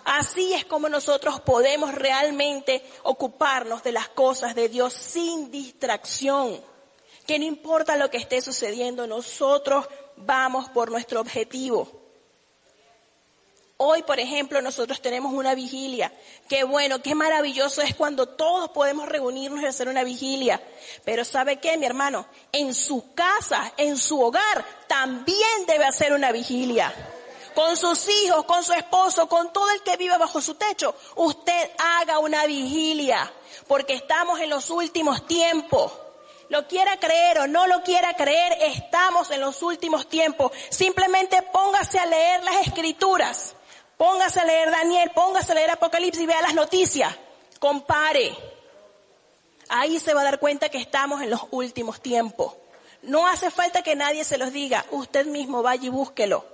Así 0.04 0.54
es 0.54 0.64
como 0.64 0.88
nosotros 0.88 1.40
podemos 1.40 1.94
realmente 1.94 2.82
ocuparnos 3.02 3.82
de 3.82 3.92
las 3.92 4.08
cosas 4.08 4.54
de 4.54 4.68
Dios 4.68 4.94
sin 4.94 5.50
distracción 5.50 6.69
que 7.30 7.38
no 7.38 7.44
importa 7.44 7.96
lo 7.96 8.10
que 8.10 8.16
esté 8.16 8.42
sucediendo, 8.42 9.06
nosotros 9.06 9.86
vamos 10.16 10.68
por 10.70 10.90
nuestro 10.90 11.20
objetivo. 11.20 11.88
Hoy, 13.76 14.02
por 14.02 14.18
ejemplo, 14.18 14.60
nosotros 14.60 15.00
tenemos 15.00 15.32
una 15.32 15.54
vigilia. 15.54 16.12
Qué 16.48 16.64
bueno, 16.64 17.00
qué 17.00 17.14
maravilloso 17.14 17.82
es 17.82 17.94
cuando 17.94 18.26
todos 18.26 18.70
podemos 18.70 19.08
reunirnos 19.08 19.62
y 19.62 19.66
hacer 19.66 19.86
una 19.86 20.02
vigilia. 20.02 20.60
Pero 21.04 21.24
¿sabe 21.24 21.60
qué, 21.60 21.78
mi 21.78 21.86
hermano? 21.86 22.26
En 22.50 22.74
su 22.74 23.14
casa, 23.14 23.74
en 23.76 23.96
su 23.96 24.20
hogar, 24.20 24.66
también 24.88 25.66
debe 25.68 25.84
hacer 25.84 26.12
una 26.12 26.32
vigilia. 26.32 26.92
Con 27.54 27.76
sus 27.76 28.08
hijos, 28.08 28.42
con 28.42 28.64
su 28.64 28.72
esposo, 28.72 29.28
con 29.28 29.52
todo 29.52 29.70
el 29.70 29.82
que 29.84 29.96
vive 29.96 30.18
bajo 30.18 30.40
su 30.40 30.56
techo. 30.56 30.96
Usted 31.14 31.70
haga 31.78 32.18
una 32.18 32.44
vigilia. 32.46 33.32
Porque 33.68 33.94
estamos 33.94 34.40
en 34.40 34.50
los 34.50 34.68
últimos 34.68 35.28
tiempos 35.28 35.92
lo 36.50 36.66
quiera 36.66 36.96
creer 36.98 37.38
o 37.38 37.46
no 37.46 37.68
lo 37.68 37.82
quiera 37.82 38.12
creer, 38.14 38.58
estamos 38.60 39.30
en 39.30 39.40
los 39.40 39.62
últimos 39.62 40.08
tiempos. 40.08 40.50
Simplemente 40.68 41.40
póngase 41.42 41.98
a 41.98 42.06
leer 42.06 42.42
las 42.42 42.66
escrituras. 42.66 43.54
Póngase 43.96 44.40
a 44.40 44.44
leer 44.44 44.70
Daniel, 44.70 45.12
póngase 45.14 45.52
a 45.52 45.54
leer 45.54 45.70
Apocalipsis 45.70 46.22
y 46.22 46.26
vea 46.26 46.42
las 46.42 46.54
noticias. 46.54 47.14
Compare. 47.60 48.36
Ahí 49.68 50.00
se 50.00 50.12
va 50.12 50.22
a 50.22 50.24
dar 50.24 50.40
cuenta 50.40 50.68
que 50.68 50.78
estamos 50.78 51.22
en 51.22 51.30
los 51.30 51.42
últimos 51.52 52.00
tiempos. 52.00 52.54
No 53.02 53.28
hace 53.28 53.52
falta 53.52 53.82
que 53.82 53.94
nadie 53.94 54.24
se 54.24 54.36
los 54.36 54.52
diga. 54.52 54.84
Usted 54.90 55.26
mismo 55.26 55.62
vaya 55.62 55.86
y 55.86 55.90
búsquelo. 55.90 56.44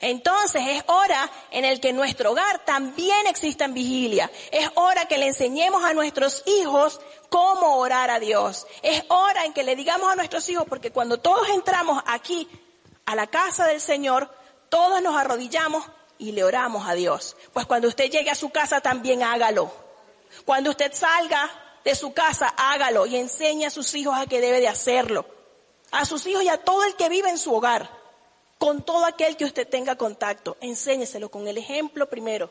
Entonces 0.00 0.62
es 0.66 0.84
hora 0.86 1.30
en 1.50 1.64
el 1.64 1.80
que 1.80 1.88
en 1.90 1.96
nuestro 1.96 2.32
hogar 2.32 2.64
también 2.64 3.26
exista 3.26 3.66
vigilia. 3.66 4.30
Es 4.50 4.68
hora 4.74 5.06
que 5.06 5.18
le 5.18 5.28
enseñemos 5.28 5.84
a 5.84 5.94
nuestros 5.94 6.42
hijos 6.46 7.00
cómo 7.30 7.76
orar 7.76 8.10
a 8.10 8.20
Dios. 8.20 8.66
Es 8.82 9.04
hora 9.08 9.44
en 9.44 9.52
que 9.52 9.64
le 9.64 9.74
digamos 9.74 10.10
a 10.10 10.16
nuestros 10.16 10.48
hijos, 10.48 10.66
porque 10.68 10.90
cuando 10.90 11.18
todos 11.18 11.48
entramos 11.48 12.02
aquí 12.06 12.48
a 13.06 13.14
la 13.14 13.26
casa 13.26 13.66
del 13.66 13.80
Señor, 13.80 14.30
todos 14.68 15.00
nos 15.00 15.16
arrodillamos 15.16 15.84
y 16.18 16.32
le 16.32 16.44
oramos 16.44 16.86
a 16.86 16.94
Dios. 16.94 17.36
Pues 17.52 17.66
cuando 17.66 17.88
usted 17.88 18.10
llegue 18.10 18.30
a 18.30 18.34
su 18.34 18.50
casa 18.50 18.80
también 18.80 19.22
hágalo. 19.22 19.72
Cuando 20.44 20.70
usted 20.70 20.92
salga 20.92 21.50
de 21.84 21.94
su 21.94 22.12
casa, 22.12 22.52
hágalo 22.56 23.06
y 23.06 23.16
enseñe 23.16 23.64
a 23.64 23.70
sus 23.70 23.94
hijos 23.94 24.14
a 24.16 24.26
que 24.26 24.40
debe 24.40 24.60
de 24.60 24.68
hacerlo. 24.68 25.24
A 25.90 26.04
sus 26.04 26.26
hijos 26.26 26.42
y 26.42 26.48
a 26.48 26.58
todo 26.58 26.84
el 26.84 26.96
que 26.96 27.08
vive 27.08 27.30
en 27.30 27.38
su 27.38 27.54
hogar. 27.54 27.88
Con 28.58 28.84
todo 28.84 29.04
aquel 29.04 29.36
que 29.36 29.44
usted 29.44 29.68
tenga 29.68 29.96
contacto. 29.96 30.56
Enséñeselo 30.60 31.30
con 31.30 31.46
el 31.48 31.58
ejemplo 31.58 32.08
primero 32.08 32.50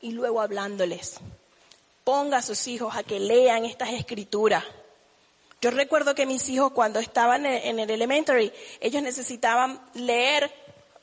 y 0.00 0.12
luego 0.12 0.40
hablándoles. 0.40 1.18
Ponga 2.04 2.38
a 2.38 2.42
sus 2.42 2.66
hijos 2.68 2.96
a 2.96 3.02
que 3.02 3.20
lean 3.20 3.64
estas 3.64 3.90
escrituras. 3.90 4.64
Yo 5.60 5.70
recuerdo 5.70 6.14
que 6.14 6.26
mis 6.26 6.48
hijos 6.48 6.72
cuando 6.72 7.00
estaban 7.00 7.46
en 7.46 7.78
el 7.80 7.90
elementary, 7.90 8.52
ellos 8.80 9.02
necesitaban 9.02 9.80
leer 9.94 10.52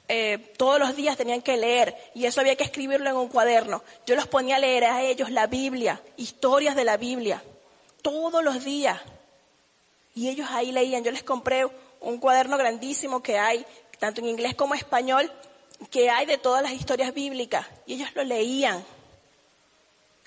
eh, 0.09 0.53
todos 0.57 0.79
los 0.79 0.95
días 0.95 1.15
tenían 1.15 1.41
que 1.41 1.55
leer 1.55 1.95
y 2.13 2.25
eso 2.25 2.41
había 2.41 2.57
que 2.57 2.63
escribirlo 2.63 3.09
en 3.09 3.15
un 3.15 3.29
cuaderno. 3.29 3.83
Yo 4.05 4.15
los 4.15 4.27
ponía 4.27 4.57
a 4.57 4.59
leer 4.59 4.83
a 4.85 5.01
ellos 5.01 5.31
la 5.31 5.47
Biblia, 5.47 6.01
historias 6.17 6.75
de 6.75 6.83
la 6.83 6.97
Biblia, 6.97 7.41
todos 8.01 8.43
los 8.43 8.63
días. 8.63 8.99
Y 10.13 10.29
ellos 10.29 10.47
ahí 10.51 10.71
leían. 10.71 11.03
Yo 11.03 11.11
les 11.11 11.23
compré 11.23 11.65
un 12.01 12.19
cuaderno 12.19 12.57
grandísimo 12.57 13.23
que 13.23 13.39
hay, 13.39 13.65
tanto 14.05 14.21
en 14.21 14.27
inglés 14.27 14.55
como 14.55 14.75
español, 14.75 15.31
que 15.89 16.09
hay 16.09 16.25
de 16.25 16.37
todas 16.37 16.61
las 16.61 16.73
historias 16.73 17.13
bíblicas. 17.13 17.65
Y 17.85 17.93
ellos 17.93 18.09
lo 18.15 18.23
leían. 18.23 18.83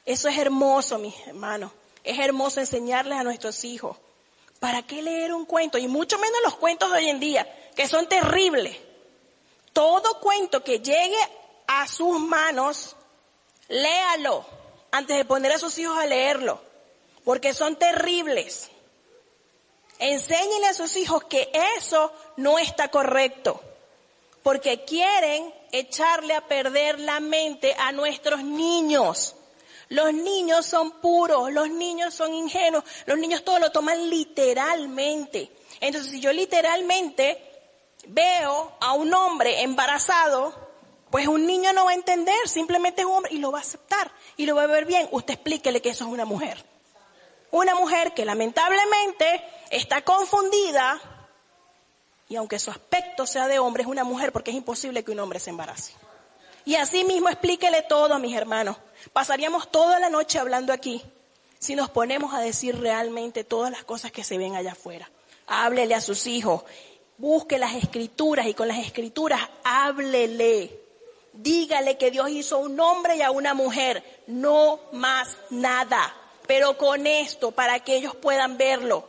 Eso 0.05 0.29
es 0.29 0.39
hermoso, 0.39 0.99
mis 0.99 1.14
hermanos. 1.27 1.72
Es 2.03 2.18
hermoso 2.18 2.61
enseñarles 2.61 3.18
a 3.18 3.22
nuestros 3.24 3.64
hijos. 3.64 3.97
¿Para 4.61 4.83
qué 4.83 5.03
leer 5.03 5.35
un 5.35 5.45
cuento? 5.45 5.77
Y 5.77 5.89
mucho 5.89 6.18
menos 6.18 6.39
los 6.43 6.57
cuentos 6.57 6.91
de 6.91 6.99
hoy 6.99 7.09
en 7.11 7.20
día, 7.20 7.47
que 7.74 7.87
son 7.87 8.09
terribles 8.09 8.77
todo 9.77 10.20
cuento 10.20 10.64
que 10.64 10.79
llegue 10.79 11.18
a 11.66 11.87
sus 11.87 12.18
manos, 12.18 12.97
léalo 13.68 14.43
antes 14.91 15.18
de 15.18 15.27
poner 15.27 15.53
a 15.53 15.59
sus 15.59 15.77
hijos 15.77 15.99
a 15.99 16.07
leerlo, 16.07 16.62
porque 17.27 17.53
son 17.53 17.77
terribles. 17.77 18.70
Enséñenle 19.99 20.68
a 20.68 20.72
sus 20.72 20.97
hijos 20.97 21.24
que 21.24 21.51
eso 21.77 22.11
no 22.39 22.59
está 22.59 22.89
correcto, 22.89 23.61
porque 24.47 24.84
quieren 24.84 25.53
echarle 25.72 26.32
a 26.32 26.47
perder 26.47 27.01
la 27.01 27.18
mente 27.18 27.74
a 27.76 27.90
nuestros 27.90 28.44
niños. 28.44 29.34
Los 29.88 30.14
niños 30.14 30.64
son 30.66 31.01
puros, 31.01 31.53
los 31.53 31.68
niños 31.68 32.14
son 32.14 32.32
ingenuos, 32.32 32.84
los 33.07 33.18
niños 33.18 33.42
todo 33.42 33.59
lo 33.59 33.72
toman 33.72 34.09
literalmente. 34.09 35.51
Entonces, 35.80 36.12
si 36.12 36.20
yo 36.20 36.32
literalmente 36.32 37.42
veo 38.07 38.76
a 38.78 38.92
un 38.92 39.12
hombre 39.12 39.62
embarazado, 39.62 40.55
pues 41.11 41.26
un 41.26 41.44
niño 41.44 41.72
no 41.72 41.84
va 41.84 41.90
a 41.90 41.94
entender, 41.94 42.47
simplemente 42.47 43.01
es 43.01 43.07
un 43.09 43.14
hombre 43.14 43.32
y 43.34 43.38
lo 43.38 43.51
va 43.51 43.59
a 43.59 43.62
aceptar 43.62 44.12
y 44.36 44.47
lo 44.47 44.55
va 44.55 44.62
a 44.62 44.68
ver 44.68 44.84
bien. 44.84 45.09
Usted 45.11 45.34
explíquele 45.34 45.82
que 45.82 45.88
eso 45.88 46.05
es 46.05 46.11
una 46.11 46.24
mujer. 46.24 46.64
Una 47.51 47.74
mujer 47.74 48.14
que 48.14 48.24
lamentablemente 48.24 49.42
está 49.70 50.03
confundida 50.03 51.16
y 52.29 52.37
aunque 52.37 52.59
su 52.59 52.70
aspecto 52.70 53.27
sea 53.27 53.49
de 53.49 53.59
hombre, 53.59 53.83
es 53.83 53.89
una 53.89 54.05
mujer 54.05 54.33
porque 54.33 54.51
es 54.51 54.57
imposible 54.57 55.05
que 55.05 55.12
un 55.12 55.20
hombre 55.20 55.41
se 55.41 55.51
embarace. 55.51 55.93
Y 56.64 56.74
así 56.74 57.05
mismo 57.05 57.29
explíquele 57.29 57.83
todo 57.83 58.14
a 58.14 58.18
mis 58.18 58.37
hermanos. 58.37 58.77
Pasaríamos 59.12 59.70
toda 59.70 60.01
la 60.01 60.11
noche 60.11 60.39
hablando 60.39 60.72
aquí 60.72 61.03
si 61.59 61.74
nos 61.77 61.91
ponemos 61.91 62.35
a 62.35 62.41
decir 62.41 62.79
realmente 62.79 63.45
todas 63.45 63.70
las 63.70 63.85
cosas 63.85 64.12
que 64.12 64.24
se 64.24 64.39
ven 64.39 64.57
allá 64.57 64.72
afuera. 64.72 65.09
Háblele 65.47 65.95
a 65.95 66.01
sus 66.01 66.27
hijos 66.27 66.64
Busque 67.18 67.57
las 67.57 67.74
escrituras 67.74 68.47
y 68.47 68.53
con 68.53 68.68
las 68.68 68.79
escrituras 68.79 69.41
háblele. 69.64 70.81
Dígale 71.33 71.97
que 71.97 72.11
Dios 72.11 72.29
hizo 72.29 72.59
un 72.59 72.79
hombre 72.79 73.16
y 73.16 73.22
a 73.22 73.31
una 73.31 73.55
mujer, 73.55 74.03
no 74.27 74.81
más 74.93 75.39
nada. 75.49 76.14
Pero 76.47 76.77
con 76.77 77.07
esto, 77.07 77.53
para 77.53 77.81
que 77.81 77.97
ellos 77.97 78.14
puedan 78.14 78.59
verlo, 78.59 79.09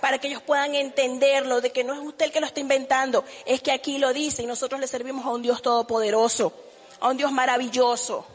para 0.00 0.18
que 0.18 0.28
ellos 0.28 0.42
puedan 0.42 0.74
entenderlo, 0.74 1.60
de 1.60 1.70
que 1.70 1.84
no 1.84 1.94
es 1.94 2.00
usted 2.00 2.26
el 2.26 2.32
que 2.32 2.40
lo 2.40 2.46
está 2.46 2.60
inventando, 2.60 3.24
es 3.44 3.60
que 3.60 3.72
aquí 3.72 3.98
lo 3.98 4.12
dice 4.12 4.42
y 4.42 4.46
nosotros 4.46 4.80
le 4.80 4.86
servimos 4.86 5.24
a 5.26 5.30
un 5.30 5.42
Dios 5.42 5.62
todopoderoso, 5.62 6.52
a 7.00 7.08
un 7.08 7.16
Dios 7.16 7.30
maravilloso. 7.32 8.26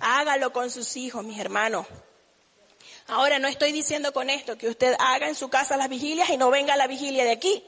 Hágalo 0.00 0.52
con 0.52 0.70
sus 0.70 0.96
hijos, 0.96 1.24
mis 1.24 1.38
hermanos. 1.38 1.86
Ahora 3.06 3.38
no 3.38 3.48
estoy 3.48 3.72
diciendo 3.72 4.12
con 4.12 4.30
esto 4.30 4.56
que 4.56 4.68
usted 4.68 4.96
haga 4.98 5.28
en 5.28 5.34
su 5.34 5.48
casa 5.48 5.76
las 5.76 5.88
vigilias 5.88 6.30
y 6.30 6.36
no 6.36 6.50
venga 6.50 6.74
a 6.74 6.76
la 6.76 6.86
vigilia 6.86 7.24
de 7.24 7.32
aquí. 7.32 7.62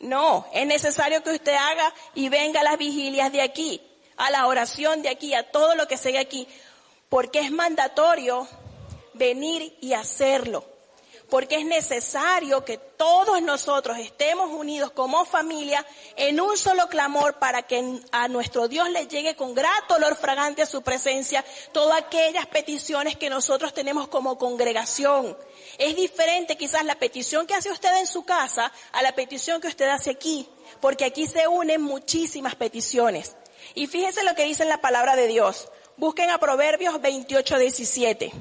No, 0.00 0.46
es 0.52 0.66
necesario 0.66 1.22
que 1.22 1.30
usted 1.30 1.54
haga 1.54 1.92
y 2.14 2.28
venga 2.28 2.60
a 2.60 2.64
las 2.64 2.78
vigilias 2.78 3.30
de 3.32 3.42
aquí, 3.42 3.80
a 4.16 4.30
la 4.30 4.46
oración 4.46 5.02
de 5.02 5.10
aquí, 5.10 5.34
a 5.34 5.50
todo 5.50 5.74
lo 5.74 5.86
que 5.86 5.96
sigue 5.96 6.18
aquí, 6.18 6.48
porque 7.08 7.40
es 7.40 7.52
mandatorio 7.52 8.48
venir 9.14 9.76
y 9.80 9.92
hacerlo 9.92 10.64
porque 11.30 11.56
es 11.56 11.64
necesario 11.64 12.64
que 12.64 12.76
todos 12.76 13.40
nosotros 13.40 13.98
estemos 13.98 14.50
unidos 14.50 14.90
como 14.90 15.24
familia 15.24 15.86
en 16.16 16.40
un 16.40 16.56
solo 16.58 16.88
clamor 16.88 17.38
para 17.38 17.62
que 17.62 18.00
a 18.12 18.28
nuestro 18.28 18.68
Dios 18.68 18.90
le 18.90 19.06
llegue 19.06 19.36
con 19.36 19.54
grato 19.54 19.94
olor 19.94 20.16
fragante 20.16 20.62
a 20.62 20.66
su 20.66 20.82
presencia 20.82 21.44
todas 21.72 21.98
aquellas 21.98 22.46
peticiones 22.46 23.16
que 23.16 23.30
nosotros 23.30 23.72
tenemos 23.72 24.08
como 24.08 24.36
congregación. 24.36 25.36
Es 25.78 25.96
diferente 25.96 26.56
quizás 26.56 26.84
la 26.84 26.96
petición 26.96 27.46
que 27.46 27.54
hace 27.54 27.70
usted 27.70 27.96
en 27.96 28.06
su 28.06 28.24
casa 28.24 28.72
a 28.92 29.02
la 29.02 29.12
petición 29.12 29.60
que 29.60 29.68
usted 29.68 29.88
hace 29.88 30.10
aquí, 30.10 30.48
porque 30.80 31.04
aquí 31.04 31.26
se 31.26 31.48
unen 31.48 31.80
muchísimas 31.80 32.54
peticiones. 32.56 33.36
Y 33.74 33.86
fíjense 33.86 34.24
lo 34.24 34.34
que 34.34 34.44
dice 34.44 34.64
en 34.64 34.68
la 34.68 34.80
palabra 34.80 35.16
de 35.16 35.26
Dios. 35.26 35.68
Busquen 35.96 36.30
a 36.30 36.38
Proverbios 36.38 37.00
28, 37.00 37.58
17. 37.58 38.32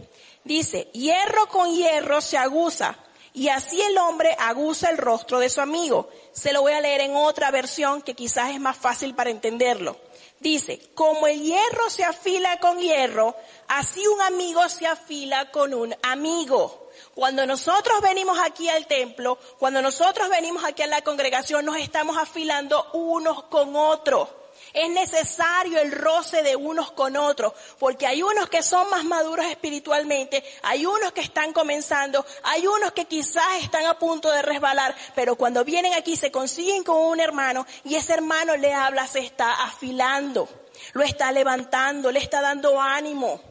Dice, 0.50 0.89
hierro 0.93 1.47
con 1.47 1.76
hierro 1.76 2.22
se 2.22 2.36
aguza 2.36 2.95
y 3.36 3.50
así 3.50 3.80
el 3.84 3.95
hombre 4.00 4.36
aguza 4.39 4.89
el 4.89 4.97
rostro 4.97 5.38
de 5.38 5.47
su 5.47 5.62
amigo. 5.62 6.10
Se 6.32 6.54
lo 6.54 6.64
voy 6.64 6.74
a 6.74 6.82
leer 6.82 7.02
en 7.02 7.16
otra 7.16 7.52
versión 7.52 8.02
que 8.02 8.16
quizás 8.16 8.50
es 8.50 8.60
más 8.60 8.76
fácil 8.76 9.14
para 9.14 9.30
entenderlo. 9.30 9.95
Dice, 10.39 10.82
como 10.95 11.28
el 11.28 11.39
hierro 11.39 11.91
se 11.91 12.04
afila 12.04 12.60
con 12.60 12.80
hierro, 12.80 13.36
así 13.68 14.08
un 14.08 14.24
amigo 14.24 14.68
se 14.70 14.88
afila 14.88 15.52
con 15.52 15.76
un 15.76 15.95
amigo. 16.02 16.89
Cuando 17.14 17.45
nosotros 17.45 18.02
venimos 18.02 18.39
aquí 18.43 18.70
al 18.70 18.88
templo, 18.88 19.38
cuando 19.60 19.84
nosotros 19.84 20.30
venimos 20.30 20.64
aquí 20.64 20.82
a 20.82 20.88
la 20.88 21.04
congregación, 21.04 21.64
nos 21.64 21.78
estamos 21.78 22.18
afilando 22.18 22.89
unos 22.93 23.43
con 23.43 23.76
otros. 23.76 24.30
Es 24.74 24.89
necesario 24.89 25.80
el 25.80 25.91
roce 25.91 26.43
de 26.43 26.55
unos 26.55 26.91
con 26.91 27.17
otros, 27.17 27.53
porque 27.80 28.05
hay 28.05 28.22
unos 28.22 28.49
que 28.49 28.61
son 28.61 28.89
más 28.89 29.03
maduros 29.03 29.45
espiritualmente, 29.45 30.43
hay 30.63 30.86
unos 30.86 31.11
que 31.11 31.22
están 31.22 31.53
comenzando, 31.53 32.26
hay 32.43 32.67
unos 32.67 32.91
que 32.91 33.05
quizás 33.05 33.61
están 33.61 33.86
a 33.86 33.97
punto 33.97 34.32
de 34.32 34.41
resbalar, 34.41 34.95
pero 35.15 35.36
cuando 35.36 35.65
vienen 35.65 35.93
aquí 35.93 36.15
se 36.15 36.32
consiguen 36.32 36.84
con 36.84 36.97
un 36.97 37.20
hermano 37.20 37.65
y 37.84 37.95
ese 37.95 38.13
hermano 38.13 38.55
le 38.57 38.74
habla, 38.74 39.07
se 39.07 39.20
está 39.20 39.63
afilando, 39.63 40.47
lo 40.93 41.03
está 41.03 41.32
levantando, 41.32 42.11
le 42.11 42.20
está 42.20 42.41
dando 42.41 42.80
ánimo. 42.80 43.41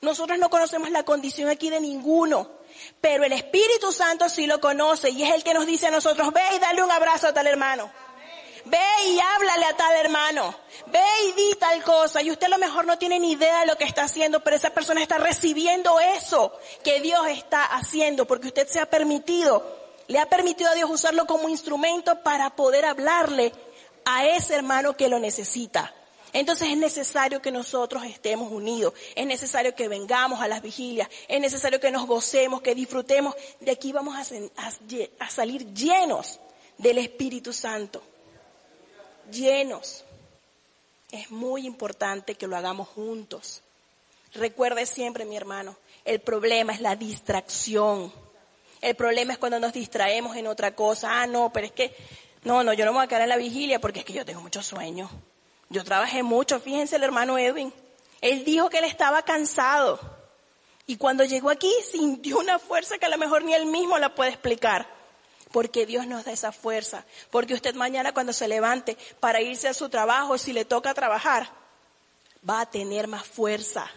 Nosotros 0.00 0.38
no 0.38 0.48
conocemos 0.48 0.90
la 0.90 1.02
condición 1.02 1.48
aquí 1.48 1.70
de 1.70 1.80
ninguno, 1.80 2.48
pero 3.00 3.24
el 3.24 3.32
Espíritu 3.32 3.90
Santo 3.90 4.28
sí 4.28 4.46
lo 4.46 4.60
conoce 4.60 5.10
y 5.10 5.24
es 5.24 5.34
el 5.34 5.42
que 5.42 5.54
nos 5.54 5.66
dice 5.66 5.88
a 5.88 5.90
nosotros, 5.90 6.32
ve 6.32 6.40
y 6.54 6.58
dale 6.60 6.82
un 6.82 6.90
abrazo 6.90 7.28
a 7.28 7.34
tal 7.34 7.48
hermano. 7.48 7.90
Ve 8.68 9.08
y 9.08 9.18
háblale 9.20 9.66
a 9.66 9.76
tal 9.76 9.94
hermano, 9.96 10.54
ve 10.86 11.00
y 11.28 11.32
di 11.32 11.54
tal 11.58 11.82
cosa, 11.82 12.22
y 12.22 12.30
usted 12.30 12.46
a 12.46 12.50
lo 12.50 12.58
mejor 12.58 12.86
no 12.86 12.98
tiene 12.98 13.18
ni 13.18 13.32
idea 13.32 13.60
de 13.60 13.66
lo 13.66 13.76
que 13.76 13.84
está 13.84 14.04
haciendo, 14.04 14.40
pero 14.40 14.56
esa 14.56 14.70
persona 14.70 15.02
está 15.02 15.18
recibiendo 15.18 15.98
eso 16.00 16.52
que 16.82 17.00
Dios 17.00 17.26
está 17.28 17.64
haciendo, 17.64 18.26
porque 18.26 18.48
usted 18.48 18.68
se 18.68 18.80
ha 18.80 18.86
permitido, 18.86 19.64
le 20.06 20.18
ha 20.18 20.26
permitido 20.26 20.70
a 20.70 20.74
Dios 20.74 20.90
usarlo 20.90 21.26
como 21.26 21.48
instrumento 21.48 22.22
para 22.22 22.50
poder 22.50 22.84
hablarle 22.84 23.52
a 24.04 24.26
ese 24.26 24.54
hermano 24.54 24.96
que 24.96 25.08
lo 25.08 25.18
necesita. 25.18 25.94
Entonces 26.32 26.68
es 26.68 26.76
necesario 26.76 27.40
que 27.40 27.50
nosotros 27.50 28.04
estemos 28.04 28.52
unidos, 28.52 28.92
es 29.14 29.26
necesario 29.26 29.74
que 29.74 29.88
vengamos 29.88 30.40
a 30.40 30.48
las 30.48 30.60
vigilias, 30.60 31.08
es 31.26 31.40
necesario 31.40 31.80
que 31.80 31.90
nos 31.90 32.06
gocemos, 32.06 32.60
que 32.60 32.74
disfrutemos. 32.74 33.34
De 33.60 33.70
aquí 33.70 33.92
vamos 33.92 34.14
a, 34.16 35.30
salir 35.30 35.72
llenos 35.72 36.38
del 36.76 36.98
Espíritu 36.98 37.52
Santo, 37.52 38.02
llenos. 39.30 40.04
Es 41.10 41.30
muy 41.30 41.66
importante 41.66 42.34
que 42.34 42.46
lo 42.46 42.56
hagamos 42.56 42.88
juntos. 42.88 43.62
Recuerde 44.34 44.84
siempre, 44.86 45.24
mi 45.24 45.36
hermano, 45.36 45.76
el 46.04 46.20
problema 46.20 46.72
es 46.72 46.80
la 46.80 46.96
distracción. 46.96 48.12
El 48.80 48.94
problema 48.94 49.32
es 49.32 49.38
cuando 49.38 49.58
nos 49.58 49.72
distraemos 49.72 50.36
en 50.36 50.46
otra 50.46 50.74
cosa. 50.74 51.22
Ah, 51.22 51.26
no, 51.26 51.50
pero 51.52 51.66
es 51.66 51.72
que, 51.72 51.94
no, 52.44 52.62
no, 52.62 52.72
yo 52.72 52.84
no 52.84 52.92
me 52.92 52.98
voy 52.98 53.04
a 53.04 53.08
quedar 53.08 53.22
en 53.22 53.30
la 53.30 53.36
vigilia 53.36 53.80
porque 53.80 54.00
es 54.00 54.04
que 54.04 54.12
yo 54.12 54.24
tengo 54.24 54.40
mucho 54.40 54.62
sueño. 54.62 55.10
Yo 55.70 55.84
trabajé 55.84 56.22
mucho, 56.22 56.60
fíjense 56.60 56.96
el 56.96 57.02
hermano 57.02 57.38
Edwin. 57.38 57.72
Él 58.20 58.44
dijo 58.44 58.68
que 58.68 58.78
él 58.78 58.84
estaba 58.84 59.22
cansado. 59.22 59.98
Y 60.86 60.96
cuando 60.96 61.24
llegó 61.24 61.50
aquí 61.50 61.72
sintió 61.90 62.38
una 62.38 62.58
fuerza 62.58 62.98
que 62.98 63.06
a 63.06 63.10
lo 63.10 63.18
mejor 63.18 63.44
ni 63.44 63.54
él 63.54 63.66
mismo 63.66 63.98
la 63.98 64.14
puede 64.14 64.30
explicar. 64.30 64.97
Porque 65.52 65.86
Dios 65.86 66.06
nos 66.06 66.24
da 66.24 66.32
esa 66.32 66.52
fuerza. 66.52 67.04
Porque 67.30 67.54
usted 67.54 67.74
mañana 67.74 68.12
cuando 68.12 68.32
se 68.32 68.48
levante 68.48 68.96
para 69.20 69.40
irse 69.40 69.68
a 69.68 69.74
su 69.74 69.88
trabajo, 69.88 70.38
si 70.38 70.52
le 70.52 70.64
toca 70.64 70.94
trabajar, 70.94 71.50
va 72.48 72.60
a 72.60 72.70
tener 72.70 73.06
más 73.08 73.26
fuerza. 73.26 73.90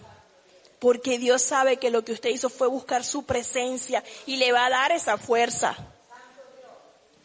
Porque 0.79 1.19
Dios 1.19 1.41
sabe 1.41 1.77
que 1.77 1.91
lo 1.91 2.03
que 2.03 2.13
usted 2.13 2.29
hizo 2.29 2.49
fue 2.49 2.67
buscar 2.67 3.03
su 3.03 3.23
presencia 3.23 4.03
y 4.25 4.37
le 4.37 4.51
va 4.51 4.65
a 4.65 4.69
dar 4.69 4.91
esa 4.91 5.17
fuerza. 5.17 5.75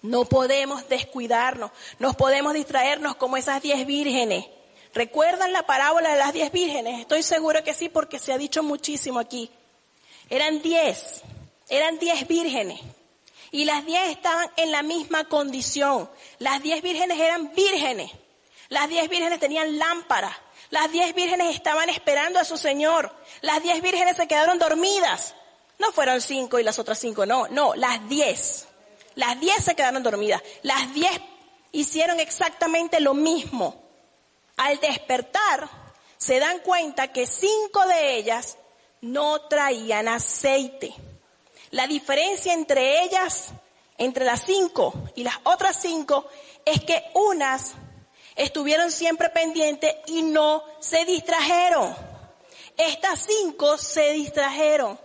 No 0.03 0.25
podemos 0.25 0.89
descuidarnos, 0.89 1.71
nos 1.99 2.15
podemos 2.17 2.55
distraernos 2.55 3.17
como 3.17 3.37
esas 3.37 3.63
diez 3.63 3.87
vírgenes. 3.87 4.45
¿Recuerdan 4.95 5.53
la 5.53 5.65
parábola 5.65 6.13
de 6.13 6.19
las 6.19 6.33
diez 6.33 6.53
vírgenes? 6.53 7.01
Estoy 7.01 7.23
seguro 7.23 7.65
que 7.65 7.75
sí 7.75 7.89
porque 7.89 8.19
se 8.19 8.33
ha 8.33 8.39
dicho 8.39 8.63
muchísimo 8.63 9.19
aquí. 9.19 9.51
Eran 10.31 10.63
diez, 10.63 11.23
eran 11.69 11.99
diez 11.99 12.27
vírgenes. 12.27 12.81
Y 13.51 13.65
las 13.65 13.85
diez 13.87 14.11
estaban 14.11 14.51
en 14.57 14.73
la 14.73 14.83
misma 14.83 15.25
condición. 15.25 16.11
Las 16.39 16.63
diez 16.63 16.83
vírgenes 16.83 17.19
eran 17.19 17.53
vírgenes. 17.55 18.11
Las 18.69 18.89
diez 18.89 19.09
vírgenes 19.09 19.39
tenían 19.39 19.79
lámparas. 19.79 20.37
Las 20.71 20.91
diez 20.91 21.15
vírgenes 21.15 21.55
estaban 21.55 21.89
esperando 21.91 22.39
a 22.39 22.45
su 22.45 22.57
Señor. 22.57 23.15
Las 23.41 23.63
diez 23.63 23.81
vírgenes 23.81 24.17
se 24.17 24.27
quedaron 24.27 24.59
dormidas. 24.59 25.35
No 25.79 25.93
fueron 25.93 26.21
cinco 26.21 26.59
y 26.59 26.65
las 26.65 26.79
otras 26.79 26.99
cinco, 26.99 27.27
no, 27.27 27.47
no, 27.49 27.75
las 27.75 28.09
diez. 28.09 28.67
Las 29.15 29.39
diez 29.41 29.65
se 29.65 29.75
quedaron 29.75 30.03
dormidas. 30.03 30.43
Las 30.63 30.93
diez 30.95 31.21
hicieron 31.73 32.19
exactamente 32.19 33.01
lo 33.01 33.15
mismo. 33.15 33.83
Al 34.57 34.81
despertar, 34.81 35.69
se 36.17 36.39
dan 36.39 36.61
cuenta 36.61 37.13
que 37.13 37.27
cinco 37.27 37.87
de 37.87 38.17
ellas 38.17 38.57
no 39.03 39.43
traían 39.43 40.09
aceite. 40.09 40.95
La 41.71 41.87
diferencia 41.87 42.53
entre 42.53 43.03
ellas, 43.03 43.49
entre 43.99 44.25
las 44.25 44.43
cinco 44.43 44.95
y 45.15 45.25
las 45.25 45.37
otras 45.45 45.81
cinco, 45.81 46.27
es 46.65 46.83
que 46.83 47.03
unas 47.15 47.75
estuvieron 48.35 48.91
siempre 48.91 49.31
pendientes 49.31 49.95
y 50.07 50.23
no 50.23 50.63
se 50.81 51.05
distrajeron. 51.05 51.95
Estas 52.77 53.27
cinco 53.27 53.79
se 53.79 54.13
distrajeron. 54.13 54.99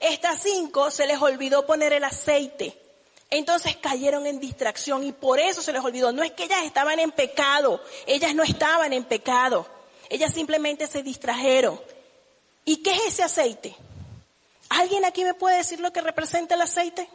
Estas 0.00 0.42
cinco 0.42 0.90
se 0.90 1.06
les 1.06 1.20
olvidó 1.20 1.66
poner 1.66 1.92
el 1.92 2.04
aceite. 2.04 2.78
Entonces 3.30 3.76
cayeron 3.76 4.26
en 4.26 4.38
distracción 4.38 5.04
y 5.04 5.12
por 5.12 5.40
eso 5.40 5.62
se 5.62 5.72
les 5.72 5.82
olvidó. 5.82 6.12
No 6.12 6.22
es 6.22 6.32
que 6.32 6.44
ellas 6.44 6.64
estaban 6.64 6.98
en 6.98 7.10
pecado, 7.10 7.80
ellas 8.06 8.34
no 8.34 8.42
estaban 8.42 8.92
en 8.92 9.04
pecado. 9.04 9.66
Ellas 10.08 10.32
simplemente 10.32 10.86
se 10.86 11.02
distrajeron. 11.02 11.80
¿Y 12.64 12.82
qué 12.82 12.92
es 12.92 13.06
ese 13.06 13.22
aceite? 13.24 13.76
¿Alguien 14.68 15.04
aquí 15.04 15.24
me 15.24 15.34
puede 15.34 15.58
decir 15.58 15.80
lo 15.80 15.92
que 15.92 16.00
representa 16.00 16.54
el 16.54 16.62
aceite? 16.62 17.08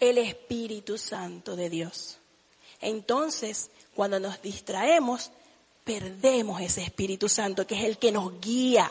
El 0.00 0.18
Espíritu 0.18 0.98
Santo 0.98 1.56
de 1.56 1.70
Dios. 1.70 2.18
Entonces, 2.80 3.70
cuando 3.94 4.18
nos 4.18 4.42
distraemos, 4.42 5.30
perdemos 5.84 6.60
ese 6.60 6.82
Espíritu 6.82 7.28
Santo 7.28 7.66
que 7.66 7.76
es 7.76 7.84
el 7.84 7.98
que 7.98 8.12
nos 8.12 8.40
guía 8.40 8.90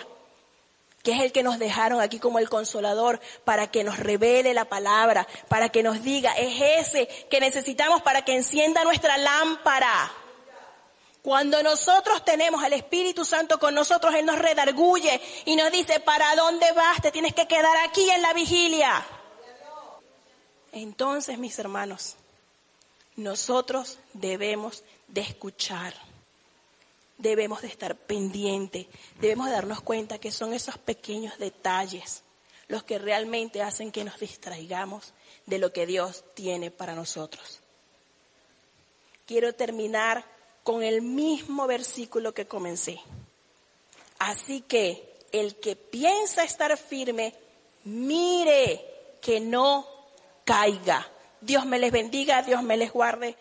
que 1.03 1.13
es 1.13 1.21
el 1.21 1.31
que 1.31 1.43
nos 1.43 1.59
dejaron 1.59 2.01
aquí 2.01 2.19
como 2.19 2.39
el 2.39 2.49
consolador, 2.49 3.19
para 3.43 3.71
que 3.71 3.83
nos 3.83 3.97
revele 3.97 4.53
la 4.53 4.65
palabra, 4.65 5.27
para 5.47 5.69
que 5.69 5.83
nos 5.83 6.03
diga, 6.03 6.33
es 6.33 6.87
ese 6.87 7.07
que 7.29 7.39
necesitamos 7.39 8.01
para 8.01 8.23
que 8.23 8.35
encienda 8.35 8.83
nuestra 8.83 9.17
lámpara. 9.17 10.11
Cuando 11.21 11.61
nosotros 11.61 12.25
tenemos 12.25 12.63
al 12.63 12.73
Espíritu 12.73 13.23
Santo 13.25 13.59
con 13.59 13.75
nosotros, 13.75 14.13
Él 14.15 14.25
nos 14.25 14.39
redarguye 14.39 15.21
y 15.45 15.55
nos 15.55 15.71
dice, 15.71 15.99
¿para 15.99 16.35
dónde 16.35 16.71
vas? 16.71 17.01
Te 17.01 17.11
tienes 17.11 17.35
que 17.35 17.47
quedar 17.47 17.77
aquí 17.87 18.09
en 18.09 18.21
la 18.21 18.33
vigilia. 18.33 19.05
Entonces, 20.71 21.37
mis 21.37 21.59
hermanos, 21.59 22.15
nosotros 23.15 23.99
debemos 24.13 24.83
de 25.07 25.21
escuchar 25.21 25.93
debemos 27.21 27.61
de 27.61 27.67
estar 27.67 27.95
pendientes, 27.95 28.87
debemos 29.19 29.45
de 29.45 29.53
darnos 29.53 29.81
cuenta 29.81 30.17
que 30.17 30.31
son 30.31 30.53
esos 30.53 30.77
pequeños 30.77 31.37
detalles 31.37 32.23
los 32.67 32.83
que 32.83 32.97
realmente 32.97 33.61
hacen 33.61 33.91
que 33.91 34.03
nos 34.03 34.19
distraigamos 34.19 35.13
de 35.45 35.59
lo 35.59 35.73
que 35.73 35.85
Dios 35.85 36.23
tiene 36.33 36.71
para 36.71 36.95
nosotros. 36.95 37.59
Quiero 39.27 39.53
terminar 39.53 40.25
con 40.63 40.83
el 40.83 41.01
mismo 41.01 41.67
versículo 41.67 42.33
que 42.33 42.45
comencé. 42.45 42.99
Así 44.19 44.61
que 44.61 45.11
el 45.31 45.55
que 45.55 45.75
piensa 45.75 46.43
estar 46.43 46.77
firme, 46.77 47.33
mire 47.83 48.85
que 49.21 49.39
no 49.39 49.87
caiga. 50.43 51.07
Dios 51.41 51.65
me 51.65 51.79
les 51.79 51.91
bendiga, 51.91 52.43
Dios 52.43 52.61
me 52.63 52.77
les 52.77 52.91
guarde. 52.91 53.35